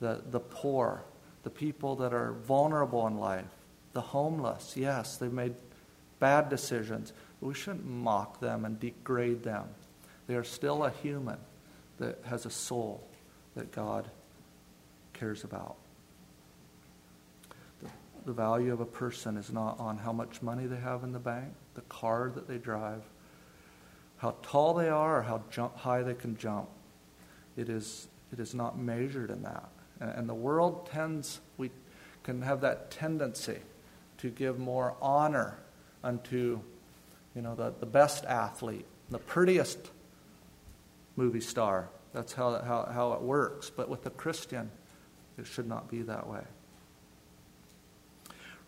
the, 0.00 0.22
the 0.30 0.40
poor, 0.40 1.02
the 1.42 1.50
people 1.50 1.96
that 1.96 2.12
are 2.12 2.32
vulnerable 2.32 3.06
in 3.06 3.18
life, 3.18 3.46
the 3.92 4.00
homeless, 4.00 4.76
yes, 4.76 5.16
they've 5.16 5.32
made 5.32 5.54
bad 6.18 6.48
decisions, 6.48 7.12
but 7.44 7.48
we 7.48 7.54
shouldn't 7.54 7.84
mock 7.84 8.40
them 8.40 8.64
and 8.64 8.80
degrade 8.80 9.42
them. 9.42 9.66
They 10.26 10.34
are 10.34 10.44
still 10.44 10.82
a 10.82 10.90
human 10.90 11.36
that 11.98 12.18
has 12.24 12.46
a 12.46 12.50
soul 12.50 13.06
that 13.54 13.70
God 13.70 14.10
cares 15.12 15.44
about. 15.44 15.76
The, 17.82 17.90
the 18.24 18.32
value 18.32 18.72
of 18.72 18.80
a 18.80 18.86
person 18.86 19.36
is 19.36 19.52
not 19.52 19.78
on 19.78 19.98
how 19.98 20.10
much 20.10 20.40
money 20.40 20.64
they 20.64 20.78
have 20.78 21.04
in 21.04 21.12
the 21.12 21.18
bank, 21.18 21.52
the 21.74 21.82
car 21.82 22.32
that 22.34 22.48
they 22.48 22.56
drive, 22.56 23.02
how 24.16 24.36
tall 24.40 24.72
they 24.72 24.88
are, 24.88 25.18
or 25.18 25.22
how 25.22 25.42
jump, 25.50 25.76
high 25.76 26.02
they 26.02 26.14
can 26.14 26.38
jump. 26.38 26.70
It 27.58 27.68
is, 27.68 28.08
it 28.32 28.40
is 28.40 28.54
not 28.54 28.78
measured 28.78 29.30
in 29.30 29.42
that. 29.42 29.68
And, 30.00 30.10
and 30.12 30.28
the 30.30 30.34
world 30.34 30.88
tends, 30.90 31.40
we 31.58 31.70
can 32.22 32.40
have 32.40 32.62
that 32.62 32.90
tendency 32.90 33.58
to 34.16 34.30
give 34.30 34.58
more 34.58 34.96
honor 35.02 35.58
unto 36.02 36.60
you 37.34 37.42
know 37.42 37.54
the, 37.54 37.72
the 37.80 37.86
best 37.86 38.24
athlete 38.24 38.86
the 39.10 39.18
prettiest 39.18 39.90
movie 41.16 41.40
star. 41.40 41.88
That's 42.12 42.32
how, 42.32 42.52
how, 42.62 42.90
how 42.92 43.12
it 43.12 43.22
works. 43.22 43.70
But 43.70 43.88
with 43.88 44.06
a 44.06 44.10
christian 44.10 44.70
it 45.36 45.46
should 45.46 45.66
not 45.66 45.90
be 45.90 46.02
that 46.02 46.28
way. 46.28 46.42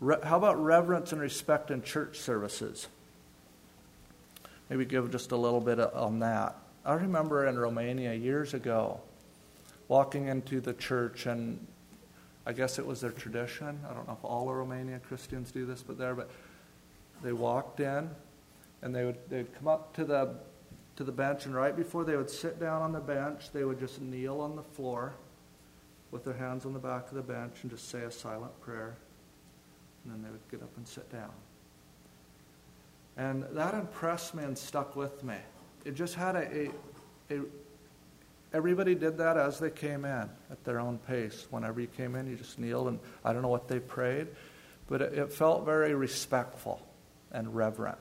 Re- 0.01 0.17
how 0.21 0.37
about 0.37 0.61
reverence 0.61 1.13
and 1.13 1.21
respect 1.21 1.71
in 1.71 1.81
church 1.81 2.19
services? 2.19 2.87
Maybe 4.69 4.83
give 4.83 5.11
just 5.11 5.31
a 5.31 5.37
little 5.37 5.61
bit 5.61 5.79
on 5.79 6.19
that. 6.19 6.57
I 6.85 6.93
remember 6.95 7.47
in 7.47 7.57
romania 7.57 8.13
years 8.13 8.53
ago 8.53 8.99
walking 9.87 10.27
into 10.27 10.59
the 10.59 10.73
church 10.73 11.25
and 11.25 11.65
I 12.45 12.53
guess 12.53 12.79
it 12.79 12.85
was 12.85 13.01
their 13.01 13.11
tradition. 13.11 13.79
I 13.89 13.93
don't 13.93 14.07
know 14.07 14.13
if 14.13 14.23
all 14.23 14.49
of 14.49 14.55
Romanian 14.55 15.01
Christians 15.03 15.51
do 15.51 15.65
this, 15.65 15.83
but 15.83 15.97
there, 15.97 16.15
but 16.15 16.29
they 17.21 17.33
walked 17.33 17.81
in 17.81 18.09
and 18.81 18.93
they 18.93 19.05
would 19.05 19.17
they'd 19.29 19.53
come 19.55 19.67
up 19.67 19.95
to 19.95 20.05
the 20.05 20.35
to 20.97 21.03
the 21.03 21.11
bench 21.11 21.45
and 21.45 21.55
right 21.55 21.75
before 21.75 22.03
they 22.03 22.17
would 22.17 22.29
sit 22.29 22.59
down 22.59 22.81
on 22.81 22.91
the 22.91 22.99
bench, 22.99 23.51
they 23.53 23.63
would 23.63 23.79
just 23.79 24.01
kneel 24.01 24.41
on 24.41 24.55
the 24.55 24.63
floor 24.63 25.13
with 26.11 26.23
their 26.23 26.33
hands 26.33 26.65
on 26.65 26.73
the 26.73 26.79
back 26.79 27.07
of 27.09 27.15
the 27.15 27.21
bench 27.21 27.57
and 27.61 27.71
just 27.71 27.89
say 27.89 28.01
a 28.01 28.11
silent 28.11 28.59
prayer. 28.61 28.97
And 30.03 30.13
then 30.13 30.23
they 30.23 30.29
would 30.31 30.47
get 30.49 30.63
up 30.63 30.75
and 30.75 30.87
sit 30.87 31.11
down. 31.11 31.31
And 33.15 33.45
that 33.51 33.73
impressed 33.73 34.33
me 34.33 34.43
and 34.43 34.57
stuck 34.57 34.95
with 34.95 35.23
me. 35.23 35.37
It 35.85 35.95
just 35.95 36.15
had 36.15 36.35
a, 36.35 36.69
a, 37.29 37.35
a 37.35 37.41
everybody 38.53 38.95
did 38.95 39.17
that 39.17 39.37
as 39.37 39.59
they 39.59 39.69
came 39.69 40.05
in 40.05 40.29
at 40.51 40.63
their 40.63 40.79
own 40.79 40.97
pace. 40.99 41.47
Whenever 41.49 41.79
you 41.81 41.87
came 41.87 42.15
in, 42.15 42.27
you 42.27 42.35
just 42.35 42.57
kneeled, 42.57 42.87
and 42.87 42.99
I 43.23 43.33
don't 43.33 43.41
know 43.41 43.47
what 43.49 43.67
they 43.67 43.79
prayed, 43.79 44.27
but 44.87 45.01
it, 45.01 45.13
it 45.13 45.31
felt 45.31 45.65
very 45.65 45.93
respectful 45.93 46.81
and 47.31 47.53
reverent. 47.55 47.97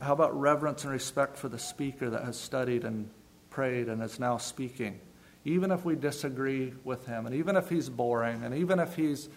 How 0.00 0.12
about 0.12 0.38
reverence 0.38 0.84
and 0.84 0.92
respect 0.92 1.36
for 1.36 1.48
the 1.48 1.58
speaker 1.58 2.08
that 2.10 2.24
has 2.24 2.38
studied 2.38 2.84
and 2.84 3.10
prayed 3.50 3.88
and 3.88 4.02
is 4.02 4.18
now 4.18 4.38
speaking? 4.38 4.98
Even 5.44 5.70
if 5.70 5.84
we 5.84 5.94
disagree 5.94 6.72
with 6.84 7.06
him, 7.06 7.26
and 7.26 7.34
even 7.34 7.54
if 7.54 7.68
he's 7.68 7.90
boring, 7.90 8.42
and 8.44 8.54
even 8.54 8.80
if 8.80 8.96
he's 8.96 9.28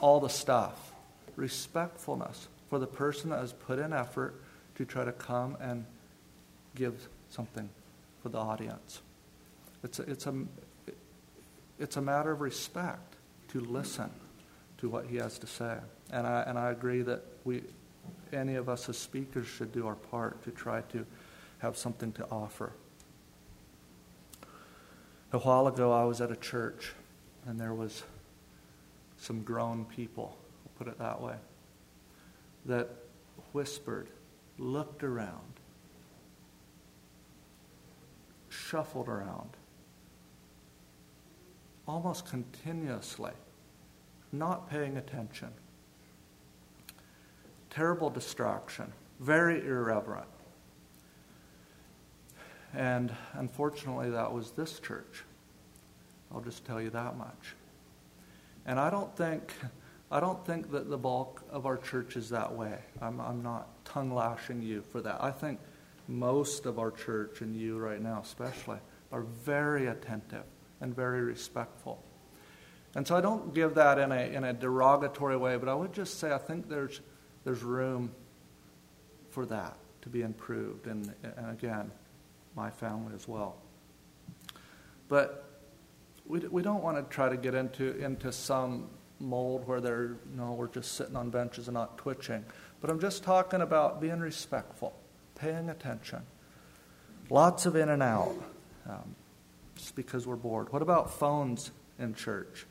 all 0.00 0.20
the 0.20 0.28
stuff, 0.28 0.92
respectfulness 1.36 2.48
for 2.68 2.78
the 2.78 2.86
person 2.86 3.30
that 3.30 3.40
has 3.40 3.52
put 3.52 3.78
in 3.78 3.92
effort 3.92 4.34
to 4.74 4.84
try 4.84 5.04
to 5.04 5.12
come 5.12 5.56
and 5.60 5.86
give 6.74 7.08
something 7.30 7.68
for 8.22 8.28
the 8.28 8.38
audience. 8.38 9.00
It's 9.82 9.98
a, 9.98 10.02
it's 10.02 10.26
a, 10.26 10.34
it's 11.78 11.96
a 11.96 12.02
matter 12.02 12.32
of 12.32 12.40
respect 12.40 13.14
to 13.48 13.60
listen 13.60 14.10
to 14.78 14.88
what 14.88 15.06
he 15.06 15.16
has 15.16 15.38
to 15.38 15.46
say. 15.46 15.78
And 16.10 16.26
I, 16.26 16.42
and 16.42 16.58
I 16.58 16.70
agree 16.70 17.02
that 17.02 17.22
we, 17.44 17.62
any 18.32 18.54
of 18.54 18.68
us 18.68 18.88
as 18.88 18.98
speakers 18.98 19.46
should 19.46 19.72
do 19.72 19.86
our 19.86 19.94
part 19.94 20.42
to 20.44 20.50
try 20.50 20.80
to 20.92 21.04
have 21.58 21.76
something 21.76 22.12
to 22.12 22.26
offer. 22.30 22.72
A 25.32 25.38
while 25.38 25.66
ago, 25.66 25.92
I 25.92 26.04
was 26.04 26.20
at 26.20 26.30
a 26.30 26.36
church, 26.36 26.92
and 27.46 27.60
there 27.60 27.74
was 27.74 28.02
some 29.18 29.42
grown 29.42 29.84
people, 29.84 30.36
I'll 30.64 30.72
put 30.78 30.88
it 30.88 30.98
that 30.98 31.20
way, 31.20 31.36
that 32.66 32.88
whispered, 33.52 34.08
looked 34.58 35.02
around, 35.02 35.60
shuffled 38.48 39.08
around 39.08 39.50
almost 41.88 42.26
continuously, 42.26 43.32
not 44.30 44.68
paying 44.70 44.98
attention. 44.98 45.48
Terrible 47.70 48.10
distraction, 48.10 48.92
very 49.20 49.64
irreverent. 49.66 50.28
And 52.74 53.14
unfortunately, 53.32 54.10
that 54.10 54.32
was 54.32 54.50
this 54.52 54.80
church. 54.80 55.24
I'll 56.32 56.40
just 56.40 56.64
tell 56.64 56.80
you 56.80 56.90
that 56.90 57.16
much. 57.16 57.54
And 58.66 58.78
I 58.78 58.90
don't 58.90 59.16
think, 59.16 59.52
I 60.10 60.20
don't 60.20 60.44
think 60.44 60.70
that 60.72 60.90
the 60.90 60.98
bulk 60.98 61.42
of 61.50 61.64
our 61.64 61.78
church 61.78 62.16
is 62.16 62.28
that 62.30 62.52
way. 62.54 62.78
I'm, 63.00 63.20
I'm 63.20 63.42
not 63.42 63.84
tongue 63.84 64.12
lashing 64.12 64.60
you 64.62 64.82
for 64.82 65.00
that. 65.00 65.22
I 65.22 65.30
think 65.30 65.58
most 66.06 66.66
of 66.66 66.78
our 66.78 66.90
church, 66.90 67.40
and 67.40 67.56
you 67.56 67.78
right 67.78 68.00
now 68.00 68.20
especially, 68.22 68.78
are 69.12 69.22
very 69.22 69.86
attentive 69.86 70.44
and 70.80 70.94
very 70.94 71.22
respectful. 71.22 72.02
And 72.94 73.06
so 73.06 73.16
I 73.16 73.20
don't 73.20 73.54
give 73.54 73.74
that 73.74 73.98
in 73.98 74.12
a, 74.12 74.34
in 74.34 74.44
a 74.44 74.52
derogatory 74.52 75.36
way, 75.36 75.56
but 75.56 75.68
I 75.68 75.74
would 75.74 75.92
just 75.92 76.18
say 76.18 76.32
I 76.32 76.38
think 76.38 76.68
there's, 76.68 77.00
there's 77.44 77.62
room 77.62 78.10
for 79.30 79.46
that 79.46 79.76
to 80.02 80.08
be 80.08 80.22
improved. 80.22 80.86
And, 80.86 81.12
and 81.22 81.50
again, 81.50 81.90
my 82.56 82.70
family 82.70 83.14
as 83.14 83.28
well. 83.28 83.56
But 85.08 85.44
we, 86.26 86.40
we 86.40 86.62
don't 86.62 86.82
want 86.82 86.96
to 86.96 87.14
try 87.14 87.28
to 87.28 87.36
get 87.36 87.54
into, 87.54 87.96
into 87.98 88.32
some 88.32 88.88
mold 89.20 89.66
where 89.66 89.80
they're, 89.80 90.16
you 90.30 90.36
know, 90.36 90.52
we're 90.52 90.68
just 90.68 90.92
sitting 90.92 91.16
on 91.16 91.30
benches 91.30 91.68
and 91.68 91.74
not 91.74 91.98
twitching. 91.98 92.44
But 92.80 92.90
I'm 92.90 93.00
just 93.00 93.22
talking 93.22 93.60
about 93.60 94.00
being 94.00 94.20
respectful 94.20 94.94
paying 95.34 95.70
attention. 95.70 96.20
Lots 97.30 97.64
of 97.64 97.76
in 97.76 97.90
and 97.90 98.02
out, 98.02 98.34
um, 98.88 99.14
just 99.76 99.94
because 99.94 100.26
we're 100.26 100.34
bored. 100.34 100.72
What 100.72 100.82
about 100.82 101.12
phones 101.12 101.70
in 101.98 102.14
church? 102.14 102.66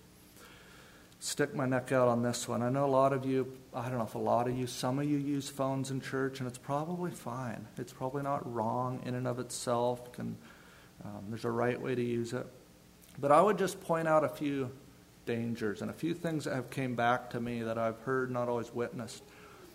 stick 1.19 1.53
my 1.55 1.65
neck 1.65 1.91
out 1.91 2.07
on 2.07 2.21
this 2.21 2.47
one. 2.47 2.61
I 2.61 2.69
know 2.69 2.85
a 2.85 2.87
lot 2.87 3.13
of 3.13 3.25
you, 3.25 3.51
I 3.77 3.89
don't 3.89 3.99
know 3.99 4.05
if 4.05 4.15
a 4.15 4.19
lot 4.19 4.47
of 4.47 4.57
you, 4.57 4.65
some 4.65 4.97
of 4.97 5.05
you 5.05 5.19
use 5.19 5.49
phones 5.49 5.91
in 5.91 6.01
church, 6.01 6.39
and 6.39 6.47
it's 6.47 6.57
probably 6.57 7.11
fine. 7.11 7.67
It's 7.77 7.93
probably 7.93 8.23
not 8.23 8.51
wrong 8.51 8.99
in 9.05 9.13
and 9.13 9.27
of 9.27 9.37
itself. 9.37 10.11
Can, 10.13 10.35
um, 11.05 11.25
there's 11.29 11.45
a 11.45 11.51
right 11.51 11.79
way 11.79 11.93
to 11.93 12.03
use 12.03 12.33
it. 12.33 12.47
But 13.19 13.31
I 13.31 13.39
would 13.39 13.59
just 13.59 13.79
point 13.81 14.07
out 14.07 14.23
a 14.23 14.29
few 14.29 14.71
dangers 15.27 15.83
and 15.83 15.91
a 15.91 15.93
few 15.93 16.15
things 16.15 16.45
that 16.45 16.55
have 16.55 16.71
came 16.71 16.95
back 16.95 17.29
to 17.29 17.39
me 17.39 17.61
that 17.61 17.77
I've 17.77 17.99
heard, 18.01 18.31
not 18.31 18.49
always 18.49 18.73
witnessed. 18.73 19.21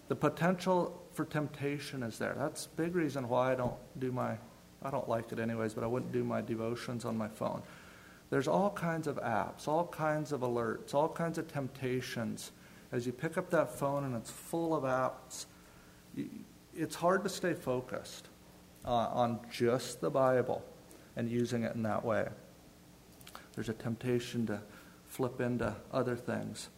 The 0.09 0.17
potential 0.17 1.01
for 1.13 1.25
temptation 1.25 2.03
is 2.03 2.19
there. 2.19 2.35
That's 2.37 2.67
a 2.67 2.71
big 2.71 2.97
reason 2.97 3.29
why 3.29 3.53
I 3.53 3.55
don't 3.55 3.77
do 4.01 4.11
my, 4.11 4.37
I 4.83 4.91
don't 4.91 5.09
like 5.09 5.31
it 5.31 5.39
anyways, 5.39 5.75
but 5.75 5.85
I 5.85 5.87
wouldn't 5.87 6.11
do 6.11 6.25
my 6.25 6.41
devotions 6.41 7.05
on 7.05 7.17
my 7.17 7.29
phone. 7.29 7.63
There's 8.31 8.49
all 8.49 8.71
kinds 8.71 9.07
of 9.07 9.17
apps, 9.17 9.69
all 9.69 9.87
kinds 9.87 10.33
of 10.33 10.41
alerts, 10.41 10.93
all 10.93 11.09
kinds 11.09 11.39
of 11.39 11.47
temptations. 11.47 12.51
As 12.93 13.07
you 13.07 13.13
pick 13.13 13.39
up 13.39 13.51
that 13.51 13.75
phone 13.79 14.05
and 14.05 14.15
it's 14.15 14.31
full 14.31 14.75
of 14.75 14.85
apps, 14.85 15.47
it's 16.77 16.95
hard 16.95 17.25
to 17.25 17.31
stay 17.31 17.55
focused 17.55 18.29
uh, 18.85 18.91
on 18.91 19.41
just 19.51 20.03
the 20.03 20.11
Bible 20.11 20.63
and 21.17 21.31
using 21.31 21.63
it 21.63 21.75
in 21.75 21.83
that 21.85 22.05
way. 22.05 22.29
There's 23.55 23.71
a 23.71 23.75
temptation 23.75 24.47
to 24.47 24.61
flip 25.07 25.41
into 25.41 25.75
other 25.91 26.17
things. 26.17 26.69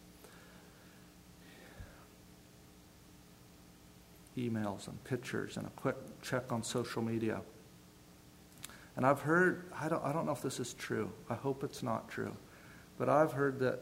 Emails 4.37 4.87
and 4.87 5.01
pictures 5.03 5.57
and 5.57 5.67
a 5.67 5.69
quick 5.71 5.95
check 6.21 6.51
on 6.51 6.63
social 6.63 7.01
media. 7.01 7.41
And 8.95 9.05
I've 9.05 9.21
heard, 9.21 9.65
I 9.77 9.89
don't, 9.89 10.03
I 10.03 10.13
don't 10.13 10.25
know 10.25 10.31
if 10.31 10.41
this 10.41 10.59
is 10.61 10.73
true. 10.73 11.11
I 11.29 11.35
hope 11.35 11.63
it's 11.63 11.83
not 11.83 12.09
true. 12.09 12.35
But 12.97 13.09
I've 13.09 13.33
heard 13.33 13.59
that 13.59 13.79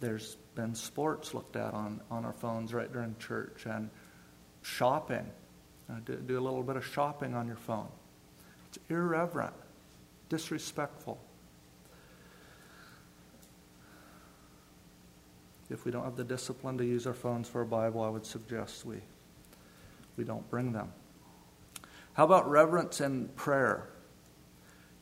there's 0.00 0.36
been 0.54 0.74
sports 0.74 1.34
looked 1.34 1.56
at 1.56 1.72
on, 1.74 2.00
on 2.10 2.24
our 2.24 2.32
phones 2.32 2.74
right 2.74 2.92
during 2.92 3.14
church 3.18 3.66
and 3.66 3.90
shopping. 4.62 5.26
Uh, 5.88 5.94
do, 6.04 6.16
do 6.16 6.38
a 6.38 6.40
little 6.40 6.62
bit 6.62 6.76
of 6.76 6.84
shopping 6.84 7.34
on 7.34 7.46
your 7.46 7.56
phone. 7.56 7.88
It's 8.68 8.78
irreverent, 8.88 9.54
disrespectful. 10.28 11.18
If 15.68 15.84
we 15.84 15.90
don't 15.90 16.04
have 16.04 16.16
the 16.16 16.24
discipline 16.24 16.78
to 16.78 16.84
use 16.84 17.06
our 17.06 17.14
phones 17.14 17.48
for 17.48 17.60
a 17.60 17.66
Bible, 17.66 18.02
I 18.02 18.08
would 18.08 18.24
suggest 18.24 18.84
we, 18.84 18.96
we 20.16 20.24
don't 20.24 20.48
bring 20.48 20.72
them. 20.72 20.92
How 22.12 22.24
about 22.24 22.48
reverence 22.48 23.00
in 23.00 23.28
prayer? 23.36 23.88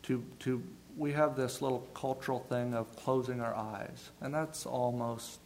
To, 0.04 0.24
to, 0.40 0.62
we 0.96 1.12
have 1.12 1.36
this 1.36 1.60
little 1.60 1.80
cultural 1.94 2.40
thing 2.40 2.74
of 2.74 2.94
closing 2.96 3.40
our 3.40 3.54
eyes, 3.54 4.10
and 4.20 4.32
that's 4.32 4.66
almost, 4.66 5.40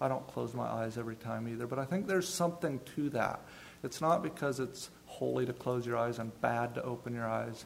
I 0.00 0.08
don't 0.08 0.26
close 0.28 0.54
my 0.54 0.66
eyes 0.66 0.98
every 0.98 1.16
time 1.16 1.48
either, 1.48 1.66
but 1.66 1.78
I 1.78 1.84
think 1.84 2.06
there's 2.06 2.28
something 2.28 2.80
to 2.96 3.10
that. 3.10 3.40
It's 3.82 4.00
not 4.00 4.22
because 4.22 4.60
it's 4.60 4.90
holy 5.06 5.46
to 5.46 5.52
close 5.52 5.86
your 5.86 5.96
eyes 5.96 6.18
and 6.18 6.38
bad 6.40 6.74
to 6.74 6.82
open 6.82 7.14
your 7.14 7.28
eyes, 7.28 7.64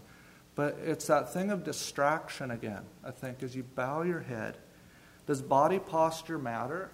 but 0.54 0.78
it's 0.84 1.06
that 1.08 1.32
thing 1.32 1.50
of 1.50 1.64
distraction 1.64 2.52
again, 2.52 2.84
I 3.04 3.10
think, 3.10 3.42
as 3.42 3.56
you 3.56 3.64
bow 3.64 4.02
your 4.02 4.20
head. 4.20 4.56
Does 5.26 5.42
body 5.42 5.78
posture 5.78 6.38
matter? 6.38 6.90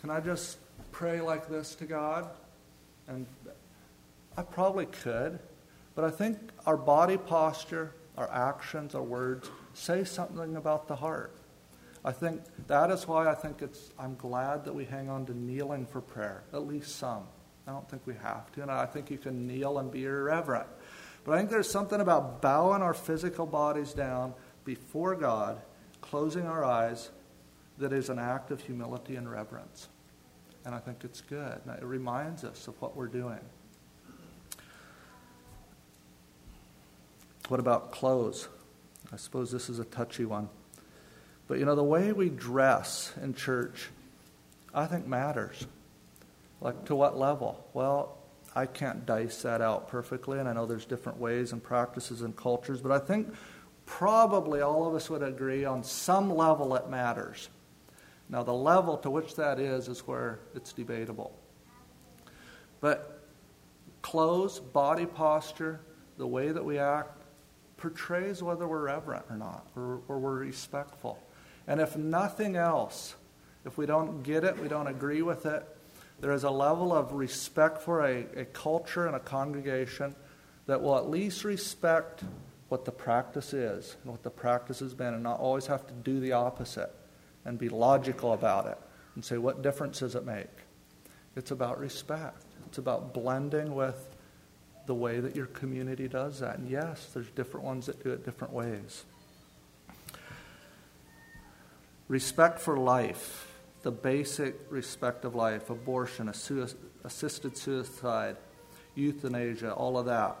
Can 0.00 0.10
I 0.10 0.20
just 0.20 0.58
pray 0.90 1.20
like 1.20 1.48
this 1.48 1.74
to 1.76 1.84
God? 1.84 2.28
And 3.06 3.26
I 4.36 4.42
probably 4.42 4.86
could. 4.86 5.38
But 5.94 6.04
I 6.04 6.10
think 6.10 6.38
our 6.66 6.76
body 6.76 7.16
posture, 7.16 7.92
our 8.16 8.30
actions, 8.32 8.94
our 8.94 9.02
words 9.02 9.50
say 9.78 10.04
something 10.04 10.56
about 10.56 10.88
the 10.88 10.96
heart. 10.96 11.32
I 12.04 12.12
think 12.12 12.42
that 12.66 12.90
is 12.90 13.06
why 13.06 13.28
I 13.28 13.34
think 13.34 13.62
it's, 13.62 13.90
I'm 13.98 14.14
glad 14.16 14.64
that 14.64 14.74
we 14.74 14.84
hang 14.84 15.08
on 15.08 15.26
to 15.26 15.38
kneeling 15.38 15.86
for 15.86 16.00
prayer, 16.00 16.42
at 16.52 16.66
least 16.66 16.96
some. 16.96 17.24
I 17.66 17.72
don't 17.72 17.88
think 17.88 18.02
we 18.06 18.14
have 18.14 18.50
to, 18.52 18.62
and 18.62 18.70
I 18.70 18.86
think 18.86 19.10
you 19.10 19.18
can 19.18 19.46
kneel 19.46 19.78
and 19.78 19.90
be 19.90 20.04
irreverent. 20.04 20.68
But 21.24 21.34
I 21.34 21.38
think 21.38 21.50
there's 21.50 21.70
something 21.70 22.00
about 22.00 22.40
bowing 22.40 22.82
our 22.82 22.94
physical 22.94 23.46
bodies 23.46 23.92
down 23.92 24.32
before 24.64 25.14
God, 25.14 25.60
closing 26.00 26.46
our 26.46 26.64
eyes, 26.64 27.10
that 27.78 27.92
is 27.92 28.08
an 28.08 28.18
act 28.18 28.50
of 28.50 28.60
humility 28.60 29.16
and 29.16 29.30
reverence. 29.30 29.88
And 30.64 30.74
I 30.74 30.78
think 30.78 31.04
it's 31.04 31.20
good. 31.20 31.60
It 31.66 31.84
reminds 31.84 32.44
us 32.44 32.66
of 32.66 32.80
what 32.80 32.96
we're 32.96 33.06
doing. 33.06 33.38
What 37.48 37.60
about 37.60 37.92
clothes? 37.92 38.48
I 39.12 39.16
suppose 39.16 39.50
this 39.50 39.70
is 39.70 39.78
a 39.78 39.84
touchy 39.84 40.24
one. 40.24 40.48
But 41.46 41.58
you 41.58 41.64
know, 41.64 41.74
the 41.74 41.82
way 41.82 42.12
we 42.12 42.28
dress 42.28 43.12
in 43.22 43.34
church, 43.34 43.88
I 44.74 44.86
think 44.86 45.06
matters. 45.06 45.66
Like 46.60 46.86
to 46.86 46.94
what 46.94 47.18
level? 47.18 47.64
Well, 47.72 48.18
I 48.54 48.66
can't 48.66 49.06
dice 49.06 49.42
that 49.42 49.60
out 49.60 49.88
perfectly, 49.88 50.38
and 50.38 50.48
I 50.48 50.52
know 50.52 50.66
there's 50.66 50.84
different 50.84 51.18
ways 51.18 51.52
and 51.52 51.62
practices 51.62 52.22
and 52.22 52.36
cultures, 52.36 52.80
but 52.80 52.92
I 52.92 52.98
think 52.98 53.32
probably 53.86 54.60
all 54.60 54.86
of 54.86 54.94
us 54.94 55.08
would 55.08 55.22
agree 55.22 55.64
on 55.64 55.84
some 55.84 56.34
level 56.34 56.74
it 56.74 56.88
matters. 56.90 57.48
Now, 58.28 58.42
the 58.42 58.52
level 58.52 58.98
to 58.98 59.10
which 59.10 59.36
that 59.36 59.58
is 59.58 59.88
is 59.88 60.00
where 60.00 60.40
it's 60.54 60.72
debatable. 60.72 61.32
But 62.80 63.22
clothes, 64.02 64.60
body 64.60 65.06
posture, 65.06 65.80
the 66.18 66.26
way 66.26 66.50
that 66.50 66.64
we 66.64 66.78
act, 66.78 67.17
portrays 67.78 68.42
whether 68.42 68.68
we're 68.68 68.84
reverent 68.84 69.24
or 69.30 69.36
not, 69.36 69.66
or, 69.74 70.00
or 70.08 70.18
we're 70.18 70.38
respectful. 70.38 71.18
And 71.66 71.80
if 71.80 71.96
nothing 71.96 72.56
else, 72.56 73.14
if 73.64 73.78
we 73.78 73.86
don't 73.86 74.22
get 74.22 74.44
it, 74.44 74.58
we 74.58 74.68
don't 74.68 74.86
agree 74.86 75.22
with 75.22 75.46
it, 75.46 75.66
there 76.20 76.32
is 76.32 76.44
a 76.44 76.50
level 76.50 76.92
of 76.92 77.12
respect 77.12 77.80
for 77.80 78.04
a, 78.04 78.26
a 78.36 78.44
culture 78.44 79.06
and 79.06 79.14
a 79.14 79.20
congregation 79.20 80.14
that 80.66 80.82
will 80.82 80.96
at 80.96 81.08
least 81.08 81.44
respect 81.44 82.24
what 82.68 82.84
the 82.84 82.92
practice 82.92 83.54
is 83.54 83.96
and 84.02 84.12
what 84.12 84.22
the 84.22 84.30
practice 84.30 84.80
has 84.80 84.92
been 84.92 85.14
and 85.14 85.22
not 85.22 85.40
always 85.40 85.66
have 85.66 85.86
to 85.86 85.94
do 85.94 86.20
the 86.20 86.32
opposite 86.32 86.94
and 87.44 87.58
be 87.58 87.68
logical 87.68 88.32
about 88.32 88.66
it 88.66 88.78
and 89.14 89.24
say, 89.24 89.38
what 89.38 89.62
difference 89.62 90.00
does 90.00 90.14
it 90.14 90.26
make? 90.26 90.50
It's 91.36 91.50
about 91.50 91.78
respect. 91.78 92.44
It's 92.66 92.78
about 92.78 93.14
blending 93.14 93.74
with 93.74 94.16
the 94.88 94.94
way 94.94 95.20
that 95.20 95.36
your 95.36 95.46
community 95.46 96.08
does 96.08 96.40
that. 96.40 96.58
And 96.58 96.68
yes, 96.68 97.10
there's 97.12 97.28
different 97.30 97.66
ones 97.66 97.86
that 97.86 98.02
do 98.02 98.10
it 98.10 98.24
different 98.24 98.54
ways. 98.54 99.04
Respect 102.08 102.58
for 102.58 102.78
life, 102.78 103.54
the 103.82 103.90
basic 103.92 104.56
respect 104.70 105.26
of 105.26 105.34
life, 105.34 105.68
abortion, 105.68 106.30
assisted 106.30 107.56
suicide, 107.58 108.36
euthanasia, 108.94 109.74
all 109.74 109.98
of 109.98 110.06
that. 110.06 110.38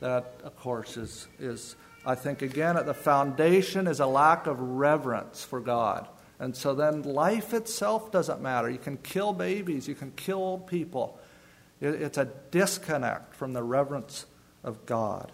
That, 0.00 0.40
of 0.42 0.56
course, 0.56 0.96
is, 0.96 1.28
is, 1.38 1.76
I 2.04 2.16
think, 2.16 2.42
again, 2.42 2.76
at 2.76 2.84
the 2.84 2.94
foundation 2.94 3.86
is 3.86 4.00
a 4.00 4.06
lack 4.06 4.48
of 4.48 4.58
reverence 4.58 5.44
for 5.44 5.60
God. 5.60 6.08
And 6.40 6.56
so 6.56 6.74
then 6.74 7.02
life 7.02 7.54
itself 7.54 8.10
doesn't 8.10 8.42
matter. 8.42 8.68
You 8.68 8.78
can 8.78 8.96
kill 8.96 9.32
babies, 9.32 9.86
you 9.86 9.94
can 9.94 10.10
kill 10.16 10.58
people. 10.58 11.16
It's 11.84 12.18
a 12.18 12.28
disconnect 12.50 13.34
from 13.34 13.52
the 13.52 13.62
reverence 13.62 14.26
of 14.62 14.86
God. 14.86 15.30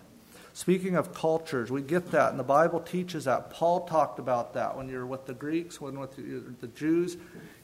Speaking 0.52 0.96
of 0.96 1.14
cultures, 1.14 1.70
we 1.70 1.80
get 1.80 2.10
that, 2.10 2.30
and 2.30 2.38
the 2.38 2.44
Bible 2.44 2.80
teaches 2.80 3.24
that. 3.24 3.50
Paul 3.50 3.86
talked 3.86 4.18
about 4.18 4.54
that 4.54 4.76
when 4.76 4.88
you're 4.88 5.06
with 5.06 5.26
the 5.26 5.32
Greeks, 5.32 5.80
when 5.80 5.98
with 5.98 6.16
the 6.60 6.66
Jews. 6.68 7.16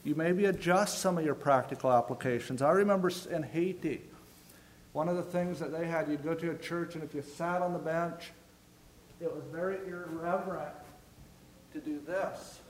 You 0.05 0.15
maybe 0.15 0.45
adjust 0.45 1.01
some 1.01 1.19
of 1.19 1.25
your 1.25 1.35
practical 1.35 1.93
applications. 1.93 2.63
I 2.63 2.71
remember 2.71 3.11
in 3.31 3.43
Haiti, 3.43 4.03
one 4.93 5.09
of 5.09 5.17
the 5.17 5.23
things 5.23 5.59
that 5.59 5.73
they 5.73 5.87
had, 5.87 6.09
you'd 6.09 6.25
go 6.25 6.35
to 6.35 6.53
a 6.53 6.57
church, 6.57 6.95
and 6.95 7.03
if 7.03 7.13
you 7.13 7.23
sat 7.23 7.61
on 7.61 7.73
the 7.73 7.79
bench, 7.79 8.31
it 9.21 9.35
was 9.35 9.43
very 9.53 9.79
irreverent 9.89 10.75
to 11.73 11.81
do 11.81 12.01
this. 12.07 12.61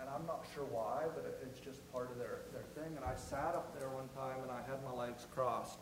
And 0.00 0.08
I'm 0.08 0.24
not 0.26 0.44
sure 0.54 0.64
why, 0.64 1.02
but 1.14 1.26
it's 1.42 1.60
just 1.60 1.92
part 1.92 2.10
of 2.10 2.18
their, 2.18 2.38
thing. 2.74 2.96
And 2.96 3.04
I 3.04 3.14
sat 3.14 3.54
up 3.54 3.78
there 3.78 3.88
one 3.88 4.08
time 4.08 4.42
and 4.42 4.50
I 4.50 4.60
had 4.68 4.82
my 4.84 4.92
legs 4.92 5.26
crossed. 5.34 5.78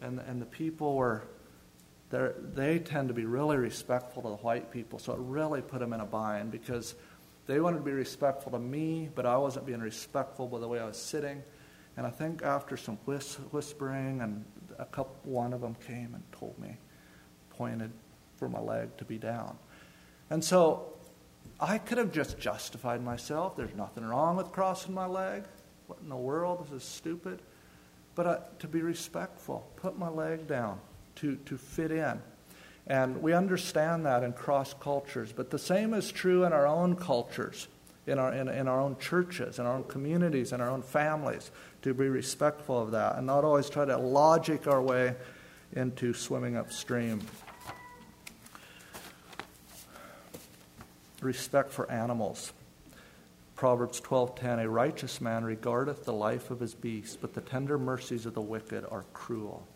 And, 0.00 0.20
and 0.20 0.40
the 0.40 0.46
people 0.46 0.96
were, 0.96 1.24
they 2.10 2.78
tend 2.78 3.08
to 3.08 3.14
be 3.14 3.24
really 3.24 3.56
respectful 3.56 4.22
to 4.22 4.28
the 4.28 4.36
white 4.36 4.70
people. 4.70 4.98
So 4.98 5.12
it 5.12 5.18
really 5.20 5.62
put 5.62 5.80
them 5.80 5.92
in 5.92 6.00
a 6.00 6.06
bind 6.06 6.50
because 6.50 6.94
they 7.46 7.60
wanted 7.60 7.78
to 7.78 7.84
be 7.84 7.92
respectful 7.92 8.52
to 8.52 8.58
me, 8.58 9.10
but 9.14 9.26
I 9.26 9.36
wasn't 9.36 9.66
being 9.66 9.80
respectful 9.80 10.46
by 10.46 10.58
the 10.60 10.68
way 10.68 10.80
I 10.80 10.86
was 10.86 10.96
sitting. 10.96 11.42
And 11.96 12.06
I 12.06 12.10
think 12.10 12.42
after 12.42 12.76
some 12.76 12.96
whis- 13.04 13.38
whispering, 13.50 14.20
and 14.20 14.44
a 14.78 14.84
couple, 14.84 15.16
one 15.24 15.52
of 15.52 15.60
them 15.60 15.76
came 15.86 16.14
and 16.14 16.22
told 16.32 16.58
me, 16.58 16.76
pointed 17.50 17.92
for 18.36 18.48
my 18.48 18.60
leg 18.60 18.96
to 18.96 19.04
be 19.04 19.18
down. 19.18 19.56
And 20.30 20.42
so 20.42 20.94
I 21.60 21.78
could 21.78 21.98
have 21.98 22.10
just 22.10 22.38
justified 22.38 23.02
myself. 23.02 23.56
There's 23.56 23.74
nothing 23.74 24.04
wrong 24.04 24.36
with 24.36 24.50
crossing 24.50 24.94
my 24.94 25.06
leg. 25.06 25.44
What 25.86 25.98
in 26.02 26.08
the 26.08 26.16
world? 26.16 26.66
This 26.66 26.82
is 26.82 26.88
stupid. 26.88 27.40
But 28.14 28.26
uh, 28.26 28.38
to 28.60 28.68
be 28.68 28.80
respectful, 28.80 29.66
put 29.76 29.98
my 29.98 30.08
leg 30.08 30.46
down 30.46 30.78
to, 31.16 31.36
to 31.46 31.58
fit 31.58 31.90
in. 31.90 32.20
And 32.86 33.22
we 33.22 33.32
understand 33.32 34.06
that 34.06 34.22
in 34.22 34.32
cross 34.32 34.74
cultures. 34.74 35.32
But 35.32 35.50
the 35.50 35.58
same 35.58 35.94
is 35.94 36.12
true 36.12 36.44
in 36.44 36.52
our 36.52 36.66
own 36.66 36.96
cultures. 36.96 37.68
in 38.06 38.18
our, 38.18 38.32
in, 38.34 38.48
in 38.48 38.68
our 38.68 38.80
own 38.80 38.96
churches, 38.98 39.58
in 39.58 39.66
our 39.66 39.74
own 39.74 39.84
communities, 39.84 40.52
in 40.52 40.60
our 40.60 40.70
own 40.70 40.82
families, 40.82 41.50
to 41.82 41.94
be 41.94 42.08
respectful 42.08 42.80
of 42.80 42.90
that 42.90 43.16
and 43.16 43.26
not 43.26 43.44
always 43.44 43.70
try 43.70 43.84
to 43.84 43.96
logic 43.96 44.66
our 44.66 44.82
way 44.82 45.14
into 45.72 46.12
swimming 46.12 46.56
upstream. 46.56 47.20
Respect 51.20 51.72
for 51.72 51.90
animals. 51.90 52.52
Proverbs 53.64 53.98
12:10 54.02 54.62
A 54.62 54.68
righteous 54.68 55.22
man 55.22 55.42
regardeth 55.42 56.04
the 56.04 56.12
life 56.12 56.50
of 56.50 56.60
his 56.60 56.74
beast, 56.74 57.22
but 57.22 57.32
the 57.32 57.40
tender 57.40 57.78
mercies 57.78 58.26
of 58.26 58.34
the 58.34 58.42
wicked 58.42 58.84
are 58.90 59.06
cruel. 59.14 59.66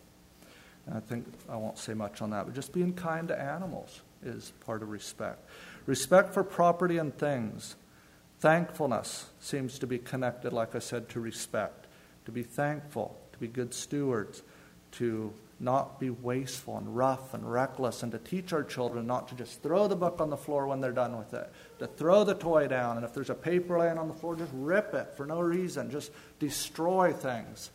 And 0.85 0.95
I 0.95 1.01
think 1.01 1.25
I 1.49 1.57
won't 1.57 1.79
say 1.79 1.95
much 1.95 2.21
on 2.21 2.29
that, 2.29 2.45
but 2.45 2.55
just 2.55 2.75
being 2.75 2.93
kind 2.93 3.29
to 3.29 3.41
animals 3.41 4.03
is 4.23 4.53
part 4.67 4.83
of 4.83 4.91
respect. 4.91 5.49
Respect 5.87 6.35
for 6.35 6.45
property 6.45 6.99
and 6.99 7.17
things. 7.17 7.77
Thankfulness 8.41 9.31
seems 9.41 9.79
to 9.79 9.87
be 9.87 9.97
connected, 9.97 10.53
like 10.53 10.75
I 10.75 10.81
said, 10.81 11.09
to 11.09 11.21
respect. 11.21 11.87
To 12.27 12.31
be 12.31 12.43
thankful, 12.43 13.19
to 13.33 13.39
be 13.39 13.49
good 13.49 13.73
stewards, 13.73 14.43
to 14.99 15.33
not 15.61 15.99
be 15.99 16.11
wasteful 16.11 16.77
and 16.77 16.97
rough 16.97 17.35
and 17.35 17.51
reckless, 17.51 18.03
and 18.03 18.13
to 18.13 18.19
teach 18.19 18.53
our 18.53 18.63
children 18.63 19.07
not 19.07 19.29
to 19.29 19.35
just 19.35 19.63
throw 19.63 19.89
the 19.89 19.97
book 19.97 20.21
on 20.21 20.31
the 20.31 20.37
floor 20.37 20.67
when 20.67 20.81
they're 20.81 20.93
done 20.93 21.19
with 21.19 21.35
it, 21.35 21.51
to 21.79 21.87
throw 21.87 22.25
the 22.25 22.35
toy 22.35 22.69
down, 22.69 22.97
and 22.97 23.05
if 23.05 23.13
there's 23.13 23.31
a 23.31 23.35
paper 23.35 23.79
laying 23.79 23.99
on 23.99 24.09
the 24.09 24.15
floor, 24.15 24.37
just 24.37 24.53
rip 24.55 24.95
it 24.95 25.15
for 25.17 25.27
no 25.27 25.41
reason, 25.41 25.91
just 25.91 26.13
destroy 26.39 27.13
things. 27.13 27.71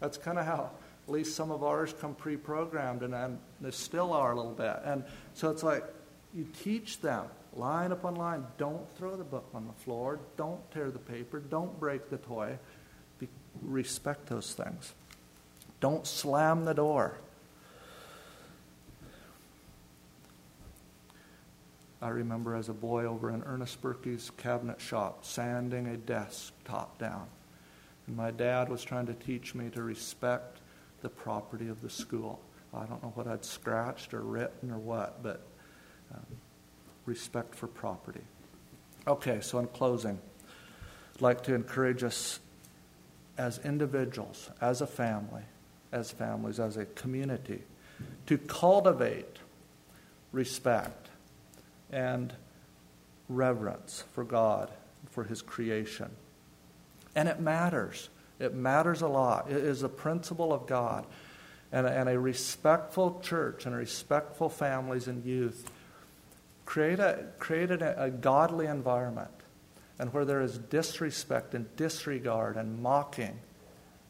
That's 0.00 0.16
kind 0.16 0.38
of 0.38 0.46
how 0.46 0.70
at 1.06 1.12
least 1.12 1.34
some 1.34 1.50
of 1.50 1.62
ours 1.62 1.94
come 2.00 2.14
pre 2.14 2.36
programmed, 2.36 3.02
and, 3.02 3.14
and 3.14 3.38
they 3.60 3.70
still 3.70 4.12
are 4.12 4.32
a 4.32 4.36
little 4.36 4.52
bit. 4.52 4.76
And 4.84 5.04
so 5.34 5.50
it's 5.50 5.62
like 5.62 5.84
you 6.32 6.46
teach 6.62 7.00
them 7.00 7.26
line 7.56 7.92
upon 7.92 8.16
line 8.16 8.44
don't 8.58 8.86
throw 8.96 9.16
the 9.16 9.24
book 9.24 9.48
on 9.54 9.66
the 9.66 9.72
floor, 9.72 10.20
don't 10.36 10.68
tear 10.70 10.90
the 10.90 10.98
paper, 10.98 11.38
don't 11.38 11.78
break 11.78 12.10
the 12.10 12.16
toy. 12.18 12.58
Be, 13.18 13.28
respect 13.62 14.26
those 14.26 14.54
things. 14.54 14.92
Don't 15.84 16.06
slam 16.06 16.64
the 16.64 16.72
door. 16.72 17.18
I 22.00 22.08
remember 22.08 22.56
as 22.56 22.70
a 22.70 22.72
boy 22.72 23.04
over 23.04 23.28
in 23.28 23.42
Ernest 23.42 23.82
Berkey's 23.82 24.30
cabinet 24.38 24.80
shop, 24.80 25.26
sanding 25.26 25.88
a 25.88 25.98
desk 25.98 26.54
top 26.64 26.96
down. 26.96 27.26
And 28.06 28.16
my 28.16 28.30
dad 28.30 28.70
was 28.70 28.82
trying 28.82 29.04
to 29.08 29.12
teach 29.12 29.54
me 29.54 29.68
to 29.74 29.82
respect 29.82 30.60
the 31.02 31.10
property 31.10 31.68
of 31.68 31.82
the 31.82 31.90
school. 31.90 32.40
I 32.72 32.86
don't 32.86 33.02
know 33.02 33.12
what 33.14 33.26
I'd 33.26 33.44
scratched 33.44 34.14
or 34.14 34.22
written 34.22 34.70
or 34.70 34.78
what, 34.78 35.22
but 35.22 35.42
um, 36.14 36.24
respect 37.04 37.54
for 37.54 37.66
property. 37.66 38.24
Okay, 39.06 39.42
so 39.42 39.58
in 39.58 39.66
closing, 39.66 40.18
I'd 41.14 41.20
like 41.20 41.42
to 41.42 41.54
encourage 41.54 42.02
us 42.02 42.40
as 43.36 43.58
individuals, 43.58 44.48
as 44.62 44.80
a 44.80 44.86
family, 44.86 45.42
as 45.94 46.10
families, 46.10 46.60
as 46.60 46.76
a 46.76 46.84
community, 46.84 47.62
to 48.26 48.36
cultivate 48.36 49.38
respect 50.32 51.08
and 51.90 52.34
reverence 53.28 54.04
for 54.12 54.24
God, 54.24 54.70
for 55.10 55.24
His 55.24 55.40
creation. 55.40 56.10
And 57.14 57.28
it 57.28 57.40
matters. 57.40 58.08
It 58.40 58.54
matters 58.54 59.00
a 59.00 59.08
lot. 59.08 59.50
It 59.50 59.56
is 59.56 59.82
a 59.82 59.88
principle 59.88 60.52
of 60.52 60.66
God. 60.66 61.06
And, 61.70 61.86
and 61.86 62.08
a 62.08 62.18
respectful 62.18 63.20
church 63.22 63.66
and 63.66 63.74
respectful 63.74 64.48
families 64.48 65.08
and 65.08 65.24
youth 65.24 65.70
create 66.66 66.98
a, 66.98 67.26
created 67.38 67.82
a, 67.82 68.04
a 68.04 68.10
godly 68.10 68.66
environment. 68.66 69.30
And 69.98 70.12
where 70.12 70.24
there 70.24 70.40
is 70.40 70.58
disrespect 70.58 71.54
and 71.54 71.74
disregard 71.76 72.56
and 72.56 72.82
mocking 72.82 73.38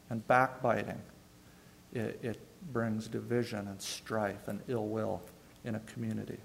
and 0.09 0.27
backbiting, 0.27 1.01
it, 1.95 2.19
it 2.21 2.39
brings 2.71 3.07
division 3.07 3.67
and 3.67 3.81
strife 3.81 4.47
and 4.47 4.61
ill 4.67 4.87
will 4.87 5.21
in 5.63 5.75
a 5.75 5.79
community. 5.79 6.37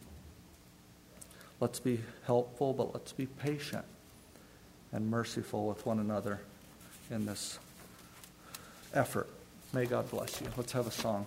Let's 1.59 1.81
be 1.81 2.01
helpful, 2.25 2.73
but 2.73 2.95
let's 2.95 3.13
be 3.13 3.27
patient 3.27 3.85
and 4.93 5.11
merciful 5.11 5.67
with 5.67 5.85
one 5.85 5.99
another 5.99 6.41
in 7.11 7.27
this 7.27 7.59
effort. 8.95 9.29
May 9.73 9.85
God 9.85 10.11
bless 10.11 10.41
you. 10.41 10.47
Let's 10.57 10.73
have 10.73 10.87
a 10.87 10.91
song. 10.91 11.27